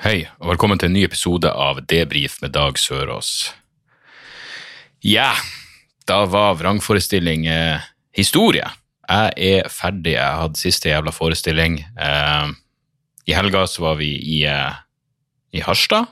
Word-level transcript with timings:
Hei, 0.00 0.22
og 0.40 0.54
velkommen 0.54 0.78
til 0.80 0.88
en 0.88 0.94
ny 0.96 1.02
episode 1.04 1.50
av 1.52 1.82
Debrif 1.84 2.38
med 2.40 2.54
Dag 2.54 2.78
Sørås. 2.80 3.50
Ja, 5.04 5.34
da 6.08 6.22
var 6.24 6.56
vrangforestilling 6.56 7.44
eh, 7.52 7.84
historie. 8.16 8.64
Jeg 9.04 9.34
er 9.60 9.68
ferdig, 9.68 10.14
jeg 10.14 10.38
hadde 10.40 10.56
siste 10.62 10.88
jævla 10.88 11.12
forestilling. 11.12 11.76
Eh, 12.00 12.48
I 13.28 13.36
helga 13.36 13.66
så 13.68 13.84
var 13.90 14.00
vi 14.00 14.08
i, 14.16 14.38
eh, 14.48 14.80
i 15.52 15.60
Harstad, 15.68 16.08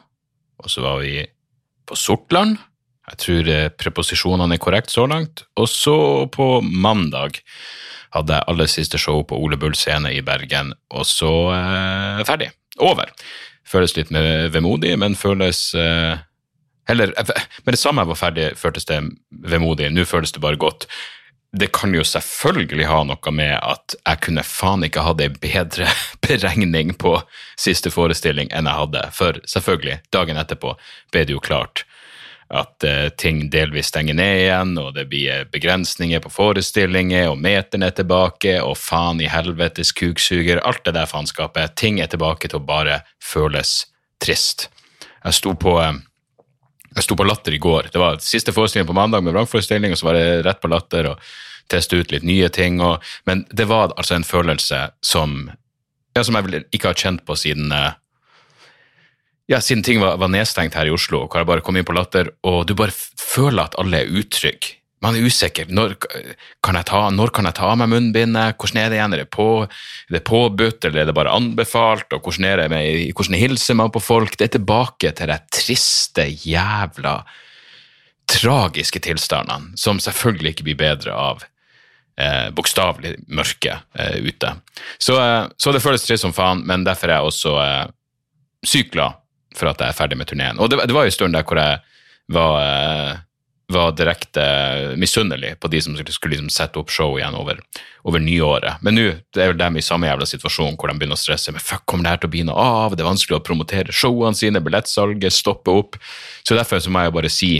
og 0.60 0.68
så 0.68 0.84
var 0.84 1.00
vi 1.00 1.24
på 1.88 1.96
Sortland. 1.96 2.60
Jeg 3.08 3.22
tror 3.24 3.52
eh, 3.56 3.72
preposisjonene 3.72 4.60
er 4.60 4.64
korrekt 4.68 4.92
så 4.92 5.08
langt. 5.08 5.46
Og 5.56 5.72
så 5.72 5.98
på 6.36 6.58
mandag 6.60 7.41
hadde 8.12 8.36
jeg 8.36 8.50
aller 8.52 8.68
siste 8.68 9.00
show 9.00 9.24
på 9.24 9.41
Ole 9.41 9.56
Bull 9.56 9.72
scene 9.72 10.12
i 10.12 10.20
Bergen, 10.20 10.77
og 10.92 11.08
så 11.08 11.32
eh, 11.56 12.24
ferdig. 12.28 12.52
Over 12.84 13.08
føles 13.68 13.95
litt 13.96 14.10
vemodig, 14.54 14.95
men 15.00 15.18
føles 15.18 15.68
eh, 15.77 16.24
Heller 16.88 17.12
Med 17.66 17.74
det 17.74 17.78
samme 17.78 18.00
jeg 18.00 18.08
var 18.08 18.16
ferdig, 18.16 18.44
føltes 18.56 18.86
det 18.88 19.02
vemodig. 19.28 19.91
Nå 19.92 20.06
føles 20.08 20.33
det 20.33 20.41
bare 20.41 20.56
godt. 20.56 20.86
Det 21.52 21.69
kan 21.77 21.92
jo 21.92 22.00
selvfølgelig 22.05 22.86
ha 22.89 23.02
noe 23.05 23.33
med 23.33 23.58
at 23.61 23.92
jeg 23.98 24.20
kunne 24.24 24.44
faen 24.44 24.86
ikke 24.86 25.05
hatt 25.05 25.20
ei 25.20 25.28
bedre 25.28 25.89
beregning 26.24 26.94
på 26.96 27.19
siste 27.61 27.92
forestilling 27.92 28.48
enn 28.56 28.69
jeg 28.69 28.80
hadde. 28.80 29.05
For 29.16 29.41
selvfølgelig, 29.44 30.00
dagen 30.16 30.41
etterpå 30.41 30.74
ble 31.12 31.27
det 31.28 31.36
jo 31.36 31.44
klart 31.44 31.84
at 32.48 32.84
eh, 32.84 33.08
ting 33.08 33.50
delvis 33.52 33.91
stenger 33.92 34.16
ned 34.16 34.41
igjen, 34.41 34.72
og 34.80 34.94
det 34.96 35.04
blir 35.10 35.28
eh, 35.32 35.44
begrensninger 35.52 36.22
på 36.24 36.32
forestillinger, 36.32 37.28
og 37.28 37.40
meteren 37.44 37.84
er 37.84 37.92
tilbake, 37.96 38.55
og 38.64 38.78
faen 38.80 39.20
i 39.20 39.28
helvetes 39.28 39.92
kuksuger, 39.92 40.62
alt 40.64 40.80
det 40.88 40.96
der 40.96 41.10
faenskapet. 41.10 41.77
Ting 41.77 42.00
er 42.00 42.08
tilbake 42.08 42.48
til 42.48 42.62
å 42.62 42.64
bare 42.64 43.02
føles 43.20 43.82
trist. 44.24 44.70
Jeg 45.20 45.36
sto 45.36 45.52
på, 45.60 45.77
eh, 45.82 46.00
jeg 46.96 47.05
sto 47.05 47.18
på 47.20 47.28
Latter 47.28 47.52
i 47.52 47.60
går. 47.60 47.92
Det 47.92 48.00
var 48.00 48.16
siste 48.24 48.56
forestilling 48.56 48.88
på 48.88 48.96
mandag 48.96 49.27
med 49.27 49.36
vrangforestilling, 49.36 49.92
og 49.92 50.00
så 50.00 50.08
var 50.08 50.16
det 50.16 50.27
rett 50.48 50.64
på 50.64 50.72
Latter 50.72 51.12
og 51.12 51.30
teste 51.68 52.00
ut 52.00 52.14
litt 52.14 52.24
nye 52.24 52.48
ting. 52.48 52.80
Og, 52.80 53.05
men 53.28 53.44
det 53.52 53.68
var 53.68 53.92
altså 54.00 54.16
en 54.16 54.24
følelse 54.24 54.86
som, 55.05 55.50
ja, 56.16 56.24
som 56.24 56.40
jeg 56.40 56.64
ikke 56.72 56.94
har 56.94 57.02
kjent 57.05 57.27
på 57.28 57.36
siden 57.36 57.77
ja, 59.48 59.60
siden 59.64 59.82
ting 59.82 60.00
var, 60.02 60.18
var 60.20 60.28
nedstengt 60.32 60.77
her 60.77 60.88
i 60.88 60.92
Oslo, 60.92 61.22
hvor 61.24 61.41
jeg 61.41 61.48
bare 61.48 61.64
kom 61.64 61.78
inn 61.80 61.86
på 61.88 61.96
Latter, 61.96 62.28
og 62.44 62.66
du 62.68 62.74
bare 62.77 62.92
føler 62.92 63.64
at 63.64 63.78
alle 63.80 64.02
er 64.02 64.12
utrygge. 64.20 64.77
Man 65.05 65.14
er 65.14 65.28
usikker. 65.30 65.68
Når 65.70 65.92
kan 66.02 66.74
jeg 66.74 66.86
ta, 66.90 67.05
kan 67.30 67.46
jeg 67.46 67.55
ta 67.55 67.68
av 67.70 67.77
meg 67.78 67.90
munnbindet? 67.92 68.56
Hvordan 68.58 68.80
er 68.82 68.88
det 68.90 68.96
igjen? 68.98 69.12
Er 69.14 69.20
det, 69.22 69.28
på, 69.30 69.46
er 69.62 70.16
det 70.16 70.24
påbudt, 70.27 70.88
eller 70.88 71.05
er 71.05 71.06
det 71.06 71.14
bare 71.14 71.34
anbefalt? 71.38 72.10
Og 72.16 72.27
hvordan, 72.27 72.48
er 72.48 72.62
det 72.64 72.66
med, 72.72 73.12
hvordan 73.14 73.38
hilser 73.38 73.78
man 73.78 73.92
på 73.94 74.02
folk? 74.02 74.34
Det 74.34 74.48
er 74.48 74.56
tilbake 74.56 75.12
til 75.14 75.30
de 75.30 75.36
triste, 75.55 76.27
jævla, 76.42 77.14
tragiske 78.28 79.00
tilstandene, 79.06 79.78
som 79.78 80.02
selvfølgelig 80.02 80.56
ikke 80.56 80.66
blir 80.66 80.80
bedre 80.83 81.14
av 81.14 81.46
eh, 82.18 82.50
bokstavelig 82.58 83.14
mørke 83.39 83.78
eh, 83.94 84.18
ute. 84.18 84.50
Så, 84.98 85.14
eh, 85.23 85.46
så 85.62 85.73
det 85.73 85.84
føles 85.86 86.05
trist 86.05 86.27
som 86.27 86.34
faen, 86.36 86.67
men 86.67 86.83
derfor 86.84 87.08
er 87.08 87.20
jeg 87.20 87.30
også 87.30 87.55
eh, 87.62 87.96
sykt 88.67 88.92
glad 88.98 89.23
for 89.58 89.70
at 89.70 89.80
jeg 89.83 89.92
er 89.92 89.96
ferdig 89.98 90.19
med 90.20 90.30
turneen. 90.30 90.61
Og 90.61 90.70
det, 90.70 90.80
det 90.89 90.96
var 90.96 91.07
jo 91.07 91.13
en 91.13 91.17
stund 91.19 91.36
der 91.36 91.46
hvor 91.46 91.61
jeg 91.61 91.80
var, 92.35 92.58
eh, 92.63 93.17
var 93.69 93.95
direkte 93.96 94.45
misunnelig 95.01 95.55
på 95.61 95.70
de 95.73 95.80
som 95.85 95.96
skulle, 95.96 96.14
skulle 96.14 96.36
liksom 96.36 96.51
sette 96.52 96.80
opp 96.80 96.92
show 96.92 97.19
igjen 97.19 97.36
over, 97.36 97.61
over 98.08 98.23
nyåret. 98.23 98.83
Men 98.85 98.97
nå 98.97 99.07
er 99.11 99.52
vel 99.52 99.61
dem 99.61 99.80
i 99.80 99.85
samme 99.85 100.08
jævla 100.08 100.29
situasjon 100.29 100.79
hvor 100.79 100.92
de 100.92 100.98
begynner 101.01 101.18
å 101.18 101.20
stresse. 101.20 101.52
Men 101.52 101.64
fuck, 101.64 101.85
kommer 101.89 102.07
det 102.07 102.14
her 102.14 102.23
til 102.23 102.30
å 102.30 102.36
bli 102.36 102.45
noe 102.48 102.68
av? 102.85 102.97
Det 102.97 103.05
er 103.05 103.11
vanskelig 103.11 103.41
å 103.41 103.45
promotere 103.45 103.95
showene 103.95 104.39
sine, 104.39 104.63
billettsalget 104.64 105.36
stopper 105.36 105.83
opp. 105.83 105.98
Så 106.45 106.57
derfor 106.57 106.80
så 106.85 106.92
må 106.92 107.05
jeg 107.05 107.17
bare 107.18 107.33
si 107.33 107.52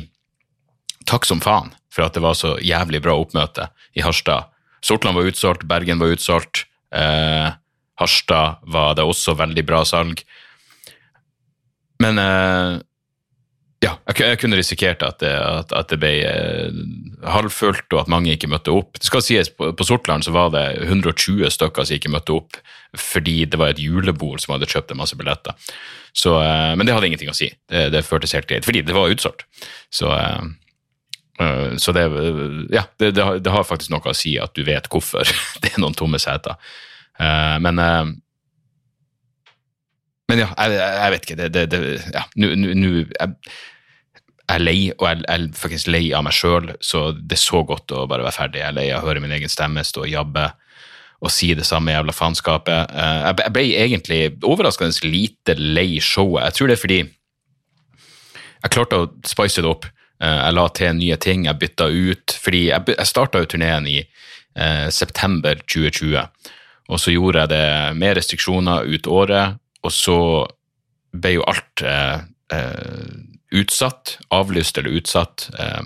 takk 1.09 1.29
som 1.29 1.41
faen 1.41 1.73
for 1.93 2.05
at 2.07 2.17
det 2.17 2.23
var 2.25 2.37
så 2.37 2.57
jævlig 2.63 3.01
bra 3.05 3.17
oppmøte 3.19 3.71
i 3.97 4.05
Harstad. 4.05 4.53
Sortland 4.85 5.17
var 5.19 5.29
utsolgt, 5.29 5.65
Bergen 5.69 5.99
var 5.99 6.13
utsolgt. 6.15 6.67
Eh, 6.95 7.49
Harstad 7.99 8.61
var 8.63 8.95
det 8.95 9.07
også 9.07 9.35
veldig 9.39 9.65
bra 9.67 9.83
salg. 9.89 10.23
Men 12.03 12.19
uh, 12.23 12.79
ja, 13.83 13.93
jeg, 14.11 14.39
kunne 14.43 14.59
risikert 14.59 15.03
at 15.07 15.21
det, 15.23 15.33
at, 15.35 15.73
at 15.77 15.91
det 15.93 16.01
ble 16.03 16.13
uh, 16.27 16.83
halvfullt, 17.31 17.87
og 17.93 18.03
at 18.03 18.11
mange 18.11 18.33
ikke 18.35 18.51
møtte 18.51 18.75
opp. 18.75 18.99
Det 18.99 19.07
skal 19.07 19.25
sies, 19.25 19.51
på, 19.55 19.71
på 19.75 19.87
Sortland 19.87 20.27
så 20.27 20.35
var 20.35 20.53
det 20.55 20.65
120 20.87 21.47
stykker 21.55 21.87
som 21.87 21.99
ikke 21.99 22.13
møtte 22.15 22.37
opp 22.39 22.61
fordi 22.99 23.43
det 23.45 23.59
var 23.61 23.75
et 23.75 23.83
julebord 23.83 24.41
som 24.41 24.55
hadde 24.55 24.71
kjøpt 24.71 24.95
en 24.95 25.03
masse 25.03 25.17
billetter. 25.19 25.75
Så, 26.17 26.39
uh, 26.39 26.73
men 26.79 26.87
det 26.87 26.95
hadde 26.97 27.11
ingenting 27.11 27.33
å 27.33 27.37
si. 27.37 27.51
Det, 27.71 27.89
det 27.95 28.07
føltes 28.07 28.35
helt 28.39 28.49
greit, 28.51 28.67
fordi 28.67 28.83
det 28.87 28.97
var 28.97 29.13
utsolgt. 29.13 29.45
Så, 29.93 30.09
så 31.79 31.93
det, 31.95 32.03
ja, 32.75 32.83
det, 32.99 33.13
det, 33.15 33.51
har, 33.53 33.67
faktisk 33.67 33.93
noe 33.93 34.11
å 34.11 34.17
si 34.17 34.33
at 34.43 34.57
du 34.59 34.65
vet 34.67 34.89
hvorfor 34.91 35.23
det 35.63 35.71
er 35.71 35.83
noen 35.85 35.95
tomme 35.95 36.19
seter. 36.19 36.59
Men 37.63 37.79
men 40.29 40.43
ja, 40.45 40.49
jeg, 40.59 40.79
jeg 40.79 41.13
vet 41.15 41.27
ikke. 41.27 41.37
Det, 41.41 41.49
det, 41.55 41.67
det, 41.73 41.81
ja, 42.15 42.23
nå, 42.37 42.93
jeg, 43.09 43.35
er 44.49 44.63
lei, 44.63 44.79
og 44.97 45.05
jeg, 45.09 45.23
er 45.29 45.47
faktisk 45.57 45.91
lei 45.93 46.07
av 46.17 46.25
meg 46.27 46.33
sjøl, 46.37 46.71
så 46.85 47.11
det 47.17 47.37
er 47.37 47.43
så 47.43 47.63
godt 47.69 47.93
å 47.97 48.07
bare 48.09 48.25
være 48.27 48.37
ferdig. 48.37 48.63
Jeg 48.63 48.71
er 48.73 48.77
lei 48.79 48.87
av 48.93 49.03
å 49.05 49.09
høre 49.11 49.21
min 49.25 49.35
egen 49.37 49.51
stemme 49.53 49.85
stå 49.85 50.05
og 50.07 50.13
jabbe 50.13 50.47
og 51.19 51.33
si 51.35 51.49
det 51.59 51.65
samme 51.67 51.91
jævla 51.91 52.13
faenskapet. 52.15 52.93
Eh, 52.95 53.23
Jeg 53.27 53.53
ble- 53.57 53.79
egentlig 53.83 54.21
overraskende 54.47 55.09
lite 55.11 55.57
lei 55.59 55.99
showet. 56.01 56.45
Jeg 56.47 56.55
tror 56.55 56.69
det 56.71 56.77
er 56.77 56.83
fordi 56.85 56.99
jeg 58.63 58.73
klarte 58.75 59.01
å 59.03 59.09
spice 59.27 59.63
det 59.65 59.71
opp. 59.71 59.89
Eh, 60.23 60.39
Jeg 60.47 60.55
la 60.55 60.69
til 60.69 60.95
nye 60.95 61.17
ting, 61.17 61.45
jeg 61.47 61.59
bytta 61.59 61.89
ut. 61.91 62.37
Fordi 62.45 62.63
jeg, 62.69 62.85
jeg 62.95 63.07
starta 63.11 63.39
jo 63.43 63.47
turneen 63.51 63.87
i 63.91 63.99
eh, 64.57 64.89
september 64.95 65.59
2020, 65.67 66.23
og 66.89 66.99
så 67.03 67.13
gjorde 67.13 67.43
jeg 67.45 67.49
det 67.53 67.97
med 67.99 68.17
restriksjoner 68.17 68.87
ut 68.89 69.07
året, 69.11 69.59
og 69.87 69.95
så 69.95 70.19
ble 71.17 71.39
jo 71.39 71.47
alt 71.49 71.85
eh, 71.87 72.21
eh, 72.55 73.09
utsatt, 73.59 74.19
avlyst 74.35 74.79
eller 74.79 74.99
utsatt 74.99 75.49
eh, 75.59 75.85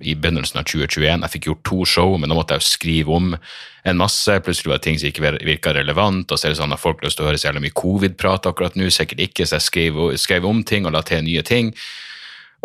i 0.00 0.14
begynnelsen 0.16 0.60
av 0.60 0.68
2021. 0.68 1.24
Jeg 1.24 1.32
fikk 1.34 1.48
gjort 1.50 1.64
to 1.68 1.80
show, 1.88 2.14
men 2.18 2.30
da 2.30 2.36
måtte 2.38 2.56
jeg 2.56 2.64
jo 2.64 2.70
skrive 2.70 3.16
om 3.16 3.32
en 3.34 4.00
masse. 4.00 4.36
Plutselig 4.44 4.70
var 4.70 4.80
det 4.80 4.86
ting 4.86 5.00
som 5.00 5.10
ikke 5.10 5.32
virka 5.44 5.74
relevant, 5.76 6.30
og 6.30 6.38
så 6.38 6.48
er 6.48 6.54
det 6.54 6.60
sånn 6.60 6.76
at 6.76 6.82
folk 6.82 7.00
har 7.00 7.10
lyst 7.10 7.20
til 7.20 7.26
å 7.26 7.30
høre 7.30 7.40
så 7.40 7.50
jævlig 7.50 7.66
mye 7.66 7.80
covid-prat 7.80 8.48
akkurat 8.48 8.78
nå, 8.78 8.88
sikkert 8.94 9.24
ikke, 9.26 9.48
så 9.48 9.58
jeg 9.58 9.68
skrev, 9.68 10.00
skrev 10.20 10.48
om 10.48 10.62
ting 10.66 10.88
og 10.88 10.94
la 10.96 11.04
til 11.06 11.24
nye 11.26 11.44
ting. 11.46 11.74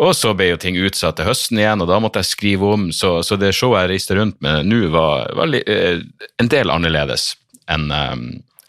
Og 0.00 0.12
så 0.12 0.34
ble 0.36 0.50
jo 0.50 0.58
ting 0.60 0.76
utsatt 0.76 1.16
til 1.16 1.28
høsten 1.28 1.60
igjen, 1.60 1.80
og 1.80 1.88
da 1.88 1.98
måtte 2.04 2.20
jeg 2.20 2.32
skrive 2.34 2.72
om, 2.76 2.90
så, 2.92 3.18
så 3.24 3.38
det 3.40 3.54
showet 3.56 3.84
jeg 3.84 3.94
reiste 3.94 4.16
rundt 4.18 4.36
med 4.44 4.68
nå, 4.68 4.82
var, 4.92 5.32
var 5.36 5.56
eh, 5.56 6.04
en 6.40 6.52
del 6.52 6.72
annerledes 6.72 7.32
enn 7.72 7.88
eh, 7.92 8.20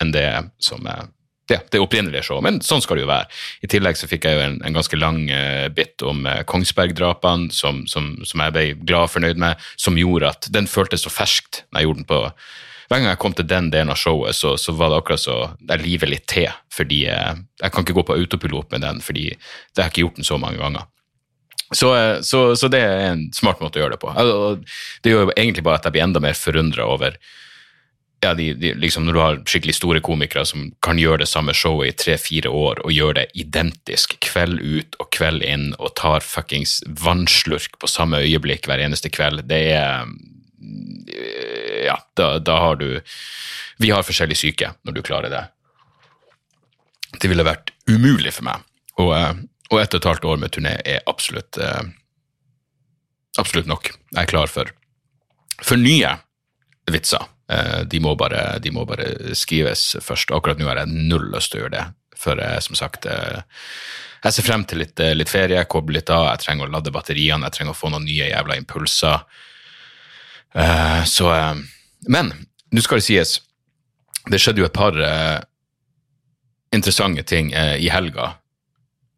enn 0.02 0.14
det 0.14 0.28
som 0.62 0.86
eh, 0.88 1.06
ja, 1.50 1.60
det 1.72 1.80
opprinnelige 1.82 2.26
showet, 2.28 2.44
men 2.44 2.60
sånn 2.66 2.84
skal 2.84 3.00
det 3.00 3.06
jo 3.06 3.10
være. 3.12 3.28
I 3.64 3.70
tillegg 3.72 4.00
så 4.00 4.10
fikk 4.10 4.28
jeg 4.28 4.38
jo 4.38 4.44
en, 4.44 4.58
en 4.68 4.78
ganske 4.78 5.00
lang 5.00 5.20
uh, 5.32 5.68
bit 5.74 6.04
om 6.06 6.26
uh, 6.28 6.42
Kongsberg-drapene, 6.50 7.52
som, 7.56 7.86
som, 7.90 8.14
som 8.28 8.44
jeg 8.44 8.56
ble 8.56 8.66
glad 8.82 9.08
og 9.08 9.14
fornøyd 9.16 9.42
med, 9.42 9.68
som 9.80 10.00
gjorde 10.00 10.34
at 10.34 10.50
den 10.54 10.70
føltes 10.72 11.06
så 11.08 11.14
ferskt 11.14 11.64
når 11.70 11.80
jeg 11.80 11.90
gjorde 11.90 12.04
den 12.04 12.12
på 12.12 12.24
hver 12.88 13.02
gang 13.02 13.10
jeg 13.10 13.20
kom 13.20 13.34
til 13.36 13.48
den 13.52 13.66
delen 13.68 13.92
av 13.92 13.98
showet, 14.00 14.32
så, 14.32 14.54
så 14.56 14.72
var 14.72 14.94
det 14.94 15.02
akkurat 15.02 15.20
så 15.20 15.34
jeg 15.60 15.82
livet 15.84 16.08
litt 16.08 16.24
til. 16.32 16.48
Fordi 16.72 17.02
uh, 17.12 17.34
jeg 17.60 17.74
kan 17.74 17.84
ikke 17.84 17.98
gå 17.98 18.06
på 18.08 18.16
autopilot 18.16 18.72
med 18.72 18.86
den, 18.86 19.02
fordi 19.04 19.26
det 19.34 19.82
har 19.82 19.90
jeg 19.90 19.98
ikke 19.98 20.06
gjort 20.06 20.22
den 20.22 20.30
så 20.30 20.38
mange 20.40 20.62
ganger. 20.62 20.88
Så, 21.76 21.90
så, 22.24 22.56
så 22.56 22.70
det 22.72 22.80
er 22.80 23.10
en 23.10 23.26
smart 23.36 23.60
måte 23.60 23.76
å 23.76 23.82
gjøre 23.82 23.98
det 23.98 24.00
på. 24.00 24.14
Det 25.04 25.12
gjør 25.12 25.26
jo 25.26 25.34
egentlig 25.34 25.66
bare 25.68 25.82
at 25.82 25.88
jeg 25.90 25.98
blir 25.98 26.06
enda 26.06 26.22
mer 26.24 26.38
forundra 26.40 26.86
over 26.88 27.18
ja, 28.20 28.34
de, 28.34 28.54
de, 28.54 28.74
liksom 28.74 29.06
Når 29.06 29.14
du 29.14 29.20
har 29.22 29.40
skikkelig 29.46 29.76
store 29.78 30.00
komikere 30.02 30.46
som 30.48 30.72
kan 30.82 30.98
gjøre 30.98 31.22
det 31.22 31.30
samme 31.30 31.54
showet 31.54 31.92
i 31.92 31.98
tre-fire 32.04 32.50
år, 32.50 32.82
og 32.86 32.94
gjøre 32.94 33.20
det 33.20 33.28
identisk 33.44 34.18
kveld 34.26 34.62
ut 34.62 34.98
og 35.02 35.12
kveld 35.14 35.46
inn, 35.46 35.70
og 35.78 35.94
tar 36.00 36.26
fuckings 36.26 36.80
vannslurk 36.88 37.78
på 37.82 37.90
samme 37.92 38.24
øyeblikk 38.26 38.66
hver 38.70 38.82
eneste 38.82 39.14
kveld, 39.14 39.46
det 39.50 39.62
er 39.76 40.10
Ja, 41.86 42.00
da, 42.18 42.40
da 42.40 42.58
har 42.60 42.76
du 42.76 43.00
Vi 43.78 43.92
har 43.94 44.04
forskjellig 44.04 44.38
syke 44.38 44.74
når 44.84 44.98
du 44.98 45.04
klarer 45.06 45.30
det. 45.30 45.44
Det 47.22 47.30
ville 47.30 47.46
vært 47.46 47.70
umulig 47.88 48.34
for 48.34 48.48
meg. 48.50 48.66
Og, 48.98 49.14
eh, 49.14 49.34
og 49.70 49.80
ett 49.80 49.94
og 49.94 50.02
et 50.02 50.10
halvt 50.10 50.26
år 50.26 50.38
med 50.42 50.52
turné 50.52 50.74
er 50.82 51.06
absolutt 51.06 51.60
eh, 51.62 51.86
absolutt 53.38 53.70
nok. 53.70 53.92
Jeg 54.16 54.24
er 54.24 54.30
klar 54.30 54.50
for, 54.50 54.74
for 55.62 55.78
nye 55.78 56.16
vitser. 56.90 57.30
Eh, 57.52 57.82
de, 57.88 58.00
må 58.04 58.16
bare, 58.20 58.60
de 58.60 58.72
må 58.76 58.84
bare 58.88 59.36
skrives 59.38 59.96
først. 60.04 60.34
Akkurat 60.36 60.60
nå 60.60 60.68
har 60.70 60.82
jeg 60.82 61.08
null 61.08 61.30
lyst 61.34 61.54
til 61.54 61.62
å 61.62 61.66
gjøre 61.66 61.76
det. 61.78 61.86
For 62.18 62.42
jeg, 62.42 62.64
som 62.66 62.78
sagt, 62.80 63.08
eh, 63.10 63.42
jeg 64.24 64.36
ser 64.36 64.48
frem 64.48 64.66
til 64.68 64.82
litt, 64.84 65.00
litt 65.16 65.32
ferie, 65.32 65.64
koble 65.70 66.00
litt 66.00 66.12
av. 66.14 66.32
Jeg 66.34 66.46
trenger 66.46 66.68
å 66.68 66.76
lade 66.76 66.94
batteriene, 66.94 67.48
jeg 67.48 67.60
trenger 67.60 67.76
å 67.76 67.78
få 67.78 67.92
noen 67.94 68.08
nye 68.08 68.32
jævla 68.32 68.58
impulser. 68.60 69.28
Så 71.06 71.28
Men 72.10 72.32
nå 72.74 72.82
skal 72.82 72.98
det 72.98 73.06
sies, 73.06 73.34
det 74.26 74.40
skjedde 74.42 74.64
jo 74.64 74.66
et 74.66 74.74
par 74.74 74.98
interessante 76.74 77.24
ting 77.30 77.52
i 77.54 77.92
helga. 77.94 78.32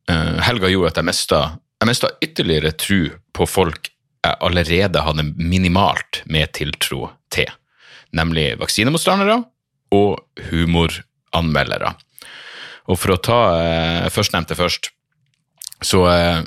Helga 0.09 0.67
gjorde 0.67 0.91
at 0.91 0.99
jeg 0.99 1.07
mista, 1.07 1.39
jeg 1.79 1.87
mista 1.87 2.11
ytterligere 2.19 2.73
tro 2.75 2.99
på 3.31 3.47
folk 3.47 3.87
jeg 4.25 4.35
allerede 4.43 5.03
hadde 5.05 5.25
minimalt 5.37 6.21
med 6.27 6.51
tiltro 6.57 7.07
til, 7.31 7.49
nemlig 8.15 8.53
vaksinemotstandere 8.59 9.41
og 9.95 10.45
humoranmeldere. 10.49 11.95
Og 12.89 12.97
for 12.97 13.13
å 13.13 13.21
ta 13.21 13.41
eh, 13.57 14.07
førstnevnte 14.13 14.57
først, 14.57 14.89
så 15.85 16.03
eh, 16.09 16.39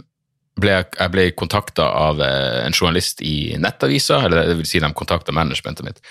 ble 0.59 0.75
jeg, 0.75 0.89
jeg 0.99 1.13
ble 1.15 1.27
kontakta 1.39 1.87
av 1.87 2.21
eh, 2.23 2.65
en 2.67 2.75
journalist 2.75 3.23
i 3.25 3.55
Nettavisa, 3.63 4.21
eller 4.27 4.51
det 4.51 4.59
vil 4.59 4.69
si 4.69 4.83
de 4.83 4.91
kontakta 4.97 5.35
managementet 5.35 5.87
mitt. 5.87 6.03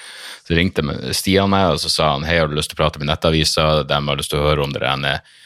Så 0.48 0.56
ringte 0.58 0.86
Stian 1.16 1.52
meg 1.52 1.76
og 1.76 1.84
så 1.84 1.92
sa 1.92 2.14
han 2.16 2.26
hei, 2.28 2.40
har 2.40 2.50
du 2.50 2.58
lyst 2.58 2.72
til 2.74 2.80
å 2.80 2.84
prate 2.84 3.02
med 3.02 3.12
Nettavisa, 3.12 3.84
de 3.88 4.02
har 4.08 4.20
lyst 4.20 4.34
til 4.34 4.42
å 4.42 4.48
høre 4.48 4.66
om 4.66 4.74
det 4.76 4.88
ene 4.88 5.20
Eh, 5.20 5.41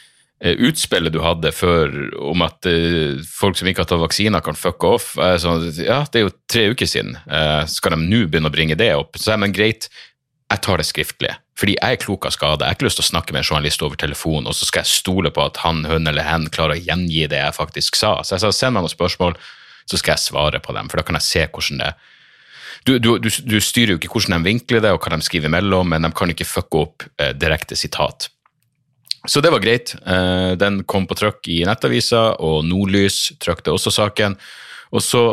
utspillet 0.53 1.13
du 1.13 1.21
hadde 1.23 1.51
før 1.55 1.93
om 2.21 2.43
at 2.45 2.67
uh, 2.69 3.21
folk 3.25 3.57
som 3.57 3.69
ikke 3.69 3.83
har 3.83 3.89
tatt 3.89 4.03
vaksiner, 4.03 4.43
kan 4.45 4.57
fucke 4.57 4.91
off. 4.97 5.13
Uh, 5.17 5.35
så, 5.41 5.55
ja, 5.81 6.03
det 6.11 6.21
er 6.21 6.27
jo 6.27 6.35
tre 6.51 6.67
uker 6.73 6.89
siden. 6.89 7.15
Uh, 7.25 7.63
skal 7.69 7.95
de 7.95 8.03
nå 8.03 8.25
begynne 8.29 8.51
å 8.51 8.53
bringe 8.53 8.77
det 8.79 8.91
opp? 8.97 9.17
Så 9.17 9.33
jeg, 9.33 9.41
men 9.41 9.55
greit, 9.55 9.89
jeg 10.51 10.63
tar 10.65 10.81
det 10.81 10.87
skriftlig. 10.89 11.33
Fordi 11.55 11.77
jeg 11.77 11.97
er 11.97 12.01
klok 12.01 12.27
av 12.27 12.35
skade. 12.35 12.65
Jeg 12.65 12.75
har 12.75 12.77
ikke 12.77 12.89
lyst 12.89 12.99
til 12.99 13.05
å 13.05 13.11
snakke 13.13 13.33
med 13.33 13.41
en 13.41 13.47
journalist 13.47 13.85
over 13.85 13.99
telefon, 13.99 14.49
og 14.49 14.57
så 14.57 14.67
skal 14.67 14.83
jeg 14.83 14.91
stole 14.91 15.31
på 15.33 15.45
at 15.45 15.61
han, 15.63 15.85
hun 15.87 16.11
eller 16.11 16.27
hen 16.27 16.49
klarer 16.53 16.75
å 16.75 16.83
gjengi 16.83 17.23
det 17.31 17.39
jeg 17.39 17.55
faktisk 17.55 17.97
sa. 17.97 18.17
Så 18.21 18.35
jeg 18.35 18.43
sa 18.43 18.51
send 18.53 18.75
meg 18.75 18.85
noen 18.85 18.93
spørsmål, 18.93 19.39
så 19.87 20.01
skal 20.01 20.15
jeg 20.15 20.25
svare 20.27 20.59
på 20.61 20.75
dem, 20.75 20.91
for 20.91 20.99
da 20.99 21.07
kan 21.07 21.17
jeg 21.19 21.29
se 21.29 21.47
hvordan 21.47 21.81
det 21.85 21.95
du, 22.85 22.99
du, 23.01 23.15
du, 23.17 23.31
du 23.49 23.55
styrer 23.63 23.95
jo 23.95 23.97
ikke 23.97 24.11
hvordan 24.13 24.35
de 24.35 24.51
vinkler 24.51 24.83
det, 24.83 24.91
og 24.93 25.01
hva 25.01 25.15
de 25.15 25.25
skriver 25.25 25.49
imellom, 25.49 25.87
men 25.89 26.05
de 26.05 26.11
kan 26.13 26.29
ikke 26.29 26.45
fucke 26.45 26.81
opp 26.83 27.05
direkte 27.39 27.73
sitat. 27.79 28.27
Så 29.25 29.41
det 29.41 29.51
var 29.51 29.59
greit. 29.59 29.95
Eh, 30.05 30.51
den 30.59 30.83
kom 30.83 31.07
på 31.07 31.17
trykk 31.17 31.49
i 31.49 31.63
Nettavisa, 31.67 32.35
og 32.43 32.65
Nordlys 32.67 33.33
trykte 33.41 33.73
også 33.73 33.93
saken. 33.93 34.37
Og 34.93 35.03
så, 35.03 35.25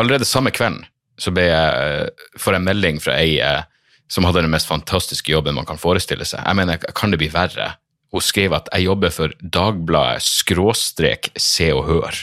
allerede 0.00 0.28
samme 0.28 0.52
kvelden, 0.54 0.84
så 1.20 1.32
ble 1.34 1.46
jeg, 1.46 1.70
eh, 1.84 2.26
får 2.40 2.56
jeg 2.56 2.66
melding 2.66 3.00
fra 3.02 3.16
ei 3.20 3.38
eh, 3.40 3.64
som 4.08 4.26
hadde 4.26 4.42
den 4.44 4.52
mest 4.52 4.68
fantastiske 4.68 5.32
jobben 5.32 5.56
man 5.56 5.66
kan 5.66 5.80
forestille 5.80 6.26
seg. 6.28 6.42
Jeg 6.44 6.56
mener, 6.56 6.78
kan 6.94 7.12
det 7.12 7.20
bli 7.22 7.30
verre? 7.32 7.74
Hun 8.14 8.22
skrev 8.22 8.54
at 8.54 8.68
jeg 8.72 8.86
jobber 8.86 9.10
for 9.10 9.32
Dagbladet 9.40 10.22
skråstrek 10.22 11.32
Se 11.40 11.72
og 11.74 11.88
Hør. 11.88 12.20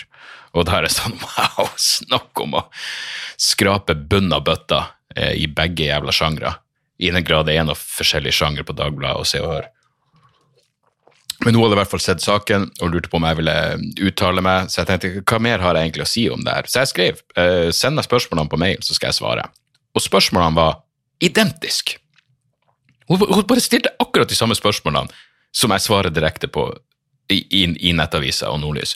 Og 0.55 0.67
da 0.67 0.77
er 0.77 0.87
det 0.87 0.93
sånn, 0.93 1.17
wow, 1.25 1.69
snakk 1.77 2.43
om 2.43 2.59
å 2.59 2.65
skrape 3.39 3.95
bunnen 3.95 4.35
av 4.37 4.45
bøtta 4.47 4.85
i 5.35 5.47
begge 5.51 5.89
jævla 5.89 6.13
sjangre. 6.15 6.53
I 7.01 7.09
den 7.11 7.25
grad 7.27 7.49
det 7.49 7.57
er 7.57 7.65
noe 7.67 7.75
forskjellig 7.75 8.31
sjanger 8.35 8.63
på 8.63 8.75
Dagbladet 8.77 9.19
og 9.19 9.27
Se 9.27 9.41
og 9.43 9.51
Hør. 9.51 9.67
Men 11.45 11.55
hun 11.55 11.63
hadde 11.63 11.73
i 11.73 11.79
hvert 11.79 11.89
fall 11.89 12.03
sett 12.03 12.21
saken 12.21 12.67
og 12.83 12.91
lurte 12.93 13.09
på 13.09 13.17
om 13.17 13.25
jeg 13.25 13.39
ville 13.39 13.55
uttale 14.07 14.43
meg. 14.45 14.69
Så 14.69 14.81
jeg 14.81 14.89
tenkte 14.91 15.23
hva 15.25 15.39
mer 15.41 15.63
har 15.63 15.77
jeg 15.77 15.89
egentlig 15.89 16.05
å 16.05 16.11
si 16.11 16.27
om 16.29 16.43
det 16.45 16.53
her? 16.53 16.69
Så 16.69 16.83
jeg 16.83 16.91
skrev 16.91 17.23
eh, 17.41 17.69
send 17.73 17.97
meg 17.97 18.05
spørsmålene 18.05 18.51
på 18.51 18.59
mail, 18.61 18.83
så 18.85 18.97
skal 18.97 19.09
jeg 19.09 19.17
svare. 19.17 19.47
Og 19.97 20.05
spørsmålene 20.05 20.59
var 20.59 20.77
identiske. 21.21 21.97
Hun, 23.09 23.25
hun, 23.25 23.41
bare 23.49 23.63
stilte 23.63 23.91
akkurat 23.99 24.29
de 24.29 24.37
samme 24.37 24.55
spørsmålene 24.55 25.09
som 25.51 25.73
jeg 25.73 25.83
svarer 25.83 26.13
direkte 26.13 26.47
på 26.47 26.69
i, 27.31 27.41
i, 27.41 27.65
i 27.89 27.95
Nettavisa 27.97 28.51
og 28.53 28.61
Nordlys. 28.61 28.93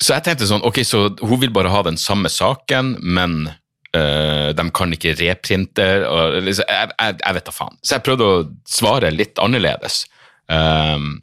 Så 0.00 0.14
jeg 0.14 0.24
tenkte 0.24 0.48
sånn, 0.48 0.64
ok, 0.64 0.80
så 0.86 1.02
hun 1.20 1.40
vil 1.42 1.52
bare 1.52 1.72
ha 1.72 1.82
den 1.84 1.98
samme 2.00 2.30
saken, 2.32 2.94
men 3.04 3.50
uh, 3.50 4.48
de 4.56 4.64
kan 4.76 4.94
ikke 4.96 5.16
reprinte. 5.18 5.88
Og, 6.08 6.38
liksom, 6.46 6.68
jeg, 6.68 6.94
jeg, 6.94 7.18
jeg, 7.20 7.36
vet 7.36 7.50
da 7.50 7.54
faen. 7.56 7.76
Så 7.82 7.96
jeg 7.96 8.06
prøvde 8.06 8.28
å 8.28 8.40
svare 8.68 9.12
litt 9.12 9.40
annerledes. 9.42 10.04
Um, 10.50 11.20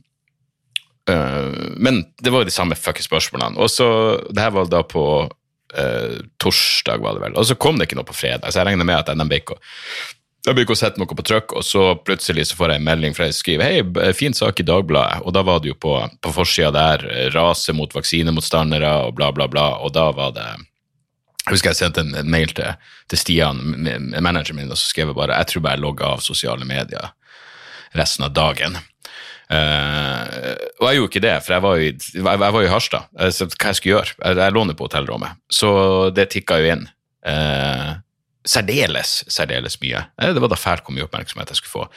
uh, 1.09 1.73
men 1.75 2.05
det 2.23 2.31
var 2.33 2.47
de 2.47 2.53
samme 2.55 2.75
fucking 2.79 3.05
spørsmålene. 3.05 3.59
Og 3.59 3.71
så, 3.71 3.87
det 4.31 4.43
her 4.43 4.53
var 4.55 4.69
da 4.71 4.83
på 4.87 5.05
uh, 5.27 6.19
torsdag, 6.39 7.03
var 7.03 7.17
det 7.17 7.25
vel. 7.27 7.39
Og 7.39 7.49
så 7.49 7.57
kom 7.59 7.79
det 7.79 7.89
ikke 7.89 7.99
noe 7.99 8.07
på 8.07 8.17
fredag, 8.17 8.51
så 8.51 8.61
jeg 8.61 8.71
regner 8.71 8.87
med 8.87 9.01
at 9.01 9.11
NMBK 9.15 9.57
jeg 10.47 10.55
blir 10.55 10.69
å 10.71 10.77
sette 10.79 11.01
noe 11.01 11.11
på 11.11 11.25
trykk, 11.27 11.57
og 11.59 11.63
så 11.65 11.81
plutselig 12.07 12.45
så 12.47 12.55
får 12.55 12.71
jeg 12.71 12.79
en 12.79 12.85
melding 12.87 13.15
fra 13.17 13.25
jeg 13.27 13.35
skriver 13.35 13.67
hei, 13.67 14.11
fin 14.15 14.35
sak 14.37 14.61
i 14.61 14.65
Dagbladet, 14.67 15.25
og 15.27 15.33
da 15.35 15.43
var 15.43 15.59
det 15.59 15.73
jo 15.73 15.75
på, 15.75 15.97
på 16.23 16.31
forsida 16.31 16.69
der 16.71 17.03
rase 17.33 17.75
mot 17.75 17.91
vaksinemotstandere 17.91 18.93
og 19.07 19.17
bla, 19.17 19.33
bla, 19.35 19.49
bla, 19.51 19.65
og 19.83 19.91
da 19.97 20.07
var 20.15 20.31
det 20.37 20.47
jeg 21.47 21.55
husker 21.55 21.71
jeg 21.71 21.79
sendte 21.79 22.03
en, 22.03 22.31
mail 22.31 22.51
til, 22.55 22.79
til 23.11 23.19
Stian, 23.19 23.59
manageren 24.19 24.59
min, 24.59 24.71
og 24.71 24.79
så 24.79 24.91
skrev 24.91 25.11
jeg 25.11 25.19
bare 25.19 25.35
jeg 25.41 25.51
tror 25.51 25.65
bare 25.65 25.79
jeg 25.79 25.83
logga 25.83 26.13
av 26.15 26.23
sosiale 26.23 26.67
medier 26.67 27.11
resten 27.95 28.25
av 28.27 28.33
dagen. 28.35 28.75
Uh, 29.47 30.57
og 30.81 30.89
jeg 30.89 30.97
gjorde 30.97 31.09
ikke 31.11 31.23
det, 31.23 31.35
for 31.45 31.55
jeg 31.55 31.63
var, 31.63 31.79
i, 31.79 31.91
jeg, 32.19 32.39
var 32.43 32.59
i 32.59 32.71
Harstad. 32.71 33.07
Så 33.31 33.47
hva 33.47 33.71
jeg 33.71 33.79
skulle 33.79 33.93
gjøre? 33.95 34.17
Jeg, 34.19 34.39
jeg 34.41 34.55
låner 34.57 34.77
på 34.77 34.89
hotellrommet. 34.89 35.39
Så 35.51 35.69
det 36.15 36.29
tikka 36.33 36.59
jo 36.61 36.73
inn. 36.75 36.83
Uh, 37.27 37.95
særdeles, 38.47 39.21
særdeles 39.31 39.79
mye. 39.83 40.03
Uh, 40.19 40.31
det 40.35 40.43
var 40.43 40.51
da 40.51 40.59
fælt 40.59 40.83
hvor 40.83 40.95
mye 40.95 41.07
oppmerksomhet 41.07 41.53
jeg 41.53 41.61
skulle 41.61 41.75
få. 41.75 41.87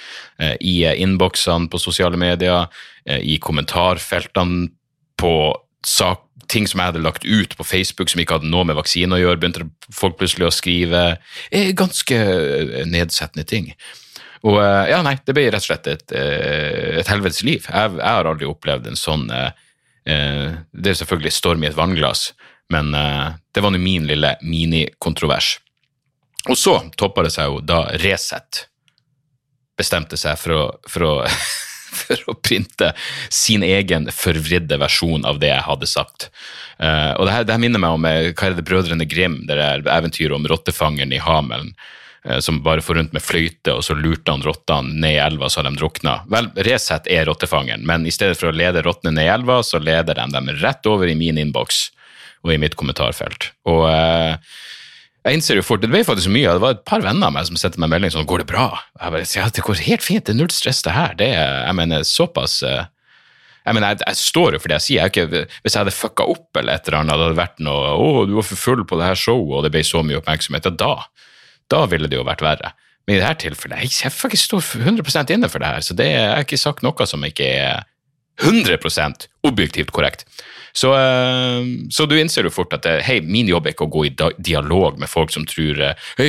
I 0.62 0.76
innboksene 1.02 1.70
på 1.70 1.82
sosiale 1.82 2.20
medier, 2.20 2.70
i 3.06 3.38
kommentarfeltene 3.43 4.70
på 5.20 5.35
sak, 5.87 6.23
ting 6.50 6.67
som 6.67 6.81
jeg 6.81 6.91
hadde 6.91 7.02
lagt 7.02 7.25
ut 7.25 7.52
på 7.56 7.64
Facebook 7.67 8.11
som 8.11 8.20
ikke 8.23 8.38
hadde 8.38 8.50
noe 8.50 8.67
med 8.67 8.79
vaksine 8.79 9.14
å 9.14 9.20
gjøre, 9.20 9.38
begynte 9.38 9.67
folk 9.94 10.17
plutselig 10.19 10.49
å 10.49 10.55
skrive 10.55 11.02
ganske 11.79 12.19
nedsettende 12.91 13.47
ting. 13.47 13.70
Og 14.48 14.56
eh, 14.56 14.90
ja, 14.92 15.00
nei, 15.04 15.16
det 15.25 15.34
ble 15.37 15.48
rett 15.52 15.64
og 15.64 15.69
slett 15.69 15.88
et, 15.90 16.12
eh, 16.16 17.00
et 17.00 17.10
helvetes 17.12 17.42
liv. 17.46 17.66
Jeg, 17.66 17.96
jeg, 17.98 18.06
har 18.06 18.28
aldri 18.28 18.48
opplevd 18.48 18.88
en 18.88 18.98
sånn 18.98 19.26
eh, 19.34 19.50
Det 20.04 20.92
er 20.92 21.00
selvfølgelig 21.02 21.35
storm 21.37 21.64
i 21.64 21.68
et 21.68 21.76
vannglass, 21.76 22.30
men 22.73 22.88
det 22.94 23.62
var 23.62 23.73
nå 23.75 23.78
min 23.82 24.06
lille 24.09 24.30
minikontrovers. 24.47 25.59
Og 26.49 26.56
så 26.56 26.76
toppa 26.99 27.26
det 27.26 27.35
seg 27.35 27.50
jo 27.50 27.61
da 27.61 27.82
Resett 28.00 28.64
bestemte 29.78 30.16
seg 30.20 30.38
for 30.40 30.56
å, 30.56 30.62
for 30.88 31.06
å 31.06 31.14
for 32.00 32.30
å 32.30 32.37
printe 32.38 32.92
sin 33.35 33.64
egen 33.66 34.09
forvridde 34.14 34.78
versjon 34.80 35.26
av 35.26 35.40
det 35.42 35.50
jeg 35.50 35.66
hadde 35.66 35.88
sagt. 35.90 36.28
Uh, 36.78 37.12
og 37.18 37.26
det 37.26 37.35
her, 37.35 37.47
det 37.47 37.56
her, 37.56 37.62
minner 37.62 37.82
meg 37.82 37.97
om 37.97 38.06
hva 38.06 38.47
er 38.47 38.56
det 38.56 38.66
Brødrene 38.66 39.06
Grim, 39.11 39.40
det 39.49 39.59
der 39.59 39.82
eventyret 39.90 40.37
om 40.37 40.47
rottefangeren 40.50 41.14
i 41.14 41.23
Hamelen. 41.23 41.73
Eh, 42.25 42.39
som 42.39 42.62
bare 42.62 42.83
får 42.85 42.95
rundt 42.95 43.12
med 43.17 43.23
fløyte, 43.25 43.73
og 43.73 43.85
så 43.85 43.95
lurte 43.97 44.33
han 44.33 44.43
rottene 44.45 44.93
ned 45.00 45.15
i 45.17 45.21
elva 45.25 45.49
så 45.49 45.65
de 45.65 45.73
drukna. 45.77 46.19
Vel, 46.29 46.50
Resett 46.67 47.09
er 47.09 47.25
rottefangeren, 47.31 47.87
men 47.89 48.05
i 48.05 48.12
stedet 48.12 48.37
for 48.37 48.50
å 48.50 48.57
lede 48.57 48.83
rottene 48.85 49.15
ned 49.17 49.29
i 49.29 49.33
elva, 49.33 49.62
så 49.65 49.81
leder 49.81 50.19
de 50.19 50.27
dem 50.35 50.50
rett 50.61 50.91
over 50.91 51.09
i 51.09 51.17
min 51.17 51.41
innboks 51.41 51.89
og 52.45 52.53
i 52.53 52.59
mitt 52.61 52.77
kommentarfelt. 52.77 53.50
Og 53.69 53.87
eh, 53.89 54.37
jeg 55.25 55.37
innser 55.37 55.61
jo 55.61 55.65
fort, 55.65 55.81
Det 55.81 55.89
ble 55.93 56.05
faktisk 56.05 56.33
mye, 56.33 56.53
det 56.57 56.65
var 56.65 56.77
et 56.77 56.85
par 56.89 57.00
venner 57.05 57.29
av 57.29 57.35
meg 57.37 57.49
som 57.49 57.57
sendte 57.61 57.81
meg 57.81 57.93
melding 57.93 58.12
sånn 58.12 58.29
'Går 58.29 58.45
det 58.45 58.53
bra?' 58.53 58.81
Jeg 59.00 59.12
bare 59.17 59.25
ja, 59.25 59.49
det 59.49 59.65
går 59.65 59.85
helt 59.89 60.05
fint, 60.05 60.25
det 60.25 60.33
er 60.35 60.41
null 60.41 60.53
stress, 60.53 60.83
det 60.85 60.93
her. 60.93 61.15
Det 61.17 61.29
er, 61.29 61.65
jeg 61.69 61.77
mener, 61.77 62.05
såpass 62.05 62.62
eh, 62.62 62.85
jeg 63.65 63.77
mener, 63.77 63.93
jeg, 63.93 64.05
jeg, 64.07 64.17
står 64.17 64.53
jo 64.57 64.61
for 64.61 64.69
det 64.69 64.81
jeg 64.81 64.87
sier. 64.89 65.00
Jeg 65.05 65.12
ikke, 65.12 65.47
hvis 65.62 65.77
jeg 65.77 65.85
hadde 65.85 65.97
fucka 65.97 66.25
opp 66.25 66.57
eller 66.57 66.77
et 66.77 66.89
eller 66.89 67.00
annet, 67.00 67.17
det 67.17 67.29
hadde 67.29 67.41
vært 67.41 67.65
noe 67.65 67.97
'Å, 67.97 68.29
du 68.29 68.37
var 68.37 68.45
for 68.45 68.61
full 68.61 68.85
på 68.85 69.00
det 69.00 69.09
her 69.09 69.17
showet', 69.17 69.57
og 69.57 69.65
det 69.65 69.73
ble 69.73 69.85
så 69.85 70.05
mye 70.05 70.21
oppmerksomhet, 70.21 70.69
ja, 70.69 70.77
da 70.77 70.95
da 71.71 71.85
ville 71.91 72.11
det 72.11 72.19
jo 72.19 72.27
vært 72.27 72.45
verre. 72.45 72.75
Men 73.07 73.17
i 73.17 73.23
dette 73.23 73.47
tilfellet, 73.47 73.85
jeg, 73.85 73.97
jeg 74.05 74.15
faktisk 74.15 74.50
står 74.50 74.67
100 74.85 75.35
inne 75.35 75.49
for 75.50 75.62
det 75.62 75.71
her, 75.73 75.85
så 75.85 75.97
det 75.99 76.11
jeg 76.11 76.29
har 76.31 76.45
ikke 76.45 76.61
sagt 76.61 76.85
noe 76.87 77.07
som 77.09 77.25
ikke 77.27 77.47
er 77.47 77.87
100 78.41 79.29
objektivt 79.47 79.91
korrekt. 79.91 80.27
Så, 80.73 80.93
eh, 80.95 81.67
så, 81.91 82.07
du 82.07 82.15
innser 82.19 82.47
jo 82.47 82.53
fort 82.55 82.73
at 82.77 82.87
eh, 82.87 83.03
hei, 83.03 83.19
min 83.27 83.49
jobb 83.50 83.67
er 83.67 83.75
ikke 83.75 83.89
å 83.89 83.93
gå 83.93 84.05
i 84.07 84.15
dialog 84.39 85.00
med 85.03 85.11
folk 85.11 85.33
som 85.35 85.47
tror 85.49 85.81
eh, 85.83 86.11
hei, 86.21 86.29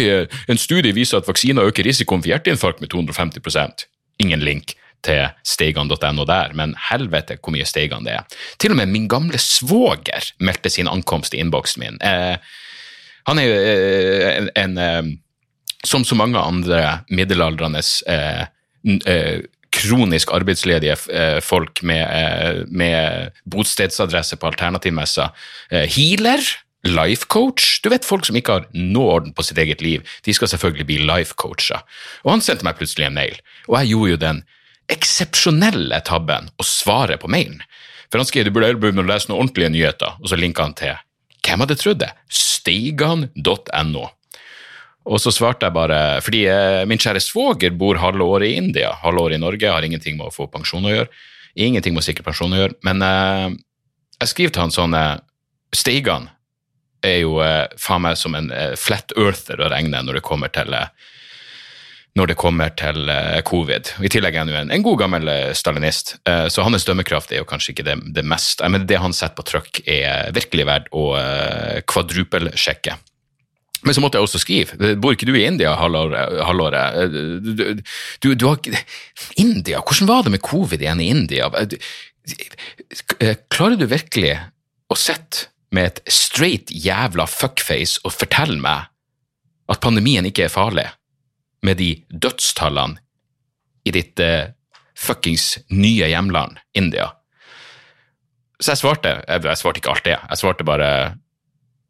en 0.50 0.60
studie 0.60 0.96
viser 0.98 1.22
at 1.22 1.30
vaksiner 1.30 1.70
øker 1.70 1.86
risikoen 1.86 2.24
for 2.24 2.34
hjerteinfarkt 2.34 2.82
med 2.82 2.92
250% 2.94 3.88
Ingen 4.22 4.44
link 4.46 4.76
til 5.02 5.32
steigan.no 5.48 6.26
der, 6.30 6.52
men 6.54 6.76
helvete 6.90 7.40
hvor 7.42 7.56
mye 7.56 7.66
steigan 7.66 8.06
det 8.06 8.20
er. 8.20 8.42
Til 8.62 8.74
og 8.74 8.78
med 8.78 8.92
min 8.92 9.08
gamle 9.10 9.40
svoger 9.42 10.28
meldte 10.38 10.70
sin 10.70 10.90
ankomst 10.90 11.34
i 11.34 11.40
innboksen 11.42 11.82
min. 11.82 11.98
Eh, 12.06 12.36
han 13.30 13.42
er 13.42 13.48
jo 13.48 13.56
en, 14.30 14.52
en 14.58 15.10
som 15.88 16.06
så 16.06 16.18
mange 16.18 16.40
andre 16.40 17.02
middelaldrende 17.10 17.82
eh, 18.10 18.46
eh, 19.10 19.44
kronisk 19.72 20.34
arbeidsledige 20.36 20.98
eh, 21.14 21.40
folk 21.44 21.82
med, 21.88 22.04
eh, 22.04 22.64
med 22.68 23.38
bostedsadresse 23.50 24.38
på 24.38 24.52
alternativmesser. 24.52 25.32
Healer, 25.72 26.44
life 26.88 27.28
coach. 27.32 27.80
Du 27.84 27.90
vet 27.94 28.06
folk 28.06 28.28
som 28.28 28.38
ikke 28.38 28.60
har 28.60 28.68
noe 28.74 29.18
orden 29.18 29.36
på 29.38 29.46
sitt 29.46 29.60
eget 29.62 29.84
liv, 29.86 30.06
de 30.26 30.36
skal 30.36 30.52
selvfølgelig 30.52 30.90
bli 30.90 31.00
life 31.06 31.38
coacher. 31.42 31.84
Og 32.26 32.36
han 32.36 32.44
sendte 32.46 32.68
meg 32.68 32.80
plutselig 32.80 33.08
en 33.10 33.18
mail, 33.18 33.38
og 33.70 33.80
jeg 33.80 33.94
gjorde 33.94 34.16
jo 34.16 34.24
den 34.26 34.44
eksepsjonelle 34.92 36.02
tabben 36.04 36.50
å 36.60 36.68
svare 36.68 37.16
på 37.22 37.30
mailen. 37.32 37.62
For 38.12 38.20
han 38.20 38.28
skrev 38.28 38.50
du 38.50 38.52
burde 38.52 38.76
begynne 38.76 39.06
å 39.06 39.08
lese 39.08 39.30
noen 39.30 39.46
ordentlige 39.46 39.72
nyheter, 39.72 40.18
og 40.20 40.28
så 40.28 40.40
linka 40.40 40.66
han 40.68 40.76
til 40.76 41.00
hvem 41.42 41.64
hadde 41.64 41.78
trodd 41.80 42.02
det? 42.04 42.12
Steigan.no. 42.30 44.10
Og 45.10 45.17
så 45.22 45.34
svarte 45.34 45.65
jeg 45.65 45.74
bare 45.74 46.00
fordi 46.22 46.43
eh, 46.50 46.84
min 46.89 47.01
kjære 47.01 47.24
svoger 47.24 47.74
bor 47.77 48.00
halve 48.01 48.25
året 48.25 48.51
i 48.51 48.58
India, 48.60 48.93
halve 49.01 49.25
året 49.25 49.39
i 49.39 49.41
Norge, 49.41 49.72
har 49.74 49.86
ingenting 49.86 50.20
med 50.20 50.29
å 50.29 50.36
få 50.36 50.48
pensjon 50.51 50.86
å 50.86 50.93
gjøre. 50.93 51.10
Ingenting 51.58 51.96
med 51.96 52.03
å 52.03 52.05
sikre 52.05 52.25
pensjon 52.27 52.53
å 52.53 52.62
gjøre. 52.62 52.77
Men 52.86 53.01
eh, 53.05 53.48
jeg 54.22 54.34
skriver 54.34 54.55
til 54.55 54.65
han 54.67 54.75
sånn 54.75 54.98
eh, 54.98 55.15
Steigan 55.74 56.29
er 57.01 57.24
jo 57.24 57.39
faen 57.81 58.03
meg 58.03 58.17
som 58.20 58.36
en 58.38 58.51
flat 58.77 59.10
earther 59.17 59.58
å 59.63 59.72
regne 59.72 60.03
når 60.05 60.20
det 60.20 60.22
kommer 60.27 60.51
til 60.53 60.75
når 62.20 62.29
det 62.29 62.36
kommer 62.38 62.75
til 62.77 63.10
covid. 63.48 63.89
I 64.05 64.12
tillegg 64.12 64.36
er 64.36 64.43
han 64.43 64.51
jo 64.51 64.58
en, 64.60 64.70
en 64.75 64.86
god 64.86 65.00
gammel 65.00 65.31
stalinist, 65.58 66.20
så 66.22 66.67
hans 66.67 66.86
dømmekraft 66.86 67.34
er 67.34 67.41
jo 67.41 67.48
kanskje 67.50 67.74
ikke 67.74 67.88
det, 67.88 67.96
det 68.13 68.25
mest 68.27 68.62
Men 68.70 68.86
det 68.86 69.00
han 69.01 69.15
setter 69.17 69.39
på 69.39 69.48
trykk, 69.50 69.81
er 69.89 70.29
virkelig 70.36 70.67
verdt 70.70 70.91
å 70.93 71.08
kvadrupelsjekke. 71.89 73.00
Men 73.82 73.96
så 73.98 74.04
måtte 74.04 74.20
jeg 74.20 74.28
også 74.28 74.42
skrive. 74.44 74.96
Bor 75.02 75.16
ikke 75.16 75.26
du 75.30 75.34
i 75.34 75.46
India 75.48 75.74
halvåret? 75.80 77.16
Du, 78.22 78.34
du, 78.36 78.46
har 78.48 78.60
India? 79.42 79.82
Hvordan 79.82 80.10
var 80.10 80.26
det 80.26 80.36
med 80.36 80.44
covid 80.46 80.84
igjen 80.84 81.02
i 81.02 81.10
India? 81.10 81.50
Klarer 83.50 83.80
du 83.80 83.88
virkelig 83.90 84.36
å 84.92 84.98
sitte 85.00 85.50
med 85.74 85.90
et 85.90 86.02
straight 86.12 86.70
jævla 86.70 87.26
fuckface 87.32 88.04
og 88.06 88.14
fortelle 88.14 88.60
meg 88.62 88.90
at 89.72 89.82
pandemien 89.82 90.28
ikke 90.28 90.46
er 90.46 90.54
farlig? 90.54 90.90
med 91.62 91.78
de 91.78 91.96
dødstallene 92.10 93.00
i 93.86 93.94
ditt 93.94 94.20
uh, 94.22 94.52
fuckings 94.98 95.58
nye 95.74 96.10
hjemland, 96.10 96.60
India. 96.78 97.12
Så 98.62 98.74
jeg 98.74 98.82
svarte. 98.84 99.16
Jeg, 99.26 99.58
svarte 99.58 99.82
ikke 99.82 99.94
alt 99.96 100.06
det. 100.06 100.18
Jeg 100.18 100.42
svarte 100.42 100.68
bare 100.68 100.90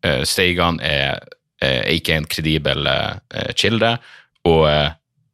uh, 0.06 0.22
Steigan 0.28 0.80
er, 0.84 1.20
er, 1.62 1.88
ikke 1.94 2.18
en 2.18 2.28
kredibel 2.30 2.88
uh, 2.88 3.52
kilde, 3.56 3.96
og 4.50 4.66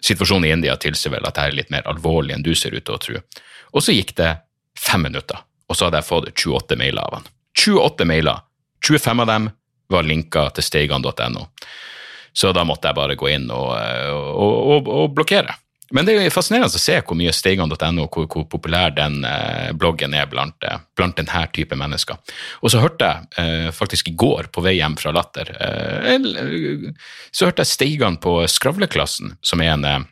situasjonen 0.03 0.49
i 0.49 0.51
India 0.51 0.75
tilsier 0.75 1.13
vel 1.13 1.23
at 1.23 1.37
dette 1.37 1.45
er 1.47 1.55
litt 1.55 1.69
mer 1.71 1.87
alvorlig 1.87 2.35
enn 2.35 2.43
du 2.43 2.51
ser 2.55 2.75
ut 2.75 2.83
til 2.85 2.97
å 2.97 3.01
tro. 3.01 3.21
Og 3.71 3.83
så 3.83 3.95
gikk 3.95 4.13
det 4.19 4.33
fem 4.77 5.05
minutter, 5.07 5.39
og 5.67 5.77
så 5.77 5.87
hadde 5.87 6.01
jeg 6.01 6.09
fått 6.09 6.27
28 6.35 6.77
mailer 6.79 7.07
av 7.07 7.17
han. 7.17 7.29
28 7.57 8.07
mailer. 8.07 8.43
25 8.83 9.23
av 9.23 9.29
dem 9.31 9.47
var 9.89 10.03
linka 10.03 10.43
til 10.55 10.67
steigan.no. 10.67 11.47
Så 12.37 12.51
da 12.53 12.65
måtte 12.67 12.91
jeg 12.91 12.99
bare 12.99 13.15
gå 13.17 13.31
inn 13.33 13.47
og, 13.49 13.71
og, 13.73 14.57
og, 14.75 14.91
og 14.93 15.15
blokkere. 15.17 15.55
Men 15.95 16.07
det 16.07 16.17
er 16.19 16.33
fascinerende 16.33 16.67
å 16.67 16.81
se 16.81 16.97
hvor 16.99 17.15
mye 17.15 17.31
steigan.no, 17.35 18.07
hvor, 18.11 18.25
hvor, 18.27 18.43
populær 18.51 18.91
den 18.95 19.21
eh, 19.27 19.71
bloggen 19.77 20.15
er 20.17 20.27
blant, 20.27 20.57
eh, 20.67 20.81
blant, 20.97 21.15
denne 21.19 21.45
type 21.55 21.77
mennesker. 21.79 22.19
Og 22.59 22.73
så 22.73 22.81
hørte 22.83 23.07
jeg 23.07 23.39
eh, 23.39 23.69
faktisk 23.75 24.11
i 24.11 24.15
går, 24.19 24.49
på 24.51 24.63
vei 24.65 24.77
hjem 24.77 24.97
fra 24.99 25.13
Latter, 25.15 25.53
så 27.31 27.47
hørte 27.47 27.63
jeg 27.63 27.71
Steigan 27.71 28.17
på 28.21 28.39
Skravleklassen, 28.51 29.37
som 29.45 29.63
er 29.63 29.75
en 29.75 30.07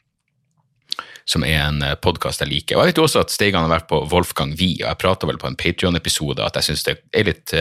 som 1.26 1.42
en 1.42 1.80
podkast 2.06 2.44
jeg 2.44 2.52
liker. 2.52 2.78
Og 2.78 2.86
jeg 2.86 2.94
vet 2.94 3.00
også 3.02 3.24
at 3.24 3.32
Steigan 3.34 3.64
har 3.66 3.72
vært 3.72 3.88
på 3.90 4.04
Wolfgang 4.12 4.52
Wie, 4.60 4.78
og 4.84 4.92
jeg 4.92 5.00
prata 5.02 5.26
vel 5.26 5.40
på 5.42 5.50
en 5.50 5.58
Patrion-episode 5.58 6.44
at 6.46 6.60
jeg 6.60 6.68
syns 6.68 6.86
det 6.86 7.00
er 7.18 7.26
litt 7.26 7.54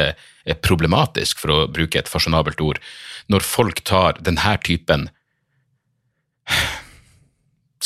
problematisk, 0.60 1.40
for 1.40 1.54
å 1.54 1.60
bruke 1.72 1.96
et 1.96 2.10
fasjonabelt 2.10 2.60
ord, 2.60 2.82
når 3.32 3.46
folk 3.48 3.80
tar 3.88 4.20
denne 4.20 4.58
typen 4.60 5.08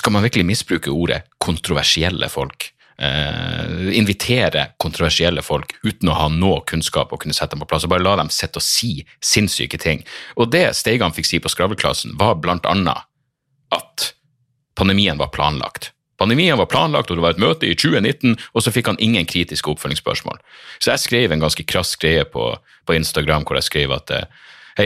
Skal 0.09 0.15
man 0.17 0.25
virkelig 0.25 0.47
misbruke 0.49 0.89
ordet 0.89 1.19
kontroversielle 1.37 2.31
folk? 2.33 2.71
Uh, 2.97 3.91
invitere 3.93 4.63
kontroversielle 4.81 5.43
folk 5.45 5.75
uten 5.85 6.09
å 6.09 6.15
ha 6.17 6.31
noe 6.33 6.63
kunnskap 6.65 7.13
og 7.13 7.21
kunne 7.21 7.37
sette 7.37 7.53
dem 7.53 7.61
på 7.61 7.69
plass, 7.69 7.85
og 7.85 7.93
bare 7.93 8.07
la 8.07 8.15
dem 8.17 8.31
sitte 8.33 8.57
og 8.57 8.65
si 8.65 9.03
sinnssyke 9.21 9.77
ting. 9.77 10.01
Og 10.41 10.49
det 10.55 10.65
Steigan 10.81 11.13
fikk 11.13 11.29
si 11.29 11.43
på 11.45 11.53
Skravleklassen, 11.53 12.17
var 12.17 12.41
blant 12.41 12.65
annet 12.73 13.05
at 13.77 14.07
pandemien 14.81 15.21
var 15.21 15.29
planlagt. 15.37 15.91
Pandemien 16.17 16.57
var 16.57 16.73
planlagt, 16.73 17.13
og 17.13 17.21
det 17.21 17.27
var 17.27 17.37
et 17.37 17.45
møte 17.45 17.69
i 17.69 17.77
2019, 17.77 18.39
og 18.57 18.65
så 18.65 18.73
fikk 18.73 18.89
han 18.89 19.05
ingen 19.05 19.29
kritiske 19.29 19.77
oppfølgingsspørsmål. 19.77 20.41
Så 20.81 20.95
jeg 20.95 21.05
skrev 21.05 21.37
en 21.37 21.45
ganske 21.45 21.69
krass 21.69 21.93
greie 22.01 22.25
på, 22.25 22.55
på 22.89 22.97
Instagram 22.97 23.45
hvor 23.45 23.61
jeg 23.61 23.69
skrev 23.69 23.93
at 24.01 24.17
hei, 24.17 24.25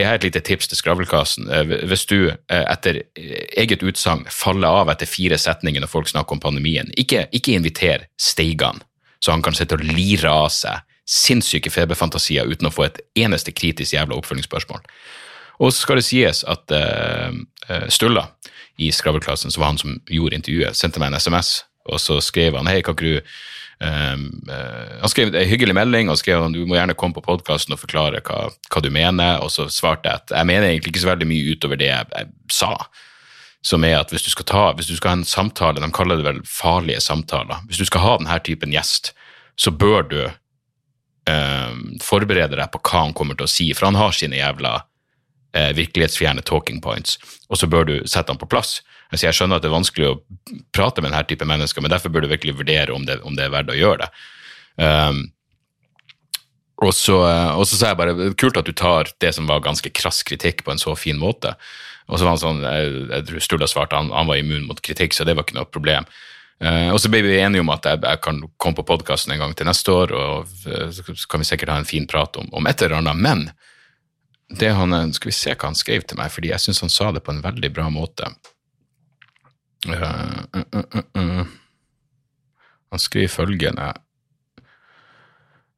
jeg 0.01 0.07
har 0.09 0.17
et 0.17 0.25
lite 0.25 0.41
tips 0.41 0.69
til 0.69 0.79
Skravlekassen. 0.79 1.49
Eh, 1.53 1.73
hvis 1.89 2.05
du 2.09 2.17
eh, 2.31 2.63
etter 2.63 3.03
eget 3.59 3.83
utsagn 3.85 4.25
faller 4.31 4.81
av 4.81 4.89
etter 4.93 5.09
fire 5.09 5.37
setninger 5.37 5.83
når 5.83 5.91
folk 5.91 6.09
snakker 6.09 6.37
om 6.37 6.41
pandemien, 6.43 6.89
ikke, 6.97 7.27
ikke 7.35 7.57
inviter 7.57 8.07
Steigan, 8.17 8.81
så 9.23 9.35
han 9.35 9.43
kan 9.45 9.55
sitte 9.57 9.77
og 9.77 9.85
lire 9.85 10.31
av 10.31 10.49
seg 10.53 10.81
sinnssyke 11.09 11.71
feberfantasier 11.71 12.47
uten 12.47 12.69
å 12.69 12.73
få 12.73 12.87
et 12.87 13.01
eneste 13.19 13.51
kritisk 13.55 13.93
jævla 13.95 14.17
oppfølgingsspørsmål. 14.21 14.83
Og 15.61 15.71
så 15.71 15.83
skal 15.83 15.99
det 15.99 16.05
sies 16.07 16.41
at 16.49 16.71
uh, 16.73 17.35
Stulla 17.91 18.23
i 18.81 18.87
Skravlklassen, 18.91 19.51
så 19.51 19.61
var 19.61 19.73
han 19.73 19.79
som 19.81 19.99
gjorde 20.09 20.39
intervjuet, 20.39 20.79
sendte 20.79 21.03
meg 21.03 21.11
en 21.11 21.19
SMS, 21.19 21.51
og 21.91 21.99
så 22.01 22.17
skrev 22.23 22.55
han 22.57 22.69
hei, 22.71 22.79
kan 22.81 22.95
ikke 22.95 23.19
du 23.19 23.35
Han 23.83 25.11
skrev 25.11 25.33
en 25.33 25.49
hyggelig 25.49 25.75
melding 25.75 26.11
og 26.11 26.19
skrev 26.21 26.43
at 26.45 26.53
du 26.55 26.61
må 26.69 26.77
gjerne 26.77 26.95
komme 26.99 27.17
på 27.17 27.25
podkasten 27.25 27.75
og 27.75 27.81
forklare 27.81 28.21
hva, 28.23 28.45
hva, 28.69 28.83
du 28.83 28.89
mener, 28.93 29.41
og 29.43 29.51
så 29.51 29.67
svarte 29.71 30.07
jeg 30.07 30.21
at 30.21 30.35
jeg 30.37 30.49
mener 30.49 30.69
egentlig 30.69 30.93
ikke 30.93 31.03
så 31.03 31.11
veldig 31.11 31.27
mye 31.27 31.55
utover 31.55 31.81
det 31.81 31.89
jeg, 31.89 32.07
jeg 32.13 32.53
sa. 32.53 32.71
Som 33.63 33.83
er 33.87 33.97
at 34.01 34.11
hvis 34.11 34.25
du 34.25 34.31
skal 34.31 34.47
ta, 34.47 34.63
hvis 34.77 34.91
du 34.91 34.95
skal 34.95 35.13
ha 35.13 35.17
en 35.21 35.27
samtale, 35.27 35.83
de 35.83 35.91
kaller 35.95 36.19
det 36.19 36.27
vel 36.27 36.41
farlige 36.47 37.03
samtaler, 37.03 37.63
hvis 37.67 37.81
du 37.83 37.87
skal 37.89 38.03
ha 38.03 38.15
denne 38.19 38.39
typen 38.43 38.75
gjest, 38.75 39.13
så 39.59 39.71
bør 39.71 40.07
du 40.09 40.21
eh, 40.23 41.75
forberede 42.03 42.59
deg 42.59 42.71
på 42.73 42.81
hva 42.83 43.05
han 43.05 43.15
kommer 43.17 43.39
til 43.39 43.47
å 43.47 43.53
si, 43.53 43.69
for 43.75 43.89
han 43.89 43.99
har 43.99 44.15
sine 44.15 44.39
jævla 44.39 44.79
eh, 45.55 45.71
virkelighetsfjerne 45.77 46.43
talking 46.45 46.81
points, 46.83 47.19
og 47.49 47.59
så 47.61 47.69
bør 47.69 47.87
du 47.89 47.95
sette 48.03 48.31
dem 48.31 48.41
på 48.41 48.49
plass. 48.49 48.81
Altså, 49.13 49.27
jeg 49.27 49.37
skjønner 49.37 49.59
at 49.59 49.65
det 49.65 49.69
er 49.69 49.77
vanskelig 49.77 50.09
å 50.09 50.17
prate 50.73 51.03
med 51.03 51.11
denne 51.11 51.23
type 51.29 51.45
mennesker, 51.47 51.85
men 51.85 51.93
derfor 51.93 52.13
bør 52.13 52.25
du 52.25 52.31
virkelig 52.31 52.57
vurdere 52.57 52.95
om 52.95 53.05
det, 53.05 53.19
om 53.21 53.37
det 53.37 53.45
er 53.45 53.53
verdt 53.53 53.73
å 53.73 53.77
gjøre 53.77 54.05
det. 54.05 54.11
Um, 54.81 55.19
og 56.81 56.91
så, 56.97 57.19
og 57.53 57.63
så 57.69 57.77
sa 57.77 57.91
jeg 57.91 57.99
bare 57.99 58.31
kult 58.39 58.57
at 58.59 58.67
du 58.67 58.73
tar 58.75 59.11
det 59.21 59.29
som 59.37 59.45
var 59.47 59.61
ganske 59.63 59.91
krass 59.93 60.23
kritikk, 60.25 60.65
på 60.65 60.73
en 60.73 60.81
så 60.81 60.95
fin 60.97 61.19
måte. 61.21 61.53
Og 62.09 62.17
så 62.17 62.25
var 62.25 62.33
han 62.33 62.41
sånn, 62.41 62.63
jeg, 62.65 63.03
jeg 63.11 63.27
tror 63.29 63.45
Sturla 63.45 63.69
svarte 63.69 63.99
han, 63.99 64.09
han 64.11 64.27
var 64.27 64.41
immun 64.41 64.65
mot 64.67 64.81
kritikk, 64.83 65.15
så 65.15 65.27
det 65.27 65.37
var 65.37 65.45
ikke 65.45 65.59
noe 65.59 65.69
problem. 65.69 66.09
Uh, 66.63 66.89
og 66.95 66.99
så 67.03 67.11
ble 67.11 67.21
vi 67.25 67.37
enige 67.37 67.63
om 67.63 67.71
at 67.73 67.85
jeg, 67.87 68.01
jeg 68.01 68.23
kan 68.23 68.41
komme 68.61 68.79
på 68.79 68.87
podkasten 68.87 69.35
en 69.35 69.45
gang 69.45 69.53
til 69.57 69.69
neste 69.69 69.93
år, 69.93 70.15
og 70.17 70.57
uh, 70.65 70.89
så 70.89 71.29
kan 71.29 71.43
vi 71.43 71.47
sikkert 71.47 71.75
ha 71.75 71.79
en 71.81 71.89
fin 71.89 72.09
prat 72.09 72.41
om, 72.41 72.49
om 72.49 72.69
et 72.69 72.81
eller 72.81 72.99
annet. 73.03 73.21
Men 73.21 73.45
det 74.59 74.71
han, 74.77 75.13
Skal 75.13 75.31
vi 75.31 75.35
se 75.35 75.53
hva 75.55 75.69
han 75.71 75.77
skrev 75.77 76.05
til 76.07 76.19
meg, 76.19 76.31
fordi 76.31 76.51
jeg 76.51 76.63
syns 76.63 76.83
han 76.85 76.93
sa 76.93 77.11
det 77.11 77.23
på 77.25 77.33
en 77.33 77.43
veldig 77.43 77.71
bra 77.73 77.89
måte. 77.93 78.29
Uh, 79.83 80.43
uh, 80.55 80.93
uh, 81.19 81.43
han 82.93 83.01
skriver 83.01 83.27
følgende 83.27 83.89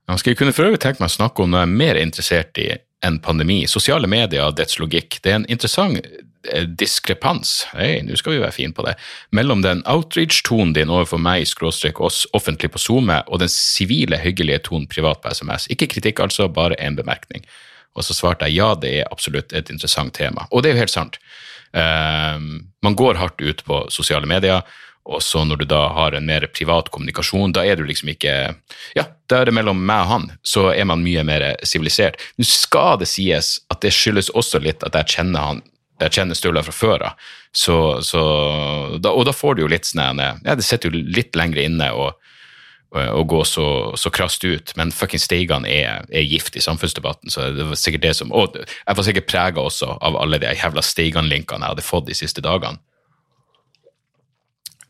Han 0.07 0.19
skriver 0.21 0.37
kunne 0.37 0.53
for 0.53 0.67
øvrig 0.67 0.81
tenke 0.83 1.01
meg 1.01 1.09
å 1.09 1.15
snakke 1.15 1.41
om 1.41 1.49
noe 1.49 1.63
jeg 1.63 1.71
er 1.71 1.79
mer 1.79 1.97
interessert 1.97 2.59
i 2.61 2.67
enn 3.05 3.17
pandemi. 3.23 3.63
Sosiale 3.69 4.09
medier 4.09 4.45
og 4.45 4.57
dets 4.59 4.77
logikk. 4.81 5.19
Det 5.23 5.31
er 5.31 5.39
en 5.39 5.47
interessant 5.51 5.97
eh, 5.97 6.67
diskrepans 6.81 7.55
hei, 7.73 7.99
nå 8.05 8.17
skal 8.19 8.35
vi 8.35 8.43
være 8.43 8.55
fine 8.55 8.75
på 8.77 8.85
det, 8.85 8.95
mellom 9.35 9.63
den 9.65 9.81
outreach-tonen 9.89 10.75
din 10.77 10.93
overfor 10.93 11.21
meg, 11.21 11.47
skråstrek 11.49 12.01
oss 12.03 12.23
offentlig 12.37 12.71
på 12.73 12.81
SoMe, 12.81 13.21
og 13.25 13.41
den 13.41 13.51
sivile, 13.51 14.19
hyggelige 14.21 14.63
tonen 14.69 14.89
privat 14.91 15.21
på 15.23 15.33
SMS. 15.33 15.69
Ikke 15.73 15.89
kritikk, 15.91 16.21
altså, 16.25 16.49
bare 16.49 16.77
en 16.81 16.97
bemerkning. 16.97 17.45
Og 17.95 18.05
så 18.05 18.15
svarte 18.15 18.49
jeg 18.49 18.59
ja, 18.59 18.73
det 18.75 18.91
er 19.01 19.11
absolutt 19.11 19.53
et 19.55 19.71
interessant 19.71 20.13
tema. 20.15 20.47
Og 20.51 20.63
det 20.63 20.71
er 20.71 20.75
jo 20.75 20.83
helt 20.83 20.95
sant. 20.95 21.19
Um, 21.75 22.67
man 22.83 22.95
går 22.95 23.19
hardt 23.19 23.41
ut 23.41 23.63
på 23.67 23.85
sosiale 23.91 24.27
medier, 24.29 24.63
og 25.05 25.21
så 25.21 25.43
når 25.45 25.61
du 25.61 25.65
da 25.69 25.83
har 25.93 26.15
en 26.17 26.25
mer 26.25 26.47
privat 26.49 26.89
kommunikasjon, 26.89 27.53
da 27.53 27.61
er 27.65 27.77
du 27.77 27.85
liksom 27.85 28.09
ikke 28.15 28.33
Ja, 28.97 29.05
da 29.29 29.41
er 29.41 29.49
det 29.49 29.53
mellom 29.53 29.83
meg 29.85 30.05
og 30.05 30.11
han, 30.11 30.27
så 30.41 30.71
er 30.73 30.87
man 30.89 31.03
mye 31.05 31.23
mer 31.27 31.45
sivilisert. 31.67 32.17
Nå 32.41 32.47
skal 32.49 32.97
det 33.01 33.09
sies 33.11 33.59
at 33.69 33.83
det 33.85 33.93
skyldes 33.93 34.31
også 34.33 34.63
litt 34.63 34.83
at 34.87 34.97
jeg 34.97 35.17
kjenner 35.17 35.51
han 35.51 35.63
jeg 36.03 36.11
kjenner 36.11 36.35
Sturla 36.35 36.59
fra 36.65 36.73
før 36.75 37.03
av, 37.07 37.27
og 39.07 39.21
da 39.23 39.31
får 39.31 39.55
du 39.55 39.61
jo 39.63 39.69
litt 39.71 39.87
sånn 39.87 40.19
Ja, 40.19 40.55
det 40.57 40.65
sitter 40.67 40.91
jo 40.91 40.99
litt 40.99 41.37
lenger 41.39 41.61
inne, 41.63 41.87
og 41.95 42.17
å 42.95 43.23
gå 43.27 43.41
så, 43.47 43.67
så 43.99 44.11
krast 44.13 44.43
ut, 44.45 44.73
men 44.79 44.93
fucking 44.95 45.21
Steigan 45.21 45.67
er, 45.67 46.05
er, 46.09 46.25
gift 46.25 46.55
i 46.55 46.63
samfunnsdebatten. 46.63 47.29
så 47.33 47.49
det 47.55 47.67
var 47.69 47.79
sikkert 47.79 48.05
det 48.05 48.13
som, 48.17 48.31
Og 48.31 48.57
jeg 48.57 48.97
var 48.97 49.07
sikkert 49.07 49.29
prega 49.29 49.61
også 49.61 49.97
av 50.01 50.17
alle 50.21 50.39
de 50.41 50.53
jævla 50.55 50.83
Steigan-linkene 50.85 51.65
jeg 51.65 51.75
hadde 51.75 51.85
fått 51.85 52.09
de 52.09 52.17
siste 52.17 52.43
dagene. 52.45 52.79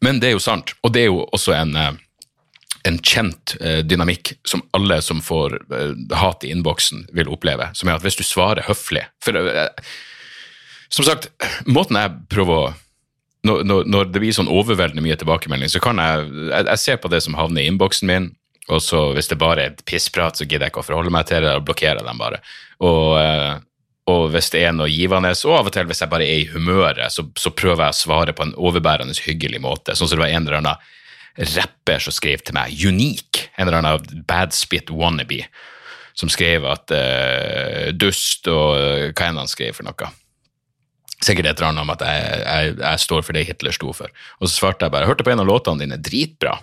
Men 0.04 0.20
det 0.22 0.30
er 0.30 0.36
jo 0.36 0.44
sant, 0.44 0.76
og 0.84 0.94
det 0.94 1.06
er 1.06 1.10
jo 1.10 1.24
også 1.34 1.56
en, 1.56 1.76
eh, 1.80 1.94
en 2.86 2.98
kjent 3.02 3.56
eh, 3.62 3.82
dynamikk 3.82 4.36
som 4.46 4.62
alle 4.78 5.00
som 5.02 5.22
får 5.24 5.58
eh, 5.74 6.18
hat 6.20 6.46
i 6.46 6.52
innboksen, 6.54 7.08
vil 7.16 7.32
oppleve. 7.34 7.72
Som 7.74 7.90
er 7.90 7.98
at 7.98 8.06
hvis 8.06 8.20
du 8.20 8.26
svarer 8.28 8.68
høflig 8.68 9.08
For 9.24 9.40
eh, 9.40 9.72
som 10.94 11.08
sagt, 11.08 11.32
måten 11.66 11.98
jeg 11.98 12.14
prøver 12.30 12.60
å 12.60 12.74
når, 13.46 13.86
når, 13.90 14.10
det 14.10 14.22
blir 14.24 14.36
sånn 14.36 14.52
overveldende 14.52 15.04
mye 15.06 15.18
tilbakemelding, 15.20 15.72
så 15.72 15.82
kan 15.84 16.02
jeg 16.02 16.26
Jeg, 16.50 16.66
jeg 16.72 16.82
ser 16.82 16.98
på 17.02 17.12
det 17.12 17.22
som 17.26 17.38
havner 17.38 17.64
i 17.64 17.70
innboksen 17.70 18.10
min, 18.10 18.32
og 18.74 18.82
så 18.82 19.12
hvis 19.14 19.30
det 19.30 19.38
bare 19.42 19.62
er 19.62 19.74
et 19.74 19.86
pissprat, 19.86 20.38
så 20.38 20.48
gidder 20.48 20.68
jeg 20.68 20.74
ikke 20.74 20.82
å 20.82 20.88
forholde 20.88 21.14
meg 21.14 21.28
til 21.30 21.46
det, 21.46 21.54
og 21.54 21.68
blokkerer 21.68 22.02
dem 22.06 22.22
bare. 22.22 22.42
Og, 22.82 23.20
eh, 23.22 23.54
og 24.10 24.28
hvis 24.34 24.50
det 24.54 24.64
er 24.66 24.74
noe 24.74 24.90
givende, 24.90 25.32
og 25.46 25.60
av 25.60 25.70
og 25.70 25.76
til 25.76 25.88
hvis 25.90 26.02
jeg 26.02 26.12
bare 26.12 26.26
er 26.26 26.42
i 26.42 26.50
humøret, 26.50 27.14
så, 27.14 27.28
så 27.38 27.54
prøver 27.54 27.88
jeg 27.88 27.96
å 27.96 28.00
svare 28.00 28.36
på 28.38 28.46
en 28.46 28.56
overbærende 28.58 29.18
hyggelig 29.26 29.62
måte. 29.62 29.94
Sånn 29.94 30.10
som 30.10 30.18
det 30.18 30.26
var 30.26 30.34
en 30.34 30.48
eller 30.48 30.60
annen 30.62 30.92
rapper 31.56 32.04
som 32.04 32.16
skrev 32.16 32.44
til 32.46 32.56
meg, 32.58 32.74
Unique, 32.88 33.50
en 33.58 33.68
eller 33.68 33.82
annen 33.82 34.26
bad 34.28 34.56
spit 34.56 34.90
wannabe, 34.94 35.44
som 36.16 36.32
skrev 36.32 36.64
at 36.72 36.94
uh, 36.96 37.90
dust 37.92 38.48
og 38.48 38.78
eh, 38.80 39.10
hva 39.12 39.28
enn 39.28 39.42
han 39.42 39.52
skrev 39.52 39.76
for 39.76 39.84
noe. 39.84 40.14
Sikkert 41.24 41.48
et 41.48 41.60
eller 41.60 41.72
annet 41.72 41.86
om 41.86 41.92
at 41.94 42.04
jeg, 42.04 42.40
jeg, 42.44 42.76
jeg 42.82 43.02
står 43.06 43.24
for 43.24 43.38
det 43.38 43.46
Hitler 43.48 43.76
sto 43.76 43.94
for. 43.96 44.12
Og 44.42 44.50
så 44.50 44.54
svarte 44.58 44.88
jeg 44.88 44.94
bare 44.94 45.08
hørte 45.08 45.24
på 45.26 45.32
en 45.32 45.42
av 45.42 45.48
låtene 45.48 45.86
dine, 45.86 46.00
dritbra. 46.02 46.58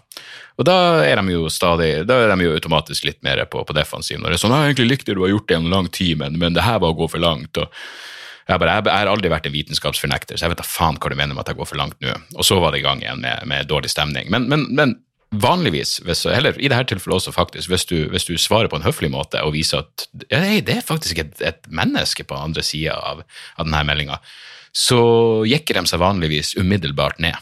Og 0.61 0.67
da 0.69 0.77
er 1.07 1.19
de 1.19 1.35
jo 1.35 1.49
stadig, 1.51 1.91
da 2.07 2.19
er 2.21 2.35
de 2.35 2.47
jo 2.47 2.55
automatisk 2.59 3.07
litt 3.09 3.23
mer 3.25 3.41
på, 3.49 3.65
på 3.65 3.77
defensiven. 3.77 4.23
Og 4.23 4.29
det 4.29 4.37
er 4.37 4.43
sånn, 4.45 4.55
jeg 4.55 4.75
egentlig 4.75 4.91
likte 4.91 5.17
du 5.17 5.23
har 5.25 5.33
gjort 5.33 5.49
det 5.49 5.59
en 5.59 5.71
lang 5.73 5.89
tid, 5.89 6.19
men, 6.21 6.37
men 6.43 6.59
det 6.59 6.67
her 6.67 6.83
var 6.85 6.93
å 6.93 6.99
gå 7.01 7.09
for 7.15 7.23
langt. 7.23 7.57
og 7.57 7.73
jeg, 8.49 8.59
bare, 8.59 8.77
jeg, 8.77 8.87
jeg 8.91 8.99
har 8.99 9.13
aldri 9.13 9.33
vært 9.33 9.49
en 9.49 9.55
vitenskapsfornekter, 9.57 10.37
så 10.37 10.47
jeg 10.47 10.53
vet 10.53 10.61
da 10.61 10.69
faen 10.69 11.01
hva 11.01 11.13
du 11.13 11.17
mener 11.17 11.37
med 11.37 11.45
at 11.45 11.53
jeg 11.53 11.61
går 11.63 11.71
for 11.73 11.81
langt 11.81 11.97
nå. 12.05 12.13
Og 12.37 12.47
så 12.47 12.61
var 12.61 12.75
det 12.75 12.83
i 12.83 12.87
gang 12.87 13.01
igjen 13.01 13.25
med, 13.25 13.47
med 13.49 13.71
dårlig 13.71 13.93
stemning. 13.95 14.29
Men, 14.35 14.51
men, 14.53 14.69
men 14.77 14.97
vanligvis, 15.33 15.97
hvis, 16.05 16.27
eller 16.29 16.59
i 16.61 16.69
dette 16.69 16.93
tilfellet 16.93 17.23
også 17.23 17.33
faktisk, 17.33 17.71
hvis 17.73 17.87
du, 17.89 17.97
hvis 18.13 18.29
du 18.29 18.35
svarer 18.41 18.69
på 18.69 18.77
en 18.77 18.85
høflig 18.85 19.09
måte 19.13 19.41
og 19.41 19.55
viser 19.57 19.81
at 19.81 20.07
hei, 20.33 20.61
det 20.65 20.79
er 20.79 20.85
faktisk 20.85 21.23
et, 21.23 21.39
et 21.41 21.71
menneske 21.73 22.27
på 22.29 22.37
andre 22.37 22.65
sida 22.67 22.99
av, 22.99 23.23
av 23.57 23.69
denne 23.69 23.85
meldinga, 23.89 24.19
så 24.73 25.01
jekker 25.49 25.81
de 25.81 25.89
seg 25.89 26.03
vanligvis 26.03 26.55
umiddelbart 26.61 27.21
ned. 27.25 27.41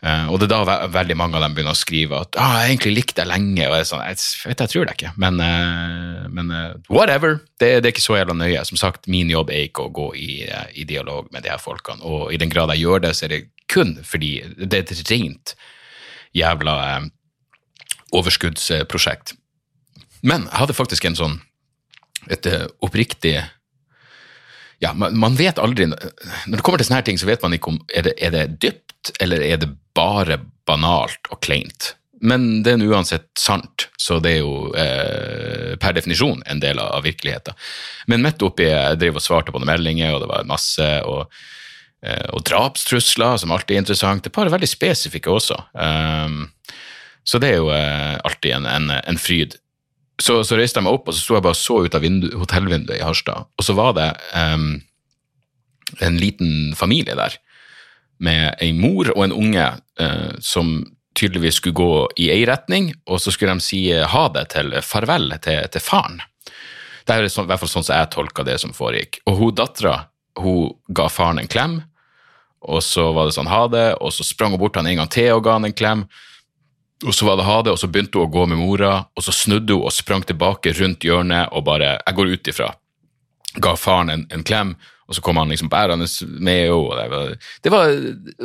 Uh, 0.00 0.30
og 0.32 0.38
det 0.40 0.46
er 0.46 0.52
da 0.54 0.60
ve 0.64 0.76
veldig 0.94 1.14
mange 1.20 1.36
av 1.36 1.42
dem 1.44 1.52
begynner 1.52 1.76
å 1.76 1.78
skrive 1.78 2.22
at 2.24 2.36
ah, 2.40 2.62
'jeg 2.62 2.70
egentlig 2.70 2.92
likte 2.94 3.20
deg 3.20 3.28
lenge', 3.28 3.66
og 3.66 3.74
jeg 3.76 3.84
er 3.84 3.88
sånn, 3.90 4.04
jeg, 4.08 4.20
vet, 4.48 4.62
jeg 4.64 4.72
tror 4.72 4.86
det 4.88 4.94
ikke, 4.96 5.10
men, 5.20 5.40
uh, 5.44 6.22
men 6.32 6.52
uh, 6.56 6.78
whatever. 6.88 7.36
Det, 7.60 7.68
det, 7.82 7.84
er 7.84 7.92
ikke 7.92 8.06
så 8.06 8.16
jævla 8.16 8.38
nøye. 8.38 8.62
Som 8.64 8.80
sagt, 8.80 9.10
min 9.12 9.28
jobb 9.28 9.52
er 9.52 9.66
ikke 9.68 9.84
å 9.84 9.92
gå 9.92 10.06
i, 10.16 10.30
i, 10.72 10.86
dialog 10.88 11.28
med 11.34 11.44
de 11.44 11.52
her 11.52 11.60
folkene, 11.60 12.00
og 12.00 12.32
i 12.32 12.40
den 12.40 12.52
grad 12.52 12.72
jeg 12.72 12.86
gjør 12.86 13.04
det, 13.04 13.12
så 13.18 13.28
er 13.28 13.34
det 13.34 13.42
kun 13.68 13.98
fordi 14.00 14.32
det 14.56 14.72
er 14.72 14.88
et 14.88 15.12
rent 15.12 15.54
jævla 16.36 16.74
overskuddsprosjekt. 18.16 19.34
Men 20.26 20.46
jeg 20.48 20.60
hadde 20.62 20.76
faktisk 20.76 21.06
en 21.08 21.18
sånn 21.18 21.38
et 22.30 22.46
oppriktig 22.84 23.38
ja, 24.80 24.92
man, 24.96 25.16
man, 25.16 25.36
vet 25.36 25.58
aldri 25.60 25.86
Når 25.88 26.52
det 26.52 26.62
kommer 26.64 26.80
til 26.80 26.88
sånne 26.88 27.00
her 27.00 27.06
ting, 27.08 27.18
så 27.20 27.28
vet 27.28 27.42
man 27.44 27.56
ikke 27.56 27.72
om 27.72 27.78
er 27.92 28.06
det 28.06 28.14
er 28.20 28.32
det 28.32 28.44
dypt, 28.64 29.12
eller 29.20 29.44
er 29.44 29.60
det 29.60 29.68
bare 29.96 30.38
banalt 30.68 31.28
og 31.32 31.40
kleint. 31.44 31.94
Men 32.20 32.62
det 32.64 32.74
er 32.74 32.84
uansett 32.88 33.28
sant, 33.38 33.88
så 34.00 34.18
det 34.20 34.34
er 34.36 34.42
jo 34.42 34.72
eh, 34.76 35.76
per 35.80 35.96
definisjon 35.96 36.42
en 36.48 36.60
del 36.60 36.80
av, 36.80 37.00
virkeligheten. 37.04 37.56
Men 38.12 38.24
midt 38.24 38.44
oppi 38.44 38.68
jeg 38.68 38.98
drev 39.00 39.16
og 39.16 39.24
svarte 39.24 39.52
på 39.52 39.60
noen 39.60 39.72
meldinger, 39.72 40.14
og 40.14 40.24
det 40.24 40.28
var 40.28 40.48
masse, 40.48 40.88
og, 41.08 41.22
eh, 41.24 41.56
og 42.32 42.44
drapstrusler, 42.48 43.36
som 43.40 43.52
alltid 43.52 43.76
er 43.76 43.82
interessant. 43.82 44.26
Et 44.26 44.32
par 44.32 44.48
veldig 44.48 44.68
spesifikke 44.68 45.32
også. 45.32 45.58
Um, 45.74 46.46
så 47.24 47.40
det 47.42 47.50
er 47.52 47.58
jo 47.60 47.68
eh, 47.74 48.16
alltid 48.24 48.54
en, 48.56 48.66
en, 48.66 48.94
en 48.96 49.20
fryd 49.20 49.58
så, 50.20 50.42
så, 50.44 50.56
reiste 50.58 50.80
jeg 50.80 50.84
meg 50.84 50.96
opp, 50.98 51.08
og 51.08 51.16
så 51.16 51.22
sto 51.22 51.36
jeg 51.36 51.44
bare 51.46 51.56
så 51.56 51.78
ut 51.80 51.94
av 51.96 52.04
vindu, 52.04 52.26
hotellvinduet 52.36 52.98
i 52.98 53.04
Harstad. 53.04 53.48
Og 53.56 53.64
så 53.64 53.72
var 53.76 53.94
det 53.96 54.08
um, 54.36 54.74
en 56.04 56.18
liten 56.20 56.74
familie 56.76 57.16
der, 57.16 57.38
med 58.20 58.52
ei 58.60 58.74
mor 58.76 59.08
og 59.14 59.22
en 59.24 59.32
unge 59.32 59.64
uh, 59.80 60.32
som 60.44 60.74
tydeligvis 61.16 61.56
skulle 61.62 61.78
gå 61.78 61.94
i 62.20 62.28
ei 62.34 62.42
retning, 62.48 62.92
og 63.08 63.22
så 63.24 63.32
skulle 63.32 63.56
de 63.56 63.64
si 63.64 63.80
ha 63.88 64.24
det 64.34 64.44
til 64.52 64.76
farvel 64.84 65.32
til, 65.40 65.64
til 65.72 65.84
faren. 65.84 66.20
Det 67.08 67.16
er 67.16 67.24
i 67.24 67.32
hvert 67.32 67.62
fall 67.62 67.72
sånn 67.72 67.86
som 67.88 67.96
jeg 67.96 68.12
tolka 68.12 68.44
det 68.44 68.58
som 68.60 68.76
foregikk. 68.76 69.22
Og 69.24 69.40
hun 69.40 69.56
dattera 69.56 69.96
hun 70.38 70.76
ga 70.94 71.08
faren 71.10 71.40
en 71.40 71.50
klem, 71.50 71.80
og 72.60 72.82
så 72.84 73.10
var 73.16 73.28
det 73.28 73.36
sånn 73.36 73.50
ha 73.50 73.64
det, 73.72 73.86
og 74.00 74.12
så 74.12 74.26
sprang 74.26 74.52
hun 74.54 74.60
bort 74.60 74.76
han 74.76 74.88
en 74.90 75.02
gang 75.02 75.10
til 75.12 75.32
og 75.34 75.46
ga 75.46 75.56
han 75.56 75.68
en 75.68 75.76
klem. 75.76 76.04
Og 77.06 77.16
så 77.16 77.24
var 77.24 77.38
det 77.40 77.48
ha 77.48 77.60
det, 77.64 77.72
og 77.72 77.80
så 77.80 77.88
begynte 77.88 78.20
hun 78.20 78.28
å 78.28 78.32
gå 78.32 78.44
med 78.50 78.60
mora, 78.60 78.92
og 79.16 79.24
så 79.24 79.32
snudde 79.32 79.78
hun 79.78 79.88
og 79.88 79.96
sprang 79.96 80.24
tilbake 80.28 80.74
rundt 80.76 81.06
hjørnet 81.06 81.48
og 81.56 81.64
bare 81.64 81.96
Jeg 81.96 82.16
går 82.16 82.32
ut 82.34 82.50
ifra. 82.52 82.72
Ga 83.56 83.76
faren 83.80 84.12
en, 84.12 84.26
en 84.30 84.44
klem, 84.44 84.74
og 85.10 85.16
så 85.16 85.24
kom 85.26 85.40
han 85.40 85.48
liksom 85.50 85.70
bærende 85.72 86.06
med 86.38 86.68
henne. 86.70 87.22
Det 87.32 87.38
det 87.64 87.72
var 87.72 87.96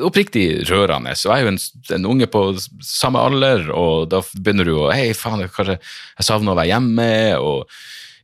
oppriktig 0.08 0.46
rørende. 0.70 1.12
Og 1.12 1.28
jeg 1.28 1.36
er 1.36 1.44
jo 1.44 1.52
en, 1.52 1.60
en, 1.98 2.08
unge 2.16 2.30
på 2.32 2.46
samme 2.82 3.22
alder, 3.22 3.68
og 3.70 4.08
da 4.10 4.24
begynner 4.34 4.66
du 4.66 4.74
å 4.80 4.90
Hei, 4.96 5.12
faen, 5.14 5.44
kanskje 5.46 5.78
jeg 5.78 6.26
savner 6.26 6.56
å 6.56 6.58
være 6.58 6.72
hjemme. 6.72 7.12
og 7.38 7.70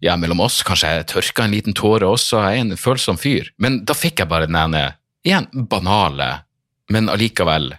ja, 0.02 0.16
mellom 0.18 0.40
oss, 0.42 0.64
kanskje 0.66 0.90
jeg 0.90 1.10
tørka 1.12 1.46
en 1.46 1.54
liten 1.54 1.76
tåre 1.78 2.08
også. 2.10 2.40
Jeg 2.42 2.58
er 2.58 2.66
en 2.66 2.80
følsom 2.80 3.20
fyr. 3.22 3.52
Men 3.62 3.84
da 3.86 3.94
fikk 3.94 4.24
jeg 4.24 4.32
bare 4.32 4.48
den 4.50 4.58
ene, 4.58 4.96
igjen 5.26 5.48
banale, 5.70 6.44
men 6.90 7.10
allikevel 7.10 7.76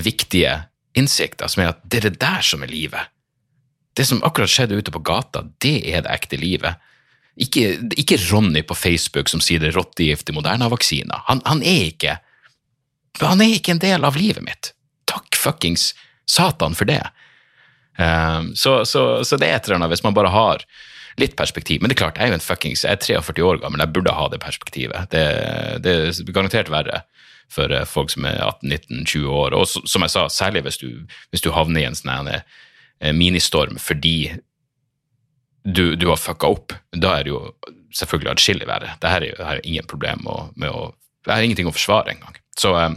viktige 0.00 0.62
innsikter 0.96 1.50
som 1.50 1.62
er 1.62 1.72
at 1.72 1.82
det 1.84 2.00
er 2.00 2.08
det 2.10 2.20
der 2.22 2.44
som 2.46 2.62
er 2.64 2.72
livet. 2.72 3.10
Det 3.96 4.06
som 4.06 4.22
akkurat 4.24 4.50
skjedde 4.50 4.78
ute 4.78 4.94
på 4.94 5.02
gata, 5.04 5.44
det 5.62 5.80
er 5.90 6.04
det 6.04 6.14
ekte 6.14 6.38
livet. 6.40 6.80
Ikke, 7.40 7.78
ikke 7.96 8.18
Ronny 8.30 8.62
på 8.66 8.76
Facebook 8.76 9.30
som 9.30 9.42
sier 9.42 9.62
det 9.62 9.70
er 9.70 9.78
rottegift 9.78 10.30
i 10.30 10.34
Moderna-vaksiner. 10.36 11.24
Han, 11.28 11.42
han, 11.46 11.62
er 11.62 11.86
ikke 11.88 12.18
Han 13.20 13.40
er 13.42 13.56
ikke 13.56 13.74
en 13.74 13.82
del 13.82 14.04
av 14.06 14.16
livet 14.16 14.44
mitt. 14.44 14.72
Takk 15.10 15.36
fuckings 15.36 15.90
satan 16.30 16.76
for 16.78 16.88
det. 16.88 17.02
Um, 17.98 18.54
så, 18.56 18.84
så, 18.84 19.24
så, 19.24 19.36
det 19.36 19.48
er 19.48 19.58
et 19.58 19.66
eller 19.66 19.80
annet 19.80 19.92
hvis 19.92 20.04
man 20.06 20.14
bare 20.16 20.30
har 20.32 20.62
litt 21.20 21.36
perspektiv. 21.38 21.80
Men 21.80 21.90
det 21.90 21.96
er 21.96 22.02
klart, 22.04 22.18
jeg 22.18 22.28
er 22.28 22.34
jo 22.34 22.38
en 22.40 22.44
fuckings, 22.44 22.84
jeg 22.86 22.96
er 22.96 23.20
43 23.22 23.46
år 23.46 23.60
gammel, 23.62 23.82
jeg 23.84 23.94
burde 23.94 24.16
ha 24.16 24.28
det 24.32 24.40
perspektivet. 24.42 25.10
Det, 25.12 25.24
det 25.84 25.96
er 25.96 26.32
garantert 26.32 26.72
verre 26.72 27.02
for 27.50 27.72
eh, 27.74 27.86
folk 27.88 28.12
som 28.12 28.26
er 28.28 28.40
18-19-20 28.62 29.26
år. 29.26 29.56
Og 29.58 29.66
som 29.70 30.06
jeg 30.06 30.14
sa, 30.14 30.26
særlig 30.32 30.64
hvis 30.66 30.80
du, 30.82 30.88
hvis 31.30 31.44
du 31.44 31.50
havner 31.54 31.82
i 31.82 31.88
en 31.88 31.98
sånn 31.98 32.30
eh, 32.32 33.12
ministorm 33.16 33.78
fordi 33.80 34.32
du, 35.64 35.96
du, 35.96 36.08
har 36.08 36.20
fucka 36.20 36.48
opp. 36.48 36.74
Da 36.96 37.18
er 37.18 37.26
det 37.26 37.34
jo 37.34 37.42
selvfølgelig 37.96 38.32
atskillig 38.32 38.68
verre. 38.70 38.94
Det 39.02 39.12
her 39.12 39.26
er 39.26 39.32
jo 39.32 39.44
her 39.44 39.58
er 39.58 39.68
ingen 39.68 39.88
problem 39.90 40.24
med 40.24 40.70
å 40.70 40.90
Det 41.20 41.34
er 41.34 41.44
ingenting 41.44 41.68
å 41.68 41.74
forsvare 41.74 42.14
engang. 42.14 42.36
Så, 42.56 42.72
eh, 42.78 42.94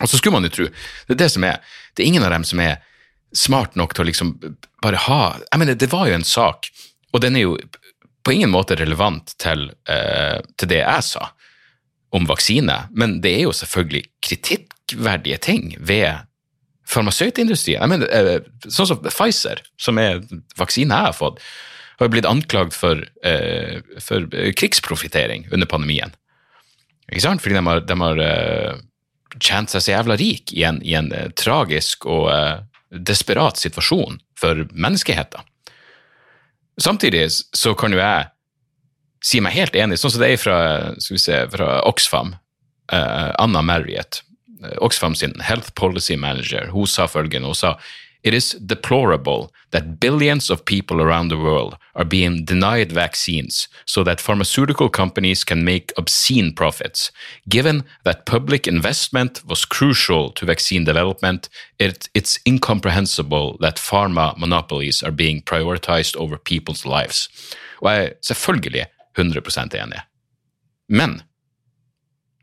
og 0.00 0.08
så 0.08 0.18
skulle 0.18 0.36
man 0.36 0.44
jo 0.44 0.52
tro 0.52 0.64
Det 0.68 1.14
er 1.14 1.20
det 1.24 1.30
som 1.32 1.44
er 1.44 1.60
Det 1.94 2.02
er 2.02 2.08
ingen 2.10 2.24
av 2.24 2.30
dem 2.30 2.44
som 2.44 2.60
er 2.60 2.82
smart 3.32 3.76
nok 3.76 3.94
til 3.94 4.04
å 4.04 4.08
liksom 4.08 4.34
bare 4.82 5.00
ha 5.06 5.38
Jeg 5.52 5.60
mener, 5.60 5.74
det 5.74 5.92
var 5.92 6.08
jo 6.08 6.16
en 6.16 6.24
sak, 6.24 6.68
og 7.16 7.24
den 7.24 7.38
er 7.38 7.46
jo 7.46 7.56
på 8.26 8.34
ingen 8.34 8.52
måte 8.52 8.76
relevant 8.76 9.32
til, 9.40 9.70
uh, 9.88 10.38
til 10.58 10.70
det 10.70 10.82
jeg 10.82 11.04
sa 11.06 11.30
om 12.14 12.26
vaksine, 12.28 12.76
men 12.94 13.20
det 13.24 13.32
er 13.38 13.46
jo 13.46 13.54
selvfølgelig 13.56 14.04
kritikkverdige 14.24 15.38
ting 15.42 15.72
ved 15.78 16.26
farmasøytindustrien. 16.86 17.80
Jeg 17.82 17.90
mener, 17.90 18.10
eh, 18.14 18.68
sånn 18.70 18.86
som 18.86 19.00
Pfizer, 19.02 19.62
som 19.76 19.98
er 19.98 20.20
vaksine 20.58 20.94
jeg 20.94 21.08
har 21.10 21.16
fått, 21.16 21.40
har 21.98 22.12
blitt 22.12 22.28
anklagd 22.28 22.76
for, 22.76 23.02
eh, 23.24 23.80
for 23.98 24.28
krigsprofittering 24.30 25.48
under 25.50 25.66
pandemien. 25.66 26.14
Ikke 27.10 27.22
sant? 27.22 27.42
Fordi 27.42 27.54
de 27.58 27.64
har, 27.66 27.80
de 27.80 27.96
har 28.02 28.18
uh, 28.18 28.78
tjent 29.38 29.70
seg 29.70 29.82
så 29.82 29.92
jævla 29.92 30.16
rik 30.18 30.52
i 30.52 30.64
en, 30.66 30.80
i 30.82 30.96
en 30.98 31.12
uh, 31.14 31.28
tragisk 31.38 32.06
og 32.10 32.30
uh, 32.32 32.62
desperat 32.90 33.60
situasjon 33.60 34.18
for 34.38 34.66
menneskeheten. 34.74 35.46
Samtidig 36.80 37.28
så 37.32 37.74
kan 37.78 37.94
jo 37.94 38.00
jeg 38.00 38.26
si 39.24 39.40
meg 39.42 39.56
helt 39.56 39.76
enig, 39.78 39.98
sånn 40.00 40.12
som 40.12 40.22
det 40.22 40.34
er 40.34 40.40
fra, 40.40 40.58
skal 41.00 41.16
vi 41.16 41.22
se, 41.22 41.38
fra 41.54 41.70
Oxfam. 41.88 42.34
Uh, 42.92 43.32
Anna 43.42 43.64
Marriott, 43.66 44.20
uh, 44.62 44.76
Oxfam 44.84 45.16
sin 45.18 45.34
Health 45.42 45.72
Policy 45.74 46.14
Manager, 46.20 46.68
hun 46.70 46.86
sa 46.90 47.08
følgende. 47.10 47.50
Hun 47.50 47.58
sa 47.58 47.72
It 48.26 48.34
is 48.34 48.58
deplorable 48.66 49.52
that 49.70 50.00
billions 50.00 50.50
of 50.50 50.64
people 50.64 51.00
around 51.00 51.28
the 51.28 51.38
world 51.38 51.76
are 51.94 52.04
being 52.04 52.44
denied 52.44 52.90
vaccines 52.90 53.68
so 53.84 54.02
that 54.02 54.20
pharmaceutical 54.20 54.88
companies 54.88 55.44
can 55.44 55.64
make 55.64 55.92
obscene 55.96 56.52
profits. 56.52 57.12
Given 57.48 57.84
that 58.04 58.26
public 58.26 58.66
investment 58.66 59.46
was 59.46 59.64
crucial 59.64 60.30
to 60.30 60.44
vaccine 60.44 60.82
development, 60.82 61.48
it, 61.78 62.08
it's 62.14 62.40
incomprehensible 62.44 63.58
that 63.60 63.76
pharma 63.76 64.36
monopolies 64.36 65.04
are 65.04 65.12
being 65.12 65.40
prioritized 65.40 66.16
over 66.16 66.36
people's 66.36 66.84
lives. 66.84 67.28
Og 67.80 67.92
jeg, 67.92 68.12
selvfølgelig 68.22 68.86
100 69.14 69.40
enig. 69.74 70.00
Men 70.88 71.22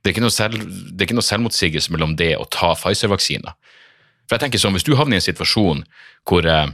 Det 0.03 0.09
er 0.09 0.15
ikke 0.17 0.21
noe, 0.21 0.35
selv, 0.35 0.55
er 0.99 1.13
noe 1.15 1.23
selvmotsigelse 1.23 1.91
mellom 1.91 2.17
det 2.19 2.33
og 2.35 2.49
ta 2.51 2.73
Pfizer-vaksiner. 2.75 3.53
For 4.27 4.37
jeg 4.37 4.45
tenker 4.45 4.61
sånn, 4.61 4.73
Hvis 4.77 4.87
du 4.87 4.95
havner 4.95 5.17
i 5.17 5.21
en 5.21 5.25
situasjon 5.25 5.83
hvor, 6.29 6.45
eh, 6.47 6.71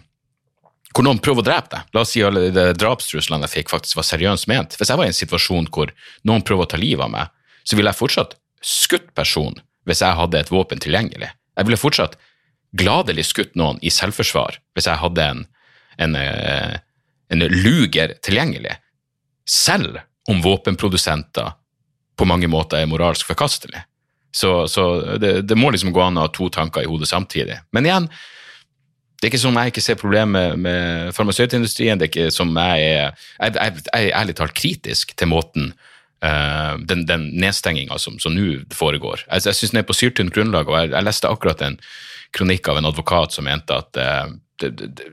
hvor 0.94 1.06
noen 1.06 1.22
prøver 1.24 1.44
å 1.44 1.48
drepe 1.48 1.74
deg 1.74 1.96
La 1.96 2.04
oss 2.04 2.14
si 2.14 2.24
alle 2.26 2.74
drapstruslene 2.78 3.48
jeg 3.48 3.56
fikk, 3.60 3.74
faktisk 3.74 4.00
var 4.00 4.08
seriøst 4.08 4.50
ment. 4.52 4.78
Hvis 4.78 4.90
jeg 4.90 5.00
var 5.00 5.08
i 5.08 5.14
en 5.14 5.22
situasjon 5.22 5.70
hvor 5.74 5.94
noen 6.28 6.46
prøver 6.46 6.68
å 6.68 6.72
ta 6.72 6.80
livet 6.82 7.06
av 7.06 7.14
meg, 7.14 7.34
så 7.64 7.78
ville 7.78 7.92
jeg 7.92 8.02
fortsatt 8.02 8.38
skutt 8.66 9.14
personen 9.18 9.62
hvis 9.88 10.04
jeg 10.04 10.18
hadde 10.18 10.40
et 10.40 10.52
våpen 10.54 10.82
tilgjengelig. 10.82 11.32
Jeg 11.58 11.68
ville 11.68 11.80
fortsatt 11.80 12.18
gladelig 12.78 13.26
skutt 13.32 13.56
noen 13.58 13.80
i 13.82 13.92
selvforsvar 13.94 14.60
hvis 14.78 14.90
jeg 14.90 15.02
hadde 15.02 15.26
en, 15.26 15.46
en, 15.98 16.16
eh, 16.16 16.78
en 17.34 17.48
luger 17.50 18.14
tilgjengelig. 18.26 18.76
Selv 19.50 20.02
om 20.30 20.44
våpenprodusenter 20.46 21.56
på 22.20 22.28
mange 22.30 22.50
måter 22.52 22.82
er 22.82 22.90
moralsk 22.92 23.26
forkastelig. 23.26 23.82
Så, 24.32 24.68
så 24.70 25.18
det, 25.18 25.42
det, 25.50 25.58
må 25.58 25.72
liksom 25.74 25.94
gå 25.94 26.02
an 26.04 26.20
å 26.20 26.28
ha 26.28 26.34
to 26.34 26.50
tanker 26.54 26.86
i 26.86 26.90
hodet 26.90 27.10
samtidig. 27.10 27.58
Men 27.74 27.88
igjen, 27.88 28.10
det 29.20 29.28
er 29.28 29.32
ikke 29.34 29.42
som 29.42 29.58
jeg 29.60 29.74
ikke 29.74 29.84
ser 29.84 30.00
problemer 30.00 30.56
med, 30.56 31.14
farmasøytindustrien. 31.18 32.00
Det 32.00 32.08
er 32.08 32.12
ikke 32.14 32.34
som 32.34 32.54
jeg 32.56 32.84
er 32.88 33.08
Jeg, 33.40 33.56
jeg, 33.56 33.82
jeg 33.90 34.10
er 34.10 34.20
ærlig 34.22 34.36
talt 34.38 34.56
kritisk 34.56 35.16
til 35.18 35.32
måten 35.32 35.74
uh, 36.24 36.78
den, 36.80 37.06
den 37.10 37.30
nedstenginga 37.42 37.98
som 38.00 38.20
nå 38.32 38.62
foregår. 38.76 39.26
Jeg, 39.28 39.48
jeg 39.50 39.60
syns 39.60 39.74
den 39.74 39.82
er 39.82 39.90
på 39.90 39.98
syltynt 39.98 40.36
grunnlag, 40.36 40.70
og 40.70 40.78
jeg, 40.80 40.94
jeg, 40.94 41.08
leste 41.08 41.32
akkurat 41.32 41.66
en 41.66 41.80
kronikk 42.36 42.70
av 42.70 42.80
en 42.80 42.88
advokat 42.92 43.36
som 43.36 43.50
mente 43.50 43.76
at 43.76 44.00
uh, 44.00 44.30
det, 44.62 44.72
det, 44.78 45.10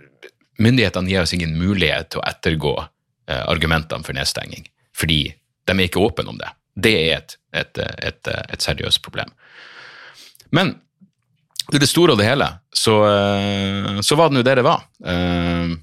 myndighetene 0.63 1.11
gir 1.11 1.25
oss 1.25 1.35
ingen 1.37 1.57
mulighet 1.59 2.13
til 2.13 2.23
å 2.23 2.29
ettergå 2.29 2.77
uh, 2.79 3.43
argumentene 3.49 4.07
for 4.07 4.17
nedstenging, 4.17 4.69
fordi 4.97 5.25
de 5.67 5.75
er 5.75 5.89
ikke 5.89 6.05
åpne 6.05 6.31
om 6.31 6.39
det. 6.39 6.53
Det 6.77 6.93
er 6.93 7.17
et, 7.17 7.37
et, 7.57 7.79
et, 8.05 8.33
et 8.53 8.69
seriøst 8.69 9.03
problem. 9.05 9.33
Men 10.55 10.77
i 11.75 11.81
det 11.83 11.89
store 11.91 12.15
og 12.15 12.21
det 12.21 12.29
hele 12.29 12.47
så, 12.75 12.95
eh, 13.09 13.99
så 14.07 14.19
var 14.19 14.31
det 14.31 14.39
nå 14.39 14.45
det 14.47 14.55
det 14.61 14.67
var. 14.67 14.85
Eh, 15.07 15.75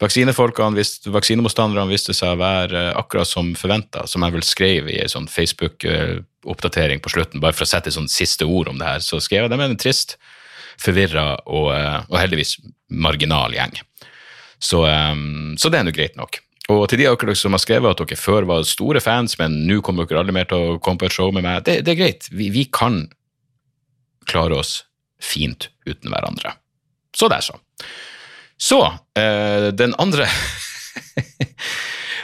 vaksinefolkene, 0.00 0.78
visste, 0.80 1.12
Vaksinemotstanderne 1.14 1.90
viste 1.90 2.16
seg 2.16 2.34
å 2.34 2.40
være 2.40 2.86
eh, 2.88 2.98
akkurat 2.98 3.28
som 3.28 3.52
forventa, 3.58 4.06
som 4.10 4.26
jeg 4.26 4.34
vel 4.34 4.46
skrev 4.46 4.90
i 4.90 4.98
en 5.04 5.12
sånn 5.12 5.30
Facebook-oppdatering 5.30 7.04
på 7.04 7.14
slutten, 7.14 7.42
bare 7.42 7.54
for 7.54 7.68
å 7.68 7.70
sette 7.70 7.92
et 7.92 7.98
sånt 7.98 8.12
siste 8.12 8.48
ord 8.48 8.72
om 8.72 8.80
det 8.80 8.88
her. 8.88 9.06
Så 9.06 9.22
skrev 9.22 9.46
jeg 9.46 9.52
det 9.52 9.60
med 9.60 9.74
en 9.74 9.80
trist, 9.80 10.16
forvirra 10.80 11.34
og, 11.44 11.70
og, 12.08 12.16
heldigvis 12.16 12.56
marginal 12.88 13.52
gjeng. 13.54 13.76
Så, 14.60 14.80
så 15.60 15.70
det 15.72 15.78
er 15.78 15.84
nå 15.84 15.92
greit 15.92 16.16
nok. 16.16 16.40
Og 16.70 16.84
til 16.90 17.00
de 17.00 17.08
av 17.10 17.16
dere 17.18 17.34
som 17.38 17.54
har 17.56 17.62
skrevet 17.62 17.90
at 17.90 18.02
dere 18.04 18.18
før 18.18 18.46
var 18.48 18.66
store 18.68 19.02
fans, 19.02 19.36
men 19.40 19.62
nå 19.66 19.80
kommer 19.84 20.06
dere 20.06 20.22
aldri 20.22 20.36
mer 20.36 20.48
til 20.50 20.74
å 20.74 20.78
komme 20.82 21.02
på 21.02 21.08
et 21.08 21.16
show 21.16 21.32
med 21.34 21.44
meg, 21.46 21.64
det, 21.66 21.80
det 21.86 21.94
er 21.94 22.00
greit. 22.04 22.28
Vi, 22.30 22.50
vi, 22.54 22.66
kan 22.70 23.02
klare 24.30 24.60
oss 24.60 24.84
fint 25.20 25.70
uten 25.88 26.12
hverandre. 26.12 26.54
Så 27.16 27.28
det 27.30 27.40
er 27.40 27.48
så. 27.48 27.58
Så, 28.60 28.80
eh, 29.18 29.70
den 29.74 29.96
andre 29.98 30.28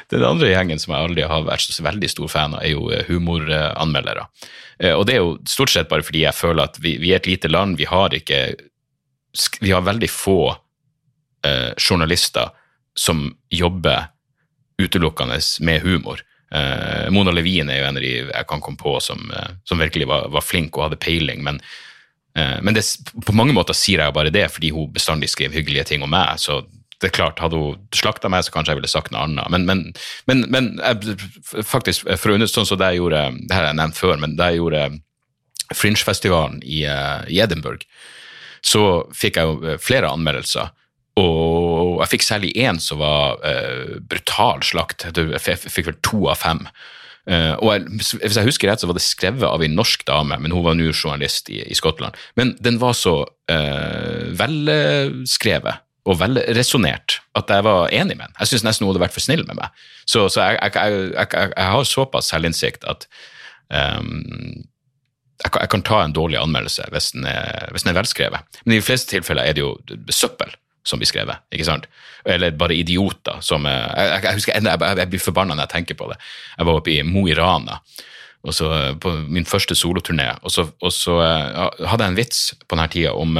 Den 0.07 0.23
andre 0.23 0.53
gjengen 0.53 0.79
som 0.79 0.93
jeg 0.95 1.03
aldri 1.09 1.25
har 1.27 1.47
vært 1.49 1.73
så 1.75 1.83
veldig 1.83 2.09
stor 2.13 2.29
fan 2.31 2.53
av, 2.55 2.61
er 2.63 2.77
jo 2.77 2.85
eh, 2.95 3.09
humoranmeldere. 3.09 4.29
Eh, 4.79 4.93
og 4.95 5.03
det 5.09 5.17
er 5.17 5.25
jo 5.25 5.33
stort 5.51 5.73
sett 5.73 5.89
bare 5.91 6.07
fordi 6.07 6.23
jeg 6.23 6.37
føler 6.37 6.69
at 6.69 6.79
vi, 6.79 6.93
vi 7.03 7.11
er 7.11 7.19
et 7.19 7.27
lite 7.27 7.51
land, 7.51 7.75
vi 7.81 7.89
har 7.91 8.15
ikke 8.15 8.55
Vi 9.61 9.73
har 9.75 9.83
veldig 9.85 10.09
få 10.09 10.55
eh, 11.45 11.75
journalister 11.77 12.55
som 12.97 13.27
jobber 13.51 14.07
utelukkende 14.83 15.41
med 15.61 15.83
humor. 15.83 16.23
Eh, 16.51 17.11
Mona 17.11 17.33
Levin 17.35 17.71
er 17.71 17.81
jo 17.81 17.89
en 17.89 17.99
av 17.99 18.05
de 18.05 18.13
jeg 18.21 18.47
kan 18.49 18.63
komme 18.63 18.79
på 18.79 18.95
som, 19.03 19.25
uh, 19.35 19.57
som 19.67 19.81
virkelig 19.83 20.07
var, 20.07 20.29
var, 20.31 20.45
flink 20.47 20.77
og 20.79 20.87
hadde 20.87 21.01
peiling, 21.03 21.43
men, 21.43 21.59
eh, 22.39 22.59
men 22.63 22.77
det, 22.77 22.85
på 23.27 23.35
mange 23.35 23.57
måter 23.57 23.75
sier 23.75 24.05
jeg 24.05 24.15
bare 24.15 24.33
det 24.35 24.47
fordi 24.55 24.71
hun 24.77 24.93
bestandig 24.95 25.33
skrev 25.33 25.57
hyggelige 25.57 25.89
ting 25.91 26.07
om 26.07 26.13
meg. 26.13 26.39
så 26.39 26.63
det 26.97 27.11
er 27.11 27.13
klart, 27.13 27.41
Hadde 27.45 27.59
hun 27.61 27.81
slakta 27.93 28.31
meg, 28.33 28.41
så 28.47 28.53
kanskje 28.55 28.73
jeg 28.73 28.79
ville 28.79 28.89
sagt 28.89 29.11
noe 29.13 29.27
annet. 29.27 29.51
Men, 29.53 29.67
men, 29.69 29.83
men, 30.25 30.47
men 30.49 30.69
jeg, 30.81 31.19
faktisk, 31.61 32.07
for 32.17 32.33
å 32.33 32.47
sånn 32.49 32.65
som 32.65 32.79
det 32.81 32.95
jeg 32.95 33.03
gjorde, 33.03 33.21
det 33.37 33.53
har 33.53 33.67
jeg 33.67 33.77
nevnt 33.77 33.99
før, 33.99 34.15
men 34.23 34.37
det 34.39 34.47
jeg 34.55 34.63
gjorde 34.63 34.87
Fringe-festivalen 35.77 36.63
i, 36.65 36.87
i 36.87 37.43
Edinburgh, 37.43 37.85
så 38.65 39.05
fikk 39.13 39.37
jeg 39.37 39.51
jo 39.51 39.77
flere 39.83 40.09
anmeldelser 40.09 40.73
og 41.21 41.56
jeg 42.05 42.17
fikk 42.17 42.27
særlig 42.27 42.53
én 42.59 42.81
som 42.83 43.01
var 43.03 43.41
uh, 43.45 43.97
brutal 44.11 44.63
slakt. 44.67 45.07
Jeg 45.17 45.59
fikk 45.63 45.91
vel 45.91 45.99
to 46.07 46.27
av 46.33 46.41
fem. 46.43 46.67
Uh, 47.27 47.55
og 47.59 47.73
jeg, 47.73 47.87
Hvis 48.23 48.39
jeg 48.39 48.47
husker 48.47 48.71
rett, 48.71 48.83
så 48.83 48.91
var 48.91 48.99
det 48.99 49.03
skrevet 49.03 49.49
av 49.49 49.63
en 49.63 49.75
norsk 49.79 50.05
dame, 50.07 50.39
men 50.43 50.55
hun 50.55 50.65
var 50.67 50.77
nå 50.79 50.93
journalist 50.93 51.51
i, 51.51 51.59
i, 51.65 51.75
Skottland. 51.75 52.19
Men 52.39 52.55
den 52.63 52.79
var 52.83 52.95
så 52.99 53.19
uh, 53.27 54.23
velskrevet 54.39 55.83
og 56.07 56.21
velresonnert 56.21 57.19
at 57.35 57.51
jeg 57.51 57.67
var 57.67 57.91
enig 57.91 58.15
med 58.15 58.29
den. 58.29 58.37
Jeg 58.39 58.53
syns 58.53 58.67
nesten 58.67 58.87
hun 58.87 58.93
hadde 58.93 59.03
vært 59.03 59.17
for 59.17 59.25
snill 59.25 59.43
med 59.49 59.59
meg. 59.59 59.75
Så, 60.07 60.29
så 60.31 60.53
jeg, 60.53 60.71
jeg, 60.77 61.17
jeg, 61.19 61.51
har 61.57 61.89
såpass 61.89 62.31
selvinnsikt 62.31 62.87
at 62.87 63.09
um, 63.75 64.63
jeg, 65.43 65.69
kan 65.73 65.83
ta 65.83 66.05
en 66.05 66.15
dårlig 66.15 66.39
anmeldelse 66.39 66.87
hvis 66.95 67.11
den, 67.17 67.27
er, 67.27 67.67
hvis 67.75 67.83
den 67.83 67.91
er 67.91 67.99
velskrevet. 67.99 68.61
Men 68.65 68.77
i 68.77 68.79
de 68.79 68.87
fleste 68.87 69.11
tilfeller 69.17 69.51
er 69.51 69.59
det 69.59 69.67
jo 69.67 69.75
søppel 70.15 70.55
som 70.87 71.01
blir 71.01 71.09
skrevet. 71.11 71.43
ikke 71.51 71.67
sant? 71.67 71.89
Eller 72.27 72.55
bare 72.59 72.77
idioter 72.79 73.41
som 73.45 73.67
Jeg, 73.67 73.91
jeg, 73.97 74.23
jeg 74.23 74.39
husker, 74.39 74.55
jeg, 74.55 74.83
jeg, 75.01 75.11
blir 75.11 75.23
forbanna 75.23 75.57
når 75.57 75.67
jeg 75.67 75.75
tenker 75.75 75.99
på 75.99 76.11
det. 76.13 76.19
Jeg 76.59 76.69
var 76.69 76.81
oppe 76.81 76.95
i 76.95 77.03
Mo 77.07 77.27
i 77.27 77.35
Rana 77.35 77.81
så, 78.55 78.69
på 79.03 79.11
min 79.27 79.47
første 79.49 79.75
soloturné, 79.75 80.29
og 80.47 80.53
så, 80.55 80.69
og 80.79 80.93
så 80.95 81.17
uh, 81.19 81.87
hadde 81.91 82.05
jeg 82.05 82.13
en 82.13 82.19
vits 82.19 82.43
på 82.63 82.77
denne 82.77 82.93
tida 82.93 83.15
om 83.19 83.39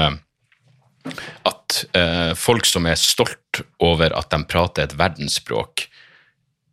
at 1.47 1.77
uh, 1.95 2.33
folk 2.35 2.67
som 2.67 2.89
er 2.91 2.99
stolt 2.99 3.61
over 3.79 4.11
at 4.19 4.33
de 4.35 4.41
prater 4.51 4.89
et 4.89 4.97
verdensspråk, 4.99 5.87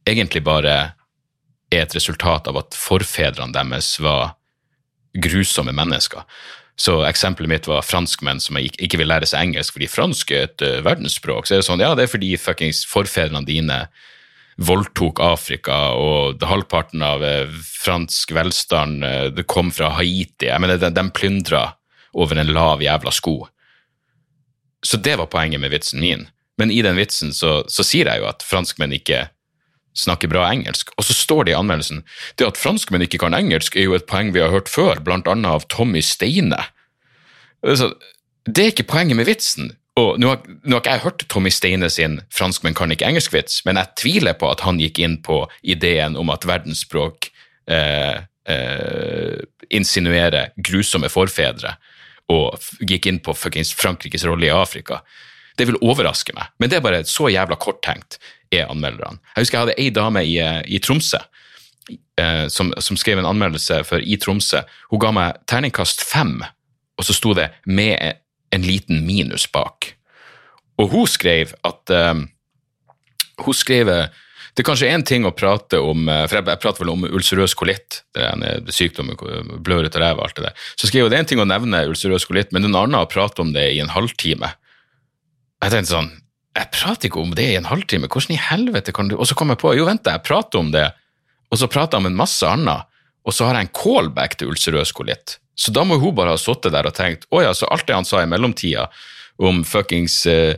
egentlig 0.10 0.42
bare 0.48 0.74
er 1.70 1.84
et 1.84 1.96
resultat 1.96 2.50
av 2.50 2.58
at 2.64 2.78
forfedrene 2.78 3.54
deres 3.54 3.96
var 4.02 4.34
grusomme 5.14 5.74
mennesker. 5.76 6.26
Så 6.80 7.04
eksempelet 7.06 7.52
mitt 7.52 7.68
var 7.70 7.86
franskmenn 7.86 8.42
som 8.42 8.58
ikke 8.58 8.98
vil 8.98 9.12
lære 9.12 9.28
seg 9.30 9.50
engelsk 9.50 9.76
fordi 9.76 9.90
fransk 9.92 10.34
er 10.34 10.48
et 10.48 10.66
uh, 10.66 10.80
verdensspråk. 10.86 11.46
Så 11.46 11.56
er 11.56 11.62
det 11.62 11.68
sånn, 11.68 11.84
ja, 11.84 11.94
det 11.98 12.08
er 12.08 12.14
fordi 12.16 12.34
fuckings 12.42 12.82
forfedrene 12.90 13.46
dine 13.46 13.84
voldtok 14.62 15.18
Afrika, 15.26 15.76
og 15.98 16.42
halvparten 16.46 17.06
av 17.06 17.24
uh, 17.26 17.62
fransk 17.84 18.34
velstand 18.34 19.06
uh, 19.06 19.30
det 19.34 19.46
kom 19.50 19.70
fra 19.74 19.92
Haiti. 20.00 20.50
Jeg 20.50 20.62
mener, 20.64 20.82
de, 20.82 20.90
de 20.94 21.06
plyndra 21.14 21.68
over 22.14 22.42
en 22.42 22.54
lav 22.54 22.82
jævla 22.82 23.14
sko. 23.14 23.44
Så 24.84 24.98
det 24.98 25.16
var 25.22 25.30
poenget 25.32 25.62
med 25.62 25.72
vitsen 25.74 26.02
min. 26.04 26.28
Men 26.58 26.74
i 26.74 26.82
den 26.86 26.98
vitsen 26.98 27.34
så, 27.34 27.62
så 27.70 27.86
sier 27.86 28.10
jeg 28.10 28.22
jo 28.22 28.28
at 28.30 28.44
franskmenn 28.46 28.94
ikke 28.98 29.28
snakker 29.98 30.32
bra 30.32 30.48
engelsk. 30.50 30.92
Og 30.98 31.08
så 31.08 31.16
står 31.16 31.46
det 31.46 31.54
i 31.54 31.58
anmeldelsen 31.60 32.04
det 32.40 32.48
at 32.48 32.60
franskmenn 32.60 33.06
ikke 33.06 33.22
kan 33.26 33.38
engelsk, 33.38 33.78
er 33.78 33.88
jo 33.88 33.98
et 33.98 34.08
poeng 34.10 34.34
vi 34.34 34.42
har 34.44 34.54
hørt 34.54 34.72
før, 34.72 35.02
blant 35.04 35.30
annet 35.30 35.50
av 35.50 35.68
Tommy 35.72 36.02
Steine. 36.06 36.60
Det 37.64 38.60
er 38.60 38.74
ikke 38.74 38.90
poenget 38.90 39.20
med 39.20 39.30
vitsen. 39.30 39.72
Og 40.00 40.18
nå 40.18 40.32
har, 40.32 40.42
nå 40.66 40.74
har 40.74 40.82
ikke 40.82 40.94
jeg 40.96 41.04
hørt 41.04 41.26
Tommy 41.30 41.52
Steine 41.54 41.90
sin 41.94 42.22
'franskmenn 42.34 42.74
kan 42.74 42.92
ikke 42.92 43.06
engelsk'-vits, 43.06 43.62
men 43.66 43.78
jeg 43.78 43.94
tviler 44.02 44.34
på 44.34 44.50
at 44.50 44.64
han 44.66 44.82
gikk 44.82 45.00
inn 45.00 45.20
på 45.22 45.44
ideen 45.62 46.18
om 46.18 46.32
at 46.34 46.48
verdensspråk 46.50 47.30
eh, 47.70 48.26
eh, 48.50 49.38
insinuerer 49.70 50.50
grusomme 50.58 51.12
forfedre, 51.14 51.76
og 52.34 52.58
gikk 52.82 53.06
inn 53.12 53.22
på 53.22 53.36
Frankrikes 53.38 54.26
rolle 54.26 54.50
i 54.50 54.56
Afrika. 54.56 55.04
Det 55.58 55.68
vil 55.70 55.78
overraske 55.86 56.34
meg, 56.34 56.50
men 56.58 56.72
det 56.72 56.80
er 56.80 56.86
bare 56.88 57.04
så 57.06 57.30
jævla 57.30 57.60
korttenkt 57.62 58.18
er 58.54 58.72
anmelderne. 58.72 59.22
Jeg 59.36 59.46
husker 59.46 59.58
jeg 59.58 59.66
hadde 59.68 59.80
ei 59.82 59.90
dame 59.94 60.26
i, 60.28 60.38
i 60.66 60.82
Tromsø 60.84 61.22
eh, 62.20 62.48
som, 62.48 62.74
som, 62.78 62.98
skrev 63.00 63.22
en 63.22 63.30
anmeldelse 63.30 63.82
for 63.88 64.04
I 64.04 64.18
Tromsø. 64.22 64.64
Hun 64.92 65.02
ga 65.04 65.14
meg 65.16 65.42
terningkast 65.50 66.06
fem, 66.06 66.40
og 66.98 67.08
så 67.08 67.16
sto 67.16 67.34
det 67.38 67.50
'med 67.66 68.20
en 68.54 68.62
liten 68.62 69.06
minus 69.06 69.48
bak'. 69.48 69.94
Og 70.78 70.90
hun 70.90 71.08
skrev 71.08 71.54
at 71.64 71.90
eh, 71.90 72.14
Hun 73.38 73.54
skrev 73.54 73.90
det 74.54 74.62
er 74.62 74.68
kanskje 74.68 74.90
én 74.94 75.02
ting 75.02 75.26
å 75.26 75.34
prate 75.34 75.80
om 75.82 76.06
eh, 76.10 76.28
for 76.30 76.38
Jeg, 76.38 76.62
prater 76.62 76.84
vel 76.84 76.92
om 76.94 77.06
ulcerøs 77.10 77.56
kolitt, 77.58 78.04
det 78.14 78.22
er 78.22 78.36
en 78.36 78.44
eh, 78.46 78.70
sykdom, 78.70 79.10
blør 79.66 79.88
ut 79.88 79.96
av 79.98 80.04
ræva, 80.04 80.28
alt 80.28 80.38
det 80.38 80.46
der. 80.46 80.68
Så 80.78 80.88
skrev 80.88 81.08
hun 81.08 81.14
det 81.14 81.18
er 81.18 81.24
en 81.26 81.30
ting 81.32 81.42
å 81.42 81.48
nevne 81.50 81.88
ulcerøs 81.90 82.28
kolitt, 82.30 82.54
men 82.54 82.68
en 82.68 82.78
annen 82.78 83.00
å 83.00 83.10
prate 83.10 83.42
om 83.42 83.54
det 83.56 83.72
i 83.74 83.82
en 83.82 83.90
halvtime. 83.90 84.52
Jeg 85.64 85.74
tenkte 85.74 85.96
sånn 85.96 86.12
jeg 86.54 86.70
prater 86.74 87.10
ikke 87.10 87.22
om 87.22 87.32
det 87.38 87.46
i 87.50 87.56
en 87.58 87.70
halvtime, 87.70 88.10
hvordan 88.12 88.36
i 88.36 88.42
helvete 88.42 88.94
kan 88.94 89.08
du 89.10 89.16
Og 89.18 89.26
så 89.26 89.38
kom 89.38 89.50
jeg 89.50 89.62
på 89.62 89.74
jo, 89.78 89.88
vent, 89.90 90.06
jeg 90.06 90.26
prater 90.26 90.62
om 90.62 90.70
det, 90.74 90.92
og 91.50 91.60
så 91.60 91.70
prater 91.70 91.98
jeg 91.98 92.06
om 92.06 92.12
en 92.12 92.20
masse 92.20 92.46
annet, 92.46 92.90
og 93.24 93.34
så 93.34 93.48
har 93.48 93.58
jeg 93.58 93.68
en 93.68 93.76
callback 93.78 94.38
til 94.38 94.52
ulcerøs 94.54 94.92
kolitt. 94.94 95.38
Så 95.56 95.74
da 95.74 95.84
må 95.86 96.00
hun 96.02 96.16
bare 96.18 96.34
ha 96.34 96.40
sittet 96.42 96.74
der 96.74 96.90
og 96.90 96.96
tenkt 96.98 97.26
å 97.34 97.42
ja, 97.44 97.54
så 97.58 97.70
alt 97.74 97.88
det 97.88 97.98
han 97.98 98.08
sa 98.08 98.24
i 98.24 98.30
mellomtida 98.30 98.88
om 99.42 99.64
fuckings 99.66 100.24
eh, 100.30 100.58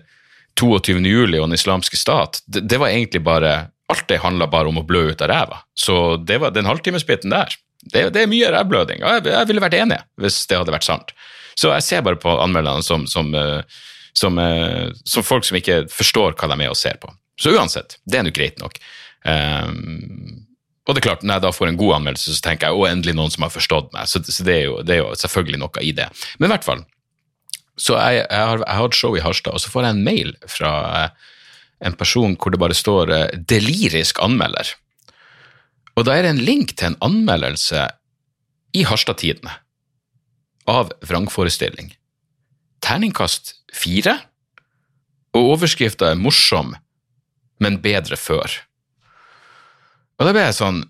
22. 0.60 1.02
juli 1.04 1.40
og 1.40 1.50
den 1.50 1.58
islamske 1.58 2.00
stat, 2.00 2.40
det, 2.48 2.64
det 2.70 2.82
var 2.82 2.94
egentlig 2.94 3.24
bare 3.24 3.56
Alt 3.86 4.08
det 4.10 4.18
handla 4.24 4.48
bare 4.50 4.66
om 4.66 4.80
å 4.80 4.82
blø 4.82 5.12
ut 5.12 5.20
av 5.22 5.28
ræva. 5.30 5.60
Så 5.78 6.16
det 6.18 6.40
var 6.42 6.50
den 6.56 6.66
halvtimesbiten 6.66 7.30
der. 7.30 7.54
det, 7.94 8.08
det 8.16 8.24
er 8.24 8.32
mye 8.32 8.48
rævbløding. 8.50 9.04
og 9.06 9.20
Jeg, 9.20 9.28
jeg 9.30 9.46
ville 9.46 9.62
vært 9.62 9.76
enig 9.78 10.00
hvis 10.18 10.40
det 10.50 10.58
hadde 10.58 10.74
vært 10.74 10.88
sant. 10.88 11.14
Så 11.54 11.70
jeg 11.70 11.86
ser 11.86 12.02
bare 12.02 12.18
på 12.18 12.34
anmelderne 12.42 12.82
som, 12.82 13.06
som, 13.06 13.30
eh, 13.38 13.62
som, 14.16 14.40
eh, 14.40 14.90
som 15.04 15.26
folk 15.26 15.46
som 15.48 15.58
ikke 15.60 15.86
forstår 15.92 16.36
hva 16.40 16.50
de 16.52 16.64
er 16.64 16.72
og 16.72 16.80
ser 16.80 17.00
på. 17.02 17.12
Så 17.40 17.52
uansett, 17.52 17.98
det 18.08 18.20
er 18.20 18.28
nå 18.28 18.32
greit 18.36 18.62
nok. 18.62 18.80
Um, 19.26 20.46
og 20.86 20.94
det 20.94 21.02
er 21.02 21.08
klart, 21.08 21.24
når 21.26 21.40
jeg 21.40 21.44
da 21.48 21.52
får 21.56 21.72
en 21.72 21.80
god 21.80 21.96
anmeldelse, 21.98 22.36
så 22.38 22.46
tenker 22.46 22.70
jeg 22.70 22.78
å, 22.78 22.86
endelig 22.88 23.16
noen 23.18 23.34
som 23.34 23.44
har 23.48 23.54
forstått 23.54 23.90
meg. 23.96 24.08
Så, 24.08 24.22
så 24.24 24.46
det, 24.46 24.56
er 24.60 24.68
jo, 24.68 24.76
det, 24.86 24.96
er 24.96 25.02
jo, 25.02 25.16
selvfølgelig 25.18 25.62
noe 25.64 25.84
i 25.84 25.92
det. 25.98 26.08
Men 26.38 26.48
i 26.48 26.54
hvert 26.54 26.68
fall, 26.68 26.84
så 27.76 27.98
jeg, 27.98 28.22
jeg, 28.30 28.52
har, 28.52 28.86
et 28.86 28.98
show 28.98 29.18
i 29.18 29.24
Harstad, 29.26 29.58
og 29.58 29.64
så 29.64 29.74
får 29.74 29.88
jeg 29.88 29.96
en 29.98 30.06
mail 30.06 30.32
fra 30.48 30.72
eh, 31.02 31.26
en 31.90 31.98
person 31.98 32.38
hvor 32.40 32.54
det 32.54 32.62
bare 32.62 32.78
står 32.78 33.12
eh, 33.12 33.36
'delirisk 33.36 34.22
anmelder'. 34.24 34.76
Og 35.96 36.06
da 36.08 36.16
er 36.16 36.24
det 36.24 36.36
en 36.36 36.46
link 36.46 36.76
til 36.78 36.94
en 36.94 37.02
anmeldelse 37.04 37.90
i 38.76 38.86
Harstad-tidene 38.88 39.58
av 40.70 40.94
vrangforestilling. 41.08 41.94
Terningkast 42.86 43.56
fire, 43.74 44.20
og 45.36 45.56
overskrifta 45.56 46.12
er 46.12 46.20
'morsom, 46.20 46.76
men 47.60 47.82
bedre 47.82 48.16
før'. 48.16 48.62
Og 50.20 50.28
da 50.28 50.32
ble 50.32 50.46
jeg 50.46 50.60
sånn 50.60 50.84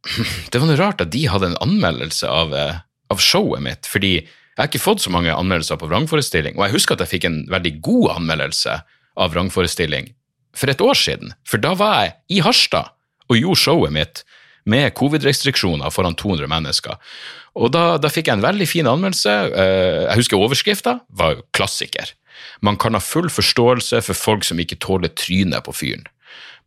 Det 0.50 0.56
var 0.56 0.68
noe 0.70 0.80
rart 0.80 1.02
at 1.04 1.10
de 1.12 1.26
hadde 1.28 1.50
en 1.50 1.60
anmeldelse 1.60 2.24
av, 2.24 2.54
eh, 2.56 2.78
av 3.10 3.18
showet 3.20 3.60
mitt, 3.60 3.84
fordi 3.84 4.22
jeg 4.22 4.56
har 4.56 4.70
ikke 4.70 4.80
fått 4.80 5.02
så 5.04 5.10
mange 5.12 5.34
anmeldelser 5.34 5.76
på 5.76 5.88
vrangforestilling, 5.90 6.56
og 6.56 6.64
jeg 6.64 6.76
husker 6.78 6.94
at 6.94 7.04
jeg 7.04 7.20
fikk 7.20 7.26
en 7.28 7.42
veldig 7.52 7.80
god 7.84 8.16
anmeldelse 8.16 8.80
av 9.16 9.34
vrangforestilling 9.34 10.14
for 10.56 10.72
et 10.72 10.80
år 10.80 10.96
siden, 10.96 11.34
for 11.44 11.60
da 11.62 11.74
var 11.74 11.94
jeg 12.00 12.14
i 12.38 12.40
Harstad 12.40 12.94
og 13.28 13.38
gjorde 13.38 13.60
showet 13.60 13.92
mitt 13.92 14.24
med 14.64 14.94
covid-restriksjoner 14.98 15.92
foran 15.94 16.16
200 16.18 16.48
mennesker. 16.50 16.96
Og 17.58 17.72
da, 17.74 17.96
da, 17.98 18.10
fikk 18.12 18.28
jeg 18.30 18.38
en 18.38 18.44
veldig 18.44 18.68
fin 18.68 18.86
anmeldelse. 18.86 19.34
Eh, 19.50 19.98
jeg 20.06 20.22
husker 20.22 20.38
overskrifta 20.38 20.98
var 21.18 21.42
klassiker. 21.56 22.14
Man 22.64 22.78
kan 22.80 22.94
ha 22.96 23.02
full 23.02 23.28
forståelse 23.32 24.00
for 24.06 24.16
folk 24.16 24.46
som 24.46 24.60
ikke 24.62 24.78
tåler 24.80 25.12
trynet 25.18 25.66
på 25.66 25.74
fyren 25.76 26.06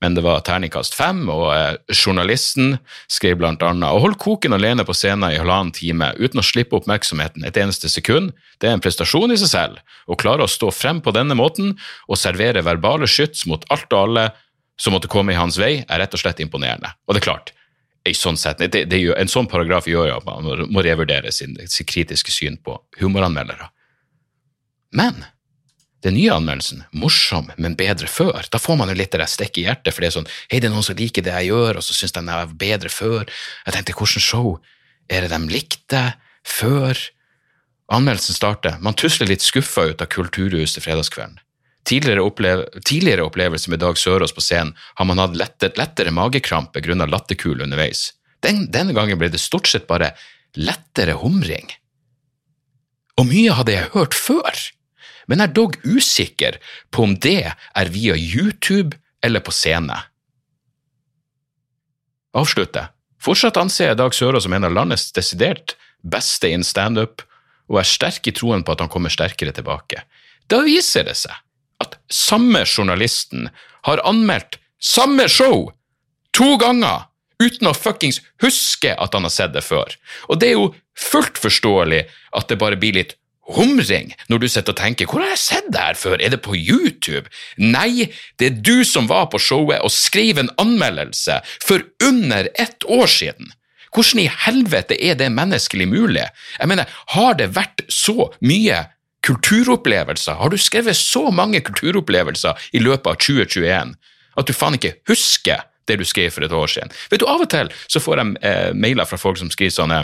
men 0.04 0.18
det 0.18 0.24
var 0.26 0.42
terningkast 0.44 0.98
fem, 1.00 1.22
og 1.32 1.46
eh, 1.56 1.78
journalisten 1.96 2.76
skrev 3.12 3.38
blant 3.40 3.64
annet 3.64 3.88
å 3.88 4.02
holde 4.04 4.20
koken 4.20 4.56
alene 4.58 4.84
på 4.84 4.96
scenen 4.98 5.32
i 5.32 5.40
halvannen 5.40 5.72
time 5.76 6.10
uten 6.18 6.42
å 6.42 6.44
slippe 6.44 6.76
oppmerksomheten 6.76 7.46
et 7.48 7.60
eneste 7.62 7.88
sekund, 7.92 8.34
det 8.60 8.68
er 8.68 8.76
en 8.76 8.84
prestasjon 8.84 9.32
i 9.32 9.40
seg 9.40 9.54
selv. 9.54 9.80
Å 10.04 10.20
klare 10.20 10.44
å 10.44 10.52
stå 10.52 10.74
frem 10.76 11.00
på 11.04 11.14
denne 11.16 11.38
måten 11.40 11.78
og 12.10 12.20
servere 12.20 12.66
verbale 12.68 13.08
skyts 13.08 13.46
mot 13.48 13.64
alt 13.72 13.88
og 13.96 14.02
alle 14.02 14.28
som 14.76 14.96
måtte 14.96 15.12
komme 15.12 15.32
i 15.32 15.40
hans 15.40 15.56
vei, 15.62 15.86
er 15.88 16.04
rett 16.04 16.16
og 16.18 16.20
slett 16.20 16.42
imponerende. 16.44 16.92
Og 17.08 17.16
det 17.16 17.24
er 17.24 17.30
klart, 17.30 17.56
sånn, 18.12 18.36
det, 18.60 18.84
det, 18.92 19.00
en 19.16 19.32
sånn 19.32 19.48
paragraf 19.48 19.88
gjør 19.88 20.10
jo 20.10 20.18
at 20.18 20.26
man 20.28 20.68
må 20.68 20.84
revurdere 20.84 21.32
sin, 21.32 21.56
sin 21.72 21.88
kritiske 21.88 22.34
syn 22.36 22.58
på 22.60 22.76
humoranmeldere. 23.00 23.70
Men 24.92 25.24
den 26.04 26.18
nye 26.18 26.34
anmeldelsen, 26.36 26.84
morsom, 26.92 27.48
men 27.56 27.78
bedre 27.80 28.10
før. 28.12 28.44
Da 28.52 28.60
får 28.60 28.76
man 28.80 28.92
jo 28.92 28.98
litt 29.00 29.14
det 29.14 29.22
der 29.22 29.32
stikk 29.32 29.62
i 29.62 29.66
hjertet, 29.70 29.94
for 29.94 30.04
det 30.04 30.10
er 30.10 30.16
sånn 30.18 30.30
Hei, 30.52 30.60
det 30.60 30.68
er 30.68 30.74
noen 30.74 30.84
som 30.84 31.00
liker 31.00 31.24
det 31.24 31.36
jeg 31.38 31.54
gjør, 31.54 31.80
og 31.80 31.86
så 31.86 31.96
syns 31.96 32.16
de 32.18 32.24
jeg 32.28 32.44
er 32.44 32.56
bedre 32.66 32.92
før. 32.92 33.24
Jeg 33.64 33.76
tenkte, 33.78 33.96
hvilket 33.96 34.26
show 34.26 34.58
er 35.08 35.24
det 35.24 35.32
de 35.32 35.54
likte 35.54 36.04
før 36.44 37.00
anmeldelsen 37.94 38.36
starter? 38.36 38.76
Man 38.84 39.00
tusler 39.00 39.32
litt 39.32 39.46
skuffa 39.46 39.88
ut 39.94 40.04
av 40.04 40.12
Kulturhuset 40.12 40.84
fredagskvelden. 40.84 41.40
Tidligere, 41.84 42.24
opplev 42.24 42.64
tidligere 42.88 43.26
opplevelse 43.28 43.72
med 43.72 43.82
Dag 43.84 43.98
Sørås 44.00 44.32
på 44.36 44.42
scenen 44.42 44.72
har 44.96 45.08
man 45.10 45.20
hatt 45.20 45.36
lettere, 45.36 45.76
lettere 45.78 46.14
magekrampe 46.16 46.84
grunnet 46.84 47.12
latterkul 47.12 47.62
underveis. 47.66 48.14
Den, 48.44 48.70
denne 48.72 48.96
gangen 48.96 49.20
ble 49.20 49.28
det 49.34 49.42
stort 49.44 49.68
sett 49.68 49.88
bare 49.90 50.14
lettere 50.56 51.18
humring. 51.20 51.68
Og 53.20 53.28
mye 53.30 53.56
hadde 53.56 53.76
jeg 53.76 53.92
hørt 53.94 54.16
før 54.16 54.64
men 55.28 55.44
er 55.44 55.52
dog 55.52 55.78
usikker 55.84 56.60
på 56.92 57.06
om 57.08 57.16
det 57.24 57.54
er 57.54 57.94
via 57.94 58.16
YouTube 58.18 58.98
eller 59.24 59.44
på 59.44 59.54
scene. 59.56 59.96
Avslutte. 62.34 62.88
Fortsatt 63.24 63.58
anser 63.62 63.92
jeg 63.92 64.00
Dag 64.02 64.16
Sørås 64.16 64.48
som 64.48 64.56
en 64.56 64.68
av 64.68 64.74
landets 64.76 65.12
desidert 65.16 65.78
beste 66.04 66.50
in 66.52 66.66
standup, 66.68 67.22
og 67.72 67.80
er 67.80 67.88
sterk 67.88 68.28
i 68.28 68.34
troen 68.36 68.66
på 68.66 68.74
at 68.74 68.82
han 68.84 68.92
kommer 68.92 69.14
sterkere 69.14 69.54
tilbake. 69.56 70.02
Da 70.52 70.60
viser 70.66 71.08
det 71.08 71.16
seg 71.16 71.38
at 71.84 71.98
samme 72.12 72.64
journalisten 72.66 73.50
har 73.88 74.02
anmeldt 74.08 74.60
samme 74.84 75.28
show 75.32 75.70
to 76.36 76.56
ganger 76.62 77.10
uten 77.44 77.70
å 77.70 77.76
fuckings 77.76 78.22
huske 78.44 78.94
at 78.94 79.16
han 79.16 79.28
har 79.28 79.34
sett 79.34 79.54
det 79.56 79.64
før. 79.66 79.92
Og 80.32 80.40
det 80.40 80.52
er 80.52 80.58
jo 80.58 80.72
fullt 80.98 81.40
forståelig 81.42 82.06
at 82.38 82.50
det 82.50 82.60
bare 82.62 82.80
blir 82.80 82.98
litt 83.00 83.18
humring 83.52 84.14
når 84.32 84.40
du 84.40 84.48
sitter 84.48 84.72
og 84.72 84.80
tenker 84.80 85.06
'hvor 85.06 85.24
har 85.24 85.34
jeg 85.36 85.44
sett 85.44 85.72
det 85.72 85.82
her 85.82 86.00
før', 86.00 86.22
er 86.22 86.30
det 86.30 86.42
på 86.42 86.56
YouTube? 86.56 87.28
Nei, 87.58 88.12
det 88.40 88.46
er 88.46 88.62
du 88.62 88.84
som 88.84 89.08
var 89.08 89.28
på 89.28 89.40
showet 89.40 89.82
og 89.84 89.92
skrev 89.92 90.40
en 90.40 90.54
anmeldelse 90.58 91.42
for 91.60 91.84
under 92.02 92.48
ett 92.56 92.84
år 92.88 93.08
siden. 93.08 93.52
Hvordan 93.94 94.20
i 94.24 94.32
helvete 94.46 94.98
er 94.98 95.16
det 95.16 95.30
menneskelig 95.32 95.88
mulig? 95.88 96.26
Jeg 96.60 96.68
mener, 96.68 96.86
har 97.08 97.34
det 97.34 97.56
vært 97.56 97.86
så 97.90 98.34
mye 98.42 98.88
kulturopplevelser, 99.24 100.40
har 100.40 100.52
du 100.52 100.58
skrevet 100.60 100.98
så 101.00 101.30
mange 101.32 101.62
kulturopplevelser 101.64 102.70
i 102.76 102.82
løpet 102.84 103.08
av 103.08 103.22
2021 103.22 103.96
at 104.34 104.50
du 104.50 104.56
faen 104.56 104.76
ikke 104.80 104.98
husker 105.10 105.64
det 105.88 106.00
du 106.00 106.06
skrev 106.08 106.34
for 106.34 106.46
et 106.46 106.56
år 106.56 106.72
siden? 106.72 106.92
Vet 107.12 107.24
du, 107.24 107.28
Av 107.30 107.44
og 107.44 107.50
til 107.54 107.72
så 107.88 108.02
får 108.04 108.20
jeg 108.20 108.36
eh, 108.50 108.70
mailer 108.76 109.08
fra 109.08 109.20
folk 109.20 109.40
som 109.40 109.52
skriver 109.54 109.76
sånne 109.78 110.00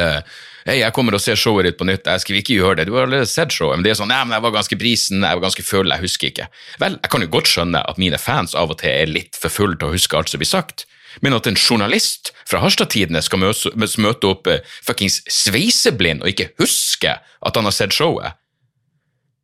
eh, 0.00 0.20
Hei, 0.66 0.76
jeg 0.82 0.92
kommer 0.92 1.16
og 1.16 1.22
ser 1.24 1.38
showet 1.40 1.64
ditt 1.64 1.78
på 1.80 1.86
nytt. 1.88 2.04
Jeg 2.04 2.20
skal 2.20 2.36
ikke 2.36 2.56
gjøre 2.58 2.76
det. 2.76 2.84
Du 2.90 2.92
har 2.92 3.06
allerede 3.06 3.28
sett 3.30 3.54
showet. 3.54 3.78
Men 3.78 3.86
det 3.86 3.94
er 3.94 3.96
sånn, 3.96 4.10
nei, 4.12 4.18
men 4.28 4.36
jeg 4.36 4.44
var 4.44 4.52
ganske 4.58 4.76
brisen, 4.76 5.24
jeg 5.24 5.38
var 5.38 5.44
ganske 5.46 5.64
full, 5.64 5.88
jeg 5.88 6.04
husker 6.04 6.28
ikke. 6.28 6.48
Vel, 6.82 6.98
jeg 7.00 7.12
kan 7.14 7.24
jo 7.24 7.30
godt 7.32 7.48
skjønne 7.48 7.80
at 7.88 8.00
mine 8.02 8.20
fans 8.20 8.52
av 8.52 8.74
og 8.74 8.76
til 8.82 8.92
er 8.92 9.08
litt 9.08 9.40
for 9.40 9.48
fulle 9.54 9.78
til 9.80 9.88
å 9.88 9.94
huske 9.94 10.18
alt 10.20 10.28
som 10.28 10.42
blir 10.42 10.50
sagt. 10.50 10.84
Men 11.20 11.34
at 11.34 11.48
en 11.50 11.58
journalist 11.58 12.32
fra 12.48 12.62
Harstad-tidene 12.62 13.22
skal 13.24 13.42
møte 13.42 14.30
opp 14.30 14.50
uh, 14.50 14.60
fuckings 14.86 15.20
sveiseblind 15.30 16.22
og 16.22 16.32
ikke 16.32 16.52
huske 16.62 17.16
at 17.18 17.58
han 17.58 17.66
har 17.66 17.74
sett 17.74 17.96
showet, 17.96 18.38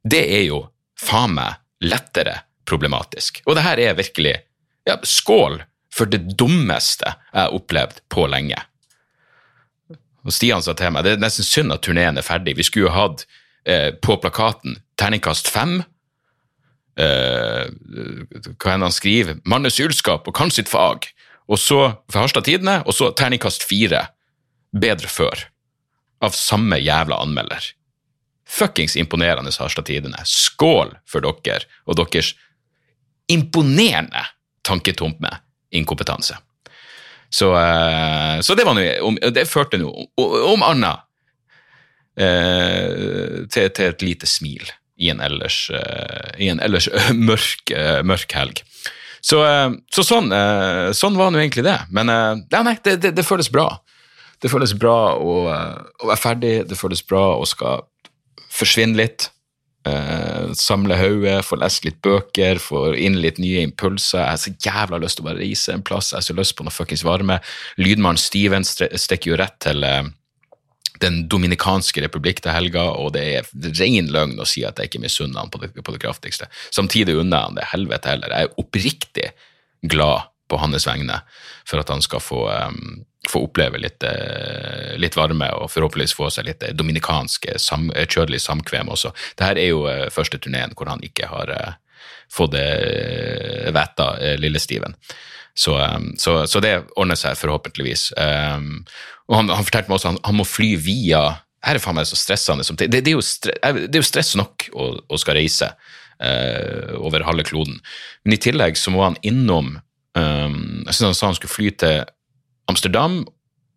det 0.07 0.23
er 0.39 0.47
jo 0.47 0.63
faen 1.01 1.35
meg 1.37 1.59
lettere 1.85 2.41
problematisk. 2.67 3.43
Og 3.47 3.59
det 3.59 3.67
her 3.67 3.83
er 3.83 3.99
virkelig 3.99 4.37
ja, 4.87 4.97
skål 5.03 5.61
for 5.97 6.11
det 6.11 6.23
dummeste 6.39 7.09
jeg 7.09 7.41
har 7.41 7.55
opplevd 7.57 8.03
på 8.13 8.27
lenge. 8.31 8.59
Og 10.27 10.35
Stian 10.35 10.65
sa 10.65 10.75
til 10.77 10.93
meg 10.93 11.07
det 11.07 11.17
er 11.17 11.23
nesten 11.23 11.47
synd 11.47 11.75
at 11.75 11.85
turneen 11.87 12.19
er 12.19 12.27
ferdig. 12.27 12.57
Vi 12.59 12.67
skulle 12.67 12.89
jo 12.89 12.95
hatt 12.95 13.27
eh, 13.69 13.93
på 13.95 14.19
plakaten 14.23 14.81
terningkast 14.99 15.49
fem. 15.53 15.79
Eh, 16.99 17.67
hva 18.57 18.75
enn 18.75 18.87
han 18.87 18.95
skriver. 18.95 19.39
Mannes 19.47 19.79
ylskap 19.83 20.27
og 20.27 20.37
kan 20.37 20.51
sitt 20.53 20.71
fag. 20.73 21.07
Og 21.47 21.61
så 21.63 21.81
for 22.11 22.21
Harstad 22.21 22.47
Tidende, 22.49 22.81
og 22.87 22.95
så 22.95 23.13
terningkast 23.15 23.67
fire. 23.69 24.07
Bedre 24.77 25.09
før. 25.09 25.47
Av 26.25 26.35
samme 26.37 26.79
jævla 26.81 27.21
anmelder. 27.23 27.71
Fuckings 28.47 28.97
imponerende 28.97 29.53
Harstad 29.59 29.87
Tidende. 29.89 30.23
Skål 30.27 30.97
for 31.09 31.25
dere 31.25 31.67
og 31.87 31.99
deres 31.99 32.35
imponerende 33.33 34.23
tanketomme 34.67 35.31
inkompetanse. 35.75 36.37
Så, 37.31 37.51
uh, 37.53 38.41
så 38.41 38.55
det 38.55 38.65
var 38.67 38.77
noe 38.79 39.31
Det 39.35 39.49
førte 39.51 39.81
nå, 39.83 39.91
om 40.17 40.63
annet, 40.63 41.03
uh, 42.21 43.47
til, 43.51 43.71
til, 43.75 43.91
et 43.91 44.05
lite 44.07 44.31
smil 44.31 44.71
i 44.97 45.11
en 45.13 45.21
ellers, 45.21 45.67
uh, 45.75 46.31
i 46.39 46.49
en 46.53 46.63
ellers 46.63 46.89
mørk, 47.29 47.75
mørk 48.07 48.37
helg. 48.39 48.63
Så, 49.27 49.41
så 49.91 50.05
sånn, 50.07 50.31
sånn, 50.95 51.17
var 51.19 51.33
nå 51.35 51.41
egentlig 51.41 51.65
det. 51.67 51.79
Men 51.91 52.13
ja, 52.13 52.61
nei, 52.63 52.77
det, 52.85 53.01
det, 53.03 53.11
det, 53.17 53.25
føles 53.27 53.49
bra. 53.51 53.65
Det 54.39 54.51
føles 54.53 54.71
bra 54.79 55.17
å, 55.19 55.33
å 55.51 56.11
være 56.13 56.21
ferdig, 56.21 56.53
det 56.71 56.79
føles 56.79 57.03
bra 57.03 57.33
å 57.35 57.49
skal 57.49 57.83
forsvinne 58.55 59.01
litt. 59.01 59.31
Samle 60.59 60.99
hodet, 60.99 61.41
få 61.47 61.59
lest 61.61 61.85
litt 61.87 61.99
bøker, 62.03 62.59
få 62.63 62.89
inn 62.99 63.21
litt 63.23 63.39
nye 63.43 63.63
impulser. 63.67 64.23
Jeg 64.23 64.31
har 64.31 64.41
så 64.43 64.55
jævla 64.69 65.01
lyst 65.03 65.19
til 65.19 65.27
å 65.27 65.29
bare 65.29 65.43
reise 65.43 65.75
en 65.75 65.85
plass, 65.87 66.13
jeg 66.13 66.21
har 66.21 66.27
så 66.27 66.37
lyst 66.39 66.57
på 66.59 66.67
noe 66.67 66.75
fuckings 66.75 67.05
varme. 67.07 67.39
Lydmannen 67.79 68.21
Steven 68.21 68.67
stikker 68.67 69.33
jo 69.33 69.41
rett 69.43 69.59
til 69.63 69.87
Den 71.03 71.25
dominikanske 71.29 72.05
republikk 72.05 72.41
til 72.45 72.55
helga, 72.55 72.87
og 72.97 73.13
det 73.17 73.25
er 73.39 73.51
ren 73.81 74.13
løgn 74.13 74.41
å 74.41 74.49
si 74.49 74.65
at 74.67 74.79
jeg 74.81 74.91
ikke 74.91 75.03
misunner 75.05 75.43
han 75.43 75.53
på 75.53 75.61
det, 75.63 75.73
på 75.77 75.95
det 75.95 76.03
kraftigste. 76.05 76.49
Samtidig 76.71 77.19
unner 77.19 77.39
jeg 77.39 77.51
han 77.51 77.59
det 77.59 77.69
helvete 77.73 78.15
heller. 78.15 78.33
Jeg 78.33 78.49
er 78.49 78.63
oppriktig 78.63 79.29
glad 79.87 80.31
på 80.49 80.61
hans 80.63 80.87
vegne 80.87 81.21
for 81.67 81.83
at 81.83 81.91
han 81.91 82.03
skal 82.05 82.23
få 82.23 82.47
um, 82.47 83.05
få 83.27 83.43
oppleve 83.49 83.81
litt, 83.83 84.05
uh, 84.07 84.95
litt, 85.03 85.17
varme 85.19 85.49
og 85.59 85.71
forhåpentligvis 85.73 86.15
få 86.15 86.29
seg 86.31 86.47
litt 86.47 86.63
eh, 86.63 86.75
dominikansk 86.79 87.49
eh, 87.51 87.59
sam, 87.59 87.89
kjødelig 87.91 88.39
samkvem 88.45 88.93
også. 88.95 89.11
Dette 89.35 89.57
er 89.59 89.73
jo 89.73 89.83
første 90.15 90.39
turneen 90.39 90.77
hvor 90.79 90.93
han 90.93 91.03
ikke 91.03 91.27
har 91.33 91.51
fått 92.31 92.55
det 92.55 93.73
vite 93.75 94.07
lille 94.39 94.63
Steven. 94.63 94.95
Så, 95.57 95.75
um, 95.75 96.13
så, 96.21 96.45
så 96.47 96.61
det 96.61 96.75
ordner 97.01 97.19
seg 97.19 97.39
forhåpentligvis. 97.41 98.11
Um, 98.21 98.85
og 99.27 99.37
han, 99.41 99.51
han 99.51 99.67
fortalte 99.67 99.91
meg 99.91 99.99
også 99.99 100.09
at 100.09 100.15
han, 100.15 100.23
han 100.29 100.39
må 100.39 100.47
fly 100.47 100.73
via 100.79 101.23
Her 101.67 101.79
er 101.79 101.83
faen 101.83 101.99
meg 101.99 102.07
så 102.09 102.19
stressende 102.19 102.67
det, 102.79 102.91
det, 102.93 103.03
det, 103.07 103.15
er 103.15 103.25
stre, 103.27 103.55
det, 103.75 103.95
er 103.95 104.03
jo 104.03 104.07
stress 104.07 104.35
nok 104.39 104.69
å, 104.71 104.91
å 105.11 105.19
skal 105.19 105.39
reise 105.41 105.71
uh, 106.23 106.95
over 107.01 107.25
halve 107.27 107.47
kloden. 107.49 107.81
Men 108.25 108.37
i 108.37 108.41
tillegg 108.41 108.79
så 108.79 108.93
må 108.95 109.03
han 109.05 109.19
innom 109.27 109.75
um, 110.19 110.61
Jeg 110.87 110.95
synes 110.95 111.09
han 111.09 111.19
sa 111.19 111.31
han 111.33 111.39
skulle 111.41 111.57
fly 111.57 111.73
til 111.83 112.05
Amsterdam, 112.71 113.25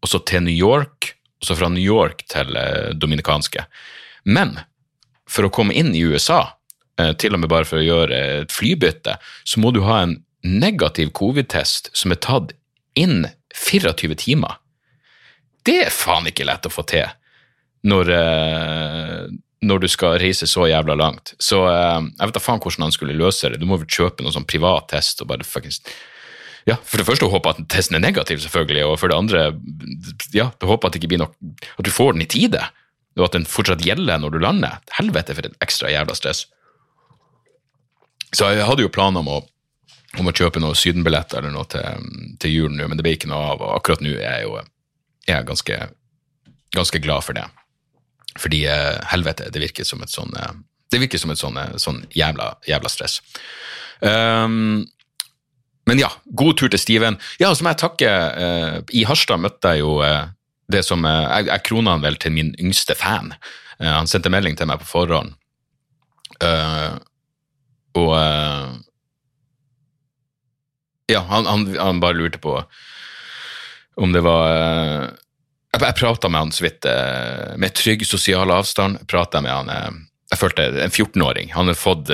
og 0.02 0.12
så 0.12 0.22
til 0.26 0.46
New 0.46 0.56
York, 0.56 1.14
og 1.42 1.50
så 1.50 1.58
fra 1.58 1.72
New 1.74 1.84
York 1.84 2.24
til 2.32 2.54
uh, 2.58 2.94
Dominikanske. 2.94 3.66
Men 4.30 4.58
for 5.30 5.46
å 5.46 5.54
komme 5.54 5.76
inn 5.78 5.92
i 5.98 6.06
USA, 6.06 6.44
uh, 7.02 7.12
til 7.18 7.34
og 7.34 7.42
med 7.42 7.52
bare 7.52 7.68
for 7.70 7.82
å 7.82 7.86
gjøre 7.86 8.24
et 8.44 8.54
flybytte, 8.54 9.18
så 9.46 9.62
må 9.62 9.74
du 9.74 9.82
ha 9.88 10.04
en 10.06 10.20
negativ 10.46 11.12
covid-test 11.18 11.92
som 11.98 12.14
er 12.14 12.22
tatt 12.24 12.54
inn 13.00 13.26
24 13.56 14.16
timer. 14.22 14.60
Det 15.68 15.78
er 15.86 15.94
faen 15.94 16.30
ikke 16.30 16.48
lett 16.48 16.68
å 16.68 16.74
få 16.74 16.86
til 16.90 17.08
når, 17.88 18.12
uh, 18.12 19.26
når 19.66 19.84
du 19.84 19.88
skal 19.92 20.18
reise 20.22 20.48
så 20.50 20.68
jævla 20.68 20.98
langt. 21.00 21.34
Så 21.40 21.62
uh, 21.66 22.00
jeg 22.04 22.30
vet 22.30 22.38
da 22.38 22.44
faen 22.44 22.62
hvordan 22.64 22.88
han 22.88 22.96
skulle 22.96 23.18
løse 23.18 23.52
det. 23.52 23.62
Du 23.62 23.68
må 23.70 23.80
vel 23.80 23.90
kjøpe 23.90 24.26
noen 24.26 24.36
sånn 24.36 24.48
privat 24.50 24.90
test 24.94 25.24
og 25.24 25.32
bare 25.32 25.48
fuckings 25.48 25.82
ja, 26.68 26.76
For 26.86 27.00
det 27.00 27.08
første 27.08 27.26
å 27.26 27.32
håpe 27.32 27.54
at 27.54 27.62
testen 27.72 27.98
er 27.98 28.04
negativ, 28.04 28.42
selvfølgelig, 28.44 28.84
og 28.86 28.98
for 29.02 29.10
det 29.10 29.18
andre 29.18 29.46
ja, 30.36 30.50
å 30.52 30.70
håpe 30.70 30.86
at 30.86 30.94
det 30.94 31.00
ikke 31.00 31.14
blir 31.14 31.22
nok, 31.24 31.32
at 31.72 31.88
du 31.88 31.90
får 31.90 32.14
den 32.14 32.26
i 32.26 32.30
tide, 32.30 32.62
og 33.18 33.24
at 33.26 33.38
den 33.38 33.48
fortsatt 33.50 33.82
gjelder 33.82 34.20
når 34.22 34.36
du 34.36 34.42
lander. 34.44 34.76
Helvete 35.00 35.34
for 35.38 35.48
et 35.48 35.56
ekstra 35.66 35.90
jævla 35.90 36.14
stress. 36.20 36.44
Så 38.36 38.52
jeg 38.54 38.68
hadde 38.68 38.86
jo 38.86 38.92
planer 38.94 39.24
om 39.24 39.32
å 39.40 39.40
om 40.18 40.26
å 40.30 40.34
kjøpe 40.34 40.62
noen 40.62 40.78
sydenbilletter 40.78 41.42
eller 41.42 41.54
noe 41.54 41.68
til, 41.70 42.06
til 42.42 42.54
julen 42.54 42.80
nå, 42.80 42.88
men 42.90 42.98
det 42.98 43.06
ble 43.06 43.14
ikke 43.18 43.30
noe 43.30 43.52
av. 43.54 43.62
Og 43.62 43.76
akkurat 43.76 44.02
nå 44.02 44.16
er 44.16 44.40
jeg 44.40 44.48
jo 44.48 44.56
jeg 44.58 44.70
er 45.34 45.48
ganske, 45.48 45.78
ganske 46.76 47.02
glad 47.04 47.26
for 47.26 47.38
det. 47.38 47.46
Fordi 48.40 48.64
eh, 48.70 49.00
helvete, 49.12 49.50
det 49.54 49.62
virker 49.64 49.88
som 49.88 50.04
et 50.06 50.14
sånn 50.14 50.36
eh, 50.38 50.54
det 50.90 51.02
virker 51.04 51.22
som 51.22 51.34
et 51.34 51.42
sånn, 51.42 51.58
eh, 51.62 51.76
sånn 51.82 52.02
jævla, 52.18 52.56
jævla 52.68 52.90
stress. 52.90 53.20
Um, 54.02 54.88
men 55.90 56.02
ja, 56.02 56.10
god 56.38 56.58
tur 56.60 56.72
til 56.72 56.82
Steven. 56.82 57.18
Ja, 57.42 57.52
så 57.54 57.66
må 57.66 57.74
jeg 57.74 57.82
takke 57.82 58.10
uh, 58.10 58.76
I 58.96 59.04
Harstad 59.10 59.42
møtte 59.42 59.74
jeg 59.74 59.82
jo 59.82 59.98
uh, 60.06 60.30
det 60.72 60.84
som 60.86 61.04
uh, 61.04 61.26
Jeg, 61.26 61.50
jeg 61.50 61.66
krona 61.66 61.96
han 61.98 62.06
vel 62.06 62.20
til 62.22 62.36
min 62.36 62.54
yngste 62.62 62.96
fan. 62.96 63.34
han 63.80 64.08
sendte 64.12 64.30
melding 64.30 64.58
til 64.60 64.68
meg 64.68 64.82
på 64.82 64.90
forhånd. 64.90 65.34
og 67.96 68.12
ja, 71.10 71.22
han, 71.30 71.46
han, 71.46 71.64
han, 71.80 72.02
bare 72.04 72.20
lurte 72.20 72.42
på 72.44 72.58
om 74.00 74.12
det 74.16 74.24
var 74.26 74.52
eh, 74.52 75.08
Jeg, 75.74 75.82
jeg 75.84 75.98
prata 76.00 76.30
med 76.32 76.46
han 76.46 76.54
så 76.56 76.66
vidt 76.66 76.88
eh, 76.90 77.56
med 77.62 77.76
trygg 77.78 78.06
sosial 78.08 78.52
avstand. 78.52 79.04
Prata 79.08 79.42
med 79.46 79.54
han 79.54 79.72
eh, 79.74 79.90
Jeg 80.32 80.42
følte 80.42 80.68
en 80.70 80.94
14-åring. 80.94 81.54
Han 81.56 81.72
har 81.72 81.78
fått 81.78 82.12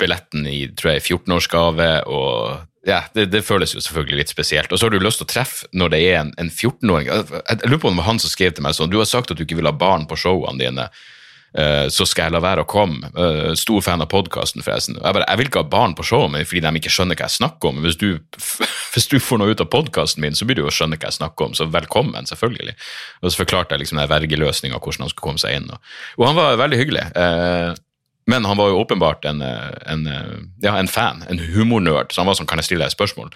billetten 0.00 0.46
i 0.48 0.64
tror 0.74 0.94
jeg, 0.94 1.04
14-årsgave, 1.04 1.88
og 2.10 2.66
ja, 2.88 3.02
det, 3.14 3.26
det, 3.30 3.42
føles 3.44 3.74
jo 3.74 3.82
selvfølgelig 3.84 4.22
litt 4.22 4.32
spesielt. 4.32 4.72
Og 4.72 4.80
så 4.80 4.88
har 4.88 4.94
du 4.94 5.02
lyst 5.02 5.20
til 5.20 5.28
å 5.28 5.30
treffe 5.34 5.68
når 5.76 5.92
det 5.92 6.00
er 6.08 6.16
en, 6.22 6.32
en 6.40 6.50
14-åring. 6.50 7.10
Jeg, 7.10 7.26
jeg, 7.36 7.60
lurer 7.68 7.82
på 7.82 7.90
om 7.90 7.98
det 7.98 8.02
var 8.02 8.08
han 8.08 8.22
som 8.22 8.32
skrev 8.32 8.56
til 8.56 8.64
meg 8.66 8.76
sånn 8.76 8.92
Du 8.92 8.98
har 8.98 9.08
sagt 9.08 9.30
at 9.30 9.38
du 9.38 9.44
ikke 9.44 9.60
vil 9.60 9.68
ha 9.68 9.76
barn 9.76 10.08
på 10.10 10.18
showene 10.18 10.58
dine. 10.62 10.88
Eh, 11.58 11.88
så 11.90 12.06
skal 12.06 12.28
jeg 12.28 12.34
la 12.36 12.40
være 12.42 12.62
å 12.62 12.68
komme. 12.68 13.10
Uh, 13.16 13.50
stor 13.58 13.82
fan 13.82 14.02
av 14.04 14.10
podkasten, 14.12 14.62
forresten. 14.62 14.98
Jeg, 15.00 15.16
bare, 15.16 15.26
jeg 15.26 15.40
vil 15.40 15.50
ikke 15.50 15.64
ha 15.64 15.70
barn 15.72 15.96
på 15.98 16.06
showet 16.06 16.30
mitt 16.34 16.46
fordi 16.46 16.62
de 16.62 16.80
ikke 16.80 16.92
skjønner 16.94 17.18
hva 17.18 17.26
jeg 17.26 17.38
snakker 17.40 17.72
om. 17.72 17.82
Hvis 17.84 17.98
du, 18.00 18.08
hvis 18.94 19.10
du 19.10 19.18
får 19.22 19.42
noe 19.42 19.54
ut 19.54 19.64
av 19.64 19.70
podkasten 19.72 20.22
min, 20.24 20.38
så 20.38 20.46
blir 20.46 20.60
du 20.60 20.64
jo 20.64 20.74
skjønne 20.74 20.98
hva 21.00 21.10
jeg 21.10 21.18
snakker 21.18 21.50
om. 21.50 21.56
Så 21.58 21.66
velkommen, 21.72 22.30
selvfølgelig. 22.30 22.76
Og 23.22 23.30
så 23.30 23.42
forklarte 23.42 23.74
jeg 23.74 23.84
liksom 23.84 24.02
vergeløsninga, 24.14 24.78
hvordan 24.78 25.06
han 25.06 25.14
skulle 25.14 25.26
komme 25.26 25.42
seg 25.42 25.58
inn. 25.58 25.70
Og, 25.74 26.26
han 26.28 26.38
var 26.38 26.60
veldig 26.60 26.78
hyggelig. 26.78 27.06
Uh, 27.18 27.74
men 28.30 28.46
han 28.46 28.58
var 28.60 28.70
jo 28.70 28.82
åpenbart 28.84 29.24
en, 29.26 29.40
en, 29.42 30.02
ja, 30.62 30.76
en 30.76 30.90
fan, 30.90 31.24
en 31.26 31.40
humornerd, 31.50 32.12
så 32.12 32.20
han 32.20 32.28
var 32.28 32.36
sånn 32.38 32.46
Kan 32.46 32.60
jeg 32.60 32.68
stille 32.68 32.84
deg 32.84 32.92
et 32.92 32.94
spørsmål? 32.94 33.32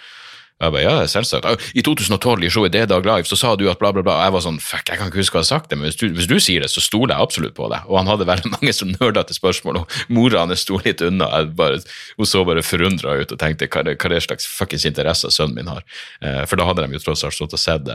Jeg 0.62 0.70
bare, 0.70 0.82
ja, 0.84 1.06
selvsagt. 1.10 1.64
I 1.74 1.82
2012 1.82 2.44
i 2.46 2.48
showet 2.52 2.72
D-Dag 2.72 3.06
Live 3.08 3.26
så 3.26 3.36
sa 3.36 3.52
du 3.58 3.64
at 3.70 3.80
bla, 3.80 3.90
bla, 3.92 4.04
bla. 4.06 4.14
Og 4.20 4.22
jeg 4.22 4.34
var 4.36 4.42
sånn, 4.44 4.60
fuck, 4.62 4.86
jeg 4.86 5.00
kan 5.00 5.10
ikke 5.10 5.18
huske 5.18 5.34
hva 5.34 5.42
jeg 5.42 5.48
har 5.48 5.58
sagt 5.58 5.72
det, 5.72 5.78
men 5.80 5.90
hvis 5.90 5.98
du, 5.98 6.04
hvis 6.14 6.28
du 6.30 6.36
sier 6.38 6.62
det, 6.62 6.70
så 6.70 6.82
stoler 6.84 7.16
jeg 7.16 7.26
absolutt 7.26 7.56
på 7.58 7.66
det. 7.72 7.80
Og 7.90 7.98
han 7.98 8.10
hadde 8.12 8.28
veldig 8.28 8.52
mange 8.54 8.74
som 8.76 8.92
nerdete 8.92 9.34
spørsmål, 9.34 9.82
og 9.82 9.98
mora 10.14 10.44
hans 10.44 10.62
sto 10.62 10.78
litt 10.84 11.02
unna. 11.04 11.28
Bare, 11.58 11.82
hun 12.20 12.30
så 12.30 12.44
bare 12.46 12.62
forundra 12.62 13.18
ut 13.18 13.34
og 13.34 13.42
tenkte 13.42 13.66
hva 13.66 13.82
er 13.82 14.14
det 14.14 14.22
slags 14.28 14.46
fuckings 14.46 14.86
interesser 14.86 15.34
sønnen 15.34 15.58
min 15.58 15.74
har. 15.74 15.82
Eh, 16.22 16.44
for 16.46 16.60
da 16.60 16.70
hadde 16.70 16.86
de 16.86 17.00
jo 17.00 17.04
tross 17.08 17.26
alt 17.26 17.34
stått 17.34 17.58
og 17.58 17.64
sett, 17.64 17.90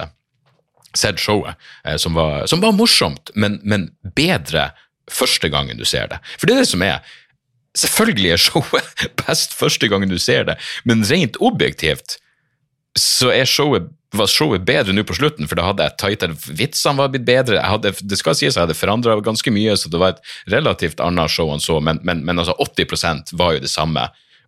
sett 1.00 1.24
showet, 1.24 1.56
eh, 1.88 1.95
som, 1.95 2.19
var, 2.19 2.43
som, 2.52 2.60
var, 2.60 2.76
morsomt, 2.76 3.32
men, 3.39 3.62
men 3.63 3.88
bedre 4.19 4.74
første 5.10 5.48
gangen 5.48 5.80
du 5.80 5.88
ser 5.88 6.12
det. 6.12 6.19
For 6.36 6.50
det 6.50 6.58
er 6.58 6.65
det 6.65 6.74
som 6.76 6.84
er. 6.84 7.15
Selvfølgelig 7.80 8.34
er 8.36 8.48
showet 8.52 9.06
best 9.24 9.56
første 9.56 9.88
gangen 9.88 10.12
du 10.12 10.19
ser 10.19 10.43
det, 10.52 10.60
men 10.84 11.08
rent 11.08 11.39
objektivt 11.39 12.19
så 13.00 13.32
showet, 13.46 13.90
var 14.16 14.28
showet 14.28 14.66
bedre 14.66 14.94
nå 14.94 15.04
på 15.06 15.18
slutten, 15.18 15.48
for 15.48 15.60
da 15.60 15.68
hadde 15.68 15.86
jeg 15.86 15.98
tightere 16.02 16.56
Vitsene 16.58 16.98
var 16.98 17.12
blitt 17.14 17.28
bedre. 17.28 17.62
Hadde, 17.62 17.94
det 18.02 18.18
skal 18.20 18.38
sies 18.38 18.56
jeg 18.56 18.64
hadde 18.64 18.78
forandra 18.78 19.20
ganske 19.26 19.54
mye, 19.54 19.76
så 19.78 19.92
det 19.92 20.02
var 20.02 20.16
et 20.16 20.54
relativt 20.54 21.02
annet 21.04 21.32
show 21.32 21.52
han 21.52 21.64
så, 21.64 21.80
men, 21.84 22.02
men, 22.04 22.24
men 22.26 22.42
altså 22.42 22.58
80% 22.58 23.36
var 23.40 23.56
jo 23.56 23.64
det 23.66 23.72
samme. 23.72 24.08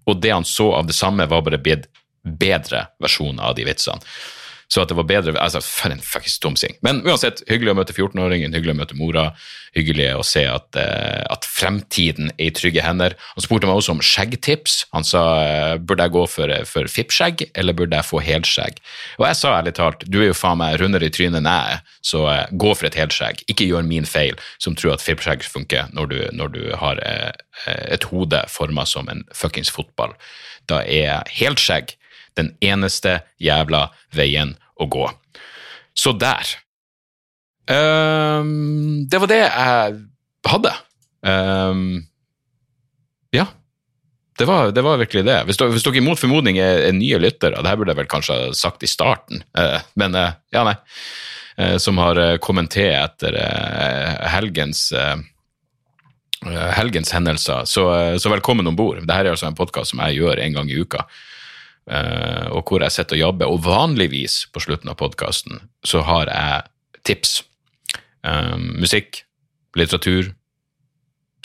Og 0.10 0.22
det 0.22 0.34
han 0.34 0.48
så 0.48 0.72
av 0.80 0.90
det 0.90 0.98
samme, 0.98 1.30
var 1.30 1.46
bare 1.46 1.62
blitt 1.62 1.90
bedre 2.24 2.88
versjoner 3.02 3.50
av 3.50 3.58
de 3.58 3.66
vitsene. 3.70 4.02
Så 4.72 4.84
at 4.84 4.92
det 4.92 4.96
var 4.96 5.08
bedre 5.10 5.34
altså 5.42 5.60
For 5.64 5.92
en 5.92 6.04
fuckings 6.04 6.38
dumsing. 6.40 6.78
Men 6.86 7.02
uansett, 7.04 7.44
hyggelig 7.50 7.74
å 7.74 7.80
møte 7.82 7.96
14-åringen, 7.96 8.56
hyggelig 8.56 8.76
å 8.78 8.80
møte 8.80 9.00
mora. 9.00 9.26
Hyggelig 9.76 10.08
å 10.20 10.24
se 10.28 10.44
at, 10.48 10.68
uh, 10.76 11.24
at, 11.32 11.48
fremtiden 11.48 12.32
er 12.38 12.50
i 12.50 12.54
trygge 12.56 12.84
hender. 12.84 13.16
Han 13.36 13.44
spurte 13.44 13.68
meg 13.68 13.80
også 13.80 13.96
om 13.96 14.04
skjeggtips. 14.04 14.82
Han 14.96 15.08
sa 15.08 15.22
uh, 15.44 15.76
burde 15.80 16.08
jeg 16.08 16.16
gå 16.16 16.24
for, 16.32 16.56
for 16.68 16.92
fippskjegg, 16.92 17.46
eller 17.56 17.76
burde 17.78 18.00
jeg 18.00 18.08
få 18.08 18.20
helskjegg? 18.24 18.82
Og 19.20 19.28
jeg 19.30 19.40
sa 19.40 19.54
ærlig 19.60 19.76
talt, 19.80 20.04
du 20.08 20.20
er 20.22 20.30
jo 20.32 20.40
faen 20.40 20.60
meg 20.60 20.80
rundere 20.82 21.08
i 21.08 21.14
trynet 21.14 21.40
enn 21.40 21.52
jeg 21.52 21.78
er, 21.78 21.96
så 22.14 22.26
uh, 22.28 22.42
gå 22.52 22.74
for 22.76 22.88
et 22.88 23.00
helskjegg. 23.00 23.46
Ikke 23.52 23.68
gjør 23.68 23.88
min 23.88 24.08
feil, 24.08 24.40
som 24.60 24.76
tror 24.76 24.98
at 24.98 25.04
fippskjegg 25.04 25.48
funker 25.48 25.92
når 25.96 26.12
du, 26.12 26.20
når 26.36 26.56
du 26.56 26.62
har 26.80 27.00
et 27.68 28.06
hode 28.12 28.40
forma 28.52 28.84
som 28.88 29.08
en 29.12 29.24
fuckings 29.36 29.72
fotball. 29.72 30.16
Da 30.72 30.82
er 30.84 31.28
helskjegg 31.32 31.96
den 32.40 32.54
eneste 32.64 33.20
jævla 33.44 33.90
veien 34.16 34.56
å 34.82 34.90
gå. 34.92 35.08
Så 35.98 36.14
der. 36.18 36.56
Um, 37.72 39.08
det 39.08 39.20
var 39.22 39.32
det 39.32 39.42
jeg 39.44 39.98
hadde. 40.50 40.76
Um, 41.22 42.04
ja. 43.36 43.48
Det 44.40 44.48
var, 44.50 44.72
det 44.74 44.82
var, 44.82 44.98
virkelig 44.98 45.26
det. 45.28 45.40
Hvis, 45.46 45.60
hvis 45.60 45.86
dere 45.86 46.04
mot 46.04 46.20
formodning 46.20 46.58
er, 46.58 46.88
er, 46.88 46.96
nye 46.98 47.20
lyttere, 47.22 47.60
det 47.62 47.70
her 47.70 47.78
burde 47.78 47.94
jeg 47.94 48.02
vel 48.02 48.10
kanskje 48.10 48.38
ha 48.38 48.54
sagt 48.58 48.84
i 48.84 48.90
starten, 48.90 49.44
uh, 49.58 49.78
men 50.00 50.18
uh, 50.18 50.32
ja, 50.54 50.66
nei. 50.68 50.78
Uh, 51.60 51.76
som 51.84 52.00
har 52.00 52.18
kommentert 52.42 53.12
etter 53.20 53.36
helgens 54.32 54.88
helgens 56.42 57.12
hendelser. 57.14 57.68
Så, 57.70 57.84
så 58.18 58.30
velkommen 58.32 58.66
om 58.66 58.74
bord. 58.74 59.04
Dette 59.04 59.18
er 59.20 59.28
altså 59.30 59.46
en 59.46 59.58
podkast 59.58 59.92
som 59.92 60.00
jeg 60.08 60.24
gjør 60.24 60.40
en 60.42 60.56
gang 60.56 60.72
i 60.72 60.80
uka. 60.80 61.04
Uh, 61.90 62.46
og 62.54 62.70
hvor 62.70 62.84
jeg 62.86 62.94
sitter 62.94 63.18
og 63.18 63.24
jobber. 63.24 63.50
Og 63.50 63.64
vanligvis 63.66 64.44
på 64.54 64.62
slutten 64.64 64.92
av 64.92 65.00
podkasten 65.00 65.64
så 65.88 66.04
har 66.06 66.30
jeg 66.30 66.68
tips. 67.08 67.40
Um, 68.22 68.78
musikk, 68.84 69.24
litteratur, 69.78 70.30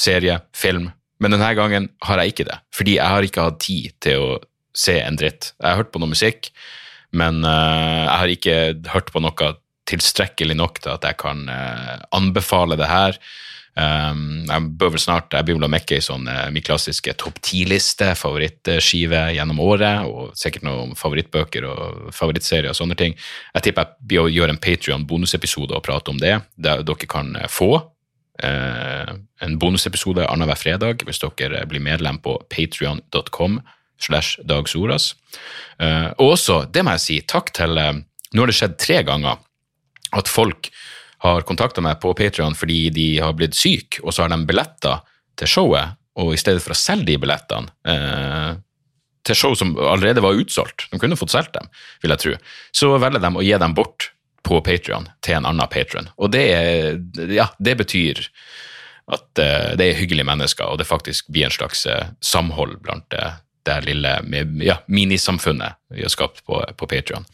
serie, 0.00 0.38
film. 0.52 0.90
Men 1.22 1.32
denne 1.32 1.54
gangen 1.56 1.88
har 2.04 2.20
jeg 2.20 2.34
ikke 2.34 2.48
det, 2.50 2.58
fordi 2.76 2.98
jeg 2.98 3.08
har 3.14 3.24
ikke 3.24 3.46
hatt 3.46 3.62
tid 3.64 3.94
til 4.04 4.24
å 4.26 4.32
se 4.76 4.98
en 5.00 5.16
dritt. 5.16 5.54
Jeg 5.56 5.70
har 5.70 5.80
hørt 5.80 5.94
på 5.94 6.02
noe 6.02 6.12
musikk, 6.12 6.50
men 7.16 7.40
uh, 7.46 8.04
jeg 8.04 8.18
har 8.20 8.34
ikke 8.34 8.58
hørt 8.92 9.08
på 9.14 9.24
noe 9.24 9.54
tilstrekkelig 9.88 10.58
nok 10.58 10.82
til 10.82 10.92
at 10.96 11.04
jeg 11.06 11.16
kan 11.22 11.44
anbefale 12.10 12.74
det 12.74 12.88
her. 12.90 13.14
Um, 13.76 14.46
jeg 14.48 14.70
bør 14.80 14.94
vel 14.94 15.00
snart, 15.02 15.34
jeg 15.36 15.44
begynner 15.44 15.68
å 15.68 15.72
mekke 15.74 15.98
i 15.98 16.04
sånn 16.04 16.24
uh, 16.30 16.46
min 16.52 16.64
klassiske 16.64 17.12
topp 17.20 17.42
ti-liste, 17.44 18.08
favorittskive 18.16 19.20
gjennom 19.36 19.60
året, 19.60 20.06
og 20.08 20.30
sikkert 20.38 20.64
noen 20.64 20.94
favorittbøker 20.96 21.66
og 21.68 22.06
favorittserier 22.16 22.72
og 22.72 22.78
sånne 22.78 22.96
ting. 22.96 23.12
Jeg 23.52 23.66
tipper 23.66 23.84
jeg 23.84 24.08
blir 24.08 24.22
å 24.22 24.32
gjøre 24.32 24.56
en 24.56 24.62
Patrion-bonusepisode 24.64 25.76
og 25.76 25.84
prate 25.84 26.14
om 26.14 26.22
det, 26.22 26.38
der 26.56 26.80
dere 26.88 27.10
kan 27.12 27.34
uh, 27.36 27.44
få 27.52 27.70
uh, 27.76 29.12
en 29.44 29.60
bonusepisode 29.60 30.24
annenhver 30.24 30.62
fredag 30.62 31.04
hvis 31.04 31.20
dere 31.20 31.66
blir 31.68 31.84
medlem 31.84 32.22
på 32.24 32.38
patrion.com 32.48 33.60
slash 34.00 34.40
dagsoras. 34.44 35.14
og 36.20 36.34
også, 36.34 36.66
det 36.68 36.82
må 36.84 36.92
jeg 36.96 37.00
si, 37.00 37.14
takk 37.24 37.48
til 37.56 37.72
Nå 37.76 38.42
har 38.42 38.50
det 38.50 38.56
skjedd 38.58 38.74
tre 38.76 38.98
ganger 39.08 39.38
at 40.12 40.28
folk 40.28 40.68
har 41.26 41.46
kontakta 41.48 41.82
meg 41.84 42.00
på 42.02 42.14
Patrion 42.16 42.56
fordi 42.56 42.86
de 42.94 43.06
har 43.22 43.36
blitt 43.36 43.56
syke, 43.58 44.02
og 44.02 44.14
så 44.14 44.24
har 44.24 44.32
de 44.32 44.40
billetter 44.48 45.02
til 45.36 45.50
showet, 45.50 45.96
og 46.16 46.32
i 46.32 46.40
stedet 46.40 46.62
for 46.64 46.72
å 46.72 46.78
selge 46.78 47.10
de 47.10 47.18
billettene 47.20 47.72
eh, 47.92 48.52
til 49.26 49.38
show 49.38 49.56
som 49.58 49.74
allerede 49.74 50.22
var 50.22 50.38
utsolgt, 50.38 50.86
de 50.92 51.00
kunne 51.02 51.18
fått 51.18 51.34
solgt 51.34 51.56
dem, 51.56 51.66
vil 52.02 52.14
jeg 52.14 52.22
tro, 52.22 52.36
så 52.78 52.92
velger 53.02 53.24
de 53.24 53.32
å 53.34 53.44
gi 53.44 53.56
dem 53.60 53.74
bort 53.76 54.12
på 54.46 54.60
Patrion 54.62 55.08
til 55.26 55.40
en 55.40 55.48
annen 55.50 55.68
patron. 55.70 56.06
Og 56.22 56.30
det, 56.30 56.44
ja, 57.34 57.48
det 57.58 57.74
betyr 57.80 58.22
at 59.12 59.42
eh, 59.42 59.72
det 59.78 59.90
er 59.90 59.98
hyggelige 59.98 60.26
mennesker, 60.26 60.70
og 60.70 60.78
det 60.80 60.88
faktisk 60.88 61.28
blir 61.30 61.48
en 61.48 61.54
slags 61.54 61.84
eh, 61.90 62.12
samhold 62.22 62.78
blant 62.86 63.14
uh, 63.18 63.38
det 63.66 63.80
lille 63.86 64.12
ja, 64.62 64.78
minisamfunnet 64.86 65.78
vi 65.94 66.02
har 66.02 66.12
skapt 66.12 66.44
på, 66.46 66.60
på 66.76 66.86
Patrion. 66.90 67.26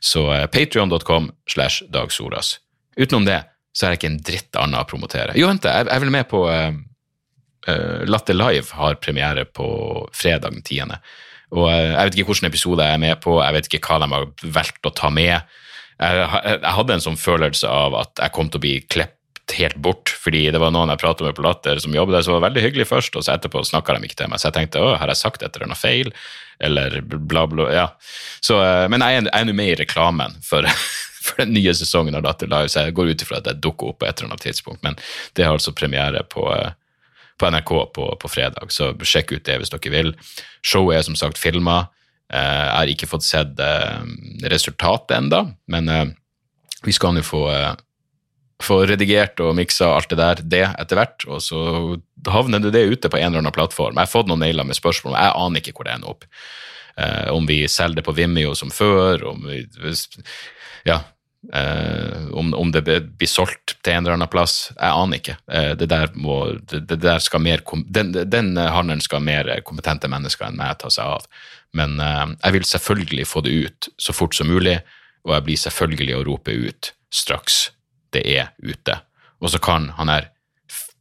Så 0.00 0.26
eh, 0.34 0.46
patrion.com 0.46 1.30
slash 1.48 1.84
dagsoras. 1.88 2.58
Utenom 3.00 3.26
det 3.28 3.40
så 3.76 3.86
er 3.86 3.92
det 3.92 4.00
ikke 4.00 4.10
en 4.10 4.22
dritt 4.26 4.58
annet 4.58 4.82
å 4.82 4.88
promotere. 4.88 5.34
Jo, 5.38 5.48
vent, 5.50 5.66
jeg, 5.66 5.86
jeg 5.86 6.02
vel 6.02 6.12
med 6.12 6.26
på 6.30 6.42
uh, 6.50 6.72
Latter 8.10 8.36
Live 8.36 8.74
har 8.76 8.98
premiere 9.02 9.46
på 9.46 9.66
fredag 10.16 10.56
den 10.56 10.64
10. 10.64 10.96
Og 11.54 11.68
uh, 11.68 11.76
jeg 11.76 12.08
vet 12.08 12.18
ikke 12.18 12.32
hvilken 12.32 12.50
episode 12.50 12.86
jeg 12.86 12.98
er 12.98 13.04
med 13.04 13.22
på, 13.22 13.38
jeg 13.38 13.56
vet 13.56 13.70
ikke 13.70 13.82
hva 13.86 14.00
de 14.02 14.10
har 14.10 14.26
valgt 14.58 14.90
å 14.90 14.94
ta 15.02 15.12
med. 15.14 15.56
Jeg, 16.00 16.26
jeg 16.50 16.74
hadde 16.80 16.96
en 16.96 17.06
sånn 17.06 17.20
følelse 17.20 17.70
av 17.70 17.96
at 18.00 18.24
jeg 18.24 18.34
kom 18.34 18.50
til 18.50 18.58
å 18.58 18.64
bli 18.66 18.76
klepp 18.90 19.16
helt 19.58 19.76
bort, 19.82 20.10
fordi 20.22 20.46
det 20.52 20.60
var 20.62 20.72
noen 20.74 20.92
jeg 20.92 21.00
pratet 21.02 21.26
med 21.26 21.36
på 21.36 21.44
Latter 21.44 21.80
som 21.82 21.94
jobbet 21.94 22.16
der, 22.16 22.24
som 22.26 22.36
var 22.36 22.46
veldig 22.48 22.62
hyggelig 22.64 22.86
først, 22.90 23.16
og 23.16 23.24
så 23.26 23.34
etterpå 23.34 23.62
snakka 23.66 23.96
de 23.96 24.08
ikke 24.08 24.18
til 24.22 24.30
meg. 24.30 24.40
Så 24.40 24.50
jeg 24.50 24.56
tenkte 24.58 24.82
å, 24.84 24.94
har 25.00 25.10
jeg 25.12 25.20
sagt 25.20 25.44
et 25.44 25.54
eller 25.56 25.70
annet 25.70 25.80
feil? 25.80 26.12
Eller 26.60 26.98
bla, 27.02 27.46
bla. 27.50 27.68
Ja. 27.72 27.86
Så, 28.44 28.58
men 28.92 29.04
jeg 29.04 29.24
er 29.32 29.46
nå 29.48 29.54
med 29.56 29.72
i 29.72 29.78
reklamen 29.80 30.36
for, 30.44 30.66
for 31.26 31.42
den 31.42 31.54
nye 31.56 31.74
sesongen 31.76 32.18
av 32.18 32.26
Latter 32.26 32.50
Live, 32.50 32.72
så 32.72 32.86
jeg 32.86 32.96
går 32.98 33.14
ut 33.14 33.24
ifra 33.26 33.40
at 33.40 33.48
det 33.48 33.58
dukker 33.64 33.92
opp 33.92 34.02
på 34.02 34.10
et 34.10 34.20
eller 34.20 34.32
annet 34.32 34.46
tidspunkt. 34.48 34.84
Men 34.86 34.98
det 35.38 35.46
har 35.46 35.56
altså 35.56 35.74
premiere 35.76 36.24
på, 36.30 36.46
på 37.40 37.52
NRK 37.54 37.74
på, 37.96 38.08
på, 38.20 38.32
fredag, 38.32 38.72
så 38.74 38.92
sjekk 39.00 39.36
ut 39.36 39.46
det 39.48 39.60
hvis 39.62 39.72
dere 39.72 39.94
vil. 39.96 40.14
Showet 40.60 41.00
er 41.00 41.08
som 41.08 41.18
sagt 41.18 41.40
filma. 41.40 41.82
Jeg 42.30 42.74
har 42.76 42.90
ikke 42.92 43.08
fått 43.10 43.26
sett 43.26 43.58
resultatet 44.46 45.16
enda, 45.16 45.46
men 45.66 45.88
vi 46.86 46.92
skal 46.94 47.16
nå 47.16 47.24
få 47.26 47.48
få 48.64 48.80
redigert 48.88 49.40
og 49.42 49.54
miksa 49.58 49.92
alt 49.96 50.10
det 50.12 50.18
der, 50.20 50.42
det 50.42 50.64
etter 50.70 50.98
hvert, 50.98 51.26
og 51.28 51.42
så 51.44 51.60
havner 52.28 52.62
det 52.64 52.86
ute 52.88 53.10
på 53.10 53.20
en 53.20 53.30
eller 53.30 53.44
annen 53.44 53.56
plattform. 53.56 53.96
Jeg 53.96 54.08
har 54.08 54.12
fått 54.12 54.28
noen 54.30 54.42
mailer 54.42 54.66
med 54.66 54.78
spørsmål, 54.78 55.16
jeg 55.16 55.38
aner 55.44 55.62
ikke 55.62 55.76
hvor 55.76 55.88
det 55.88 55.94
ender 55.96 56.12
opp. 56.12 56.26
Eh, 57.00 57.30
om 57.32 57.46
vi 57.48 57.62
selger 57.70 58.00
det 58.00 58.06
på 58.06 58.14
Vimeo 58.16 58.52
som 58.58 58.72
før, 58.74 59.30
om 59.32 59.48
vi 59.48 59.64
Ja. 60.88 61.02
Eh, 61.54 62.26
om, 62.36 62.52
om, 62.54 62.68
det 62.72 62.82
blir 62.84 63.28
solgt 63.28 63.78
til 63.80 63.94
en 63.94 64.04
eller 64.04 64.18
annen 64.18 64.28
plass, 64.28 64.74
jeg 64.74 64.92
aner 64.92 65.20
ikke. 65.22 65.36
Eh, 65.48 65.70
det 65.80 65.88
der 65.88 66.12
må, 66.12 66.36
det, 66.68 66.82
det 66.90 66.98
der 67.00 67.18
skal 67.24 67.40
mer, 67.40 67.62
den, 67.88 68.12
den 68.12 68.56
handelen 68.60 69.00
skal 69.00 69.24
mer 69.24 69.48
kompetente 69.64 70.10
mennesker 70.12 70.50
enn 70.50 70.60
meg 70.60 70.76
ta 70.82 70.92
seg 70.92 71.16
av. 71.16 71.24
Men 71.72 71.96
eh, 71.96 72.26
jeg 72.44 72.58
vil 72.58 72.68
selvfølgelig 72.68 73.28
få 73.30 73.44
det 73.46 73.56
ut 73.56 73.88
så 73.96 74.12
fort 74.12 74.36
som 74.36 74.52
mulig, 74.52 74.82
og 75.24 75.36
jeg 75.38 75.46
blir 75.48 75.62
selvfølgelig 75.64 76.18
å 76.18 76.24
rope 76.28 76.52
ut 76.52 76.92
straks 77.10 77.70
det 78.14 78.24
er 78.26 78.52
ute. 78.62 78.98
Og 79.40 79.52
så 79.52 79.60
kan 79.62 79.90
han 79.96 80.12
her 80.12 80.28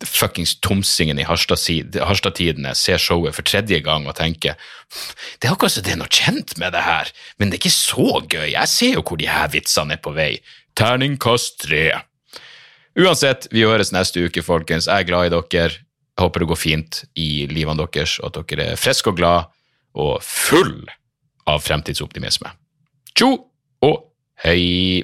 fuckings 0.06 0.56
tomsingen 0.64 1.20
i 1.20 1.26
Harstad-tidene 1.28 2.72
se 2.78 2.96
showet 3.02 3.36
for 3.36 3.44
tredje 3.44 3.82
gang 3.84 4.08
og 4.08 4.16
tenke 4.16 4.54
det 4.56 5.50
er 5.50 5.52
akkurat 5.52 5.74
som 5.74 5.84
det 5.84 5.92
er 5.92 6.00
noe 6.00 6.14
kjent 6.14 6.56
med 6.62 6.72
det 6.74 6.84
her, 6.86 7.12
men 7.38 7.50
det 7.50 7.58
er 7.58 7.62
ikke 7.64 7.76
så 7.76 8.22
gøy, 8.24 8.48
jeg 8.54 8.72
ser 8.72 8.96
jo 8.96 9.04
hvor 9.04 9.20
de 9.20 9.28
her 9.30 9.52
vitsene 9.52 9.98
er 9.98 10.04
på 10.04 10.14
vei. 10.16 10.32
Terningkast 10.80 11.60
tre. 11.66 11.84
Uansett, 13.00 13.50
vi 13.52 13.68
høres 13.68 13.94
neste 13.96 14.24
uke, 14.24 14.44
folkens. 14.44 14.88
Jeg 14.88 15.04
er 15.04 15.08
glad 15.08 15.28
i 15.28 15.34
dere. 15.36 15.76
Jeg 16.20 16.24
håper 16.24 16.44
det 16.44 16.50
går 16.50 16.60
fint 16.60 17.04
i 17.20 17.46
livene 17.52 17.86
deres, 17.86 18.18
og 18.20 18.32
at 18.32 18.50
dere 18.50 18.72
er 18.74 18.80
friske 18.80 19.12
og 19.12 19.20
glad 19.20 19.52
og 20.00 20.24
full 20.26 20.82
av 21.50 21.62
fremtidsoptimisme. 21.64 22.52
Tjo 23.18 23.32
og 23.86 24.02
hei! 24.44 25.04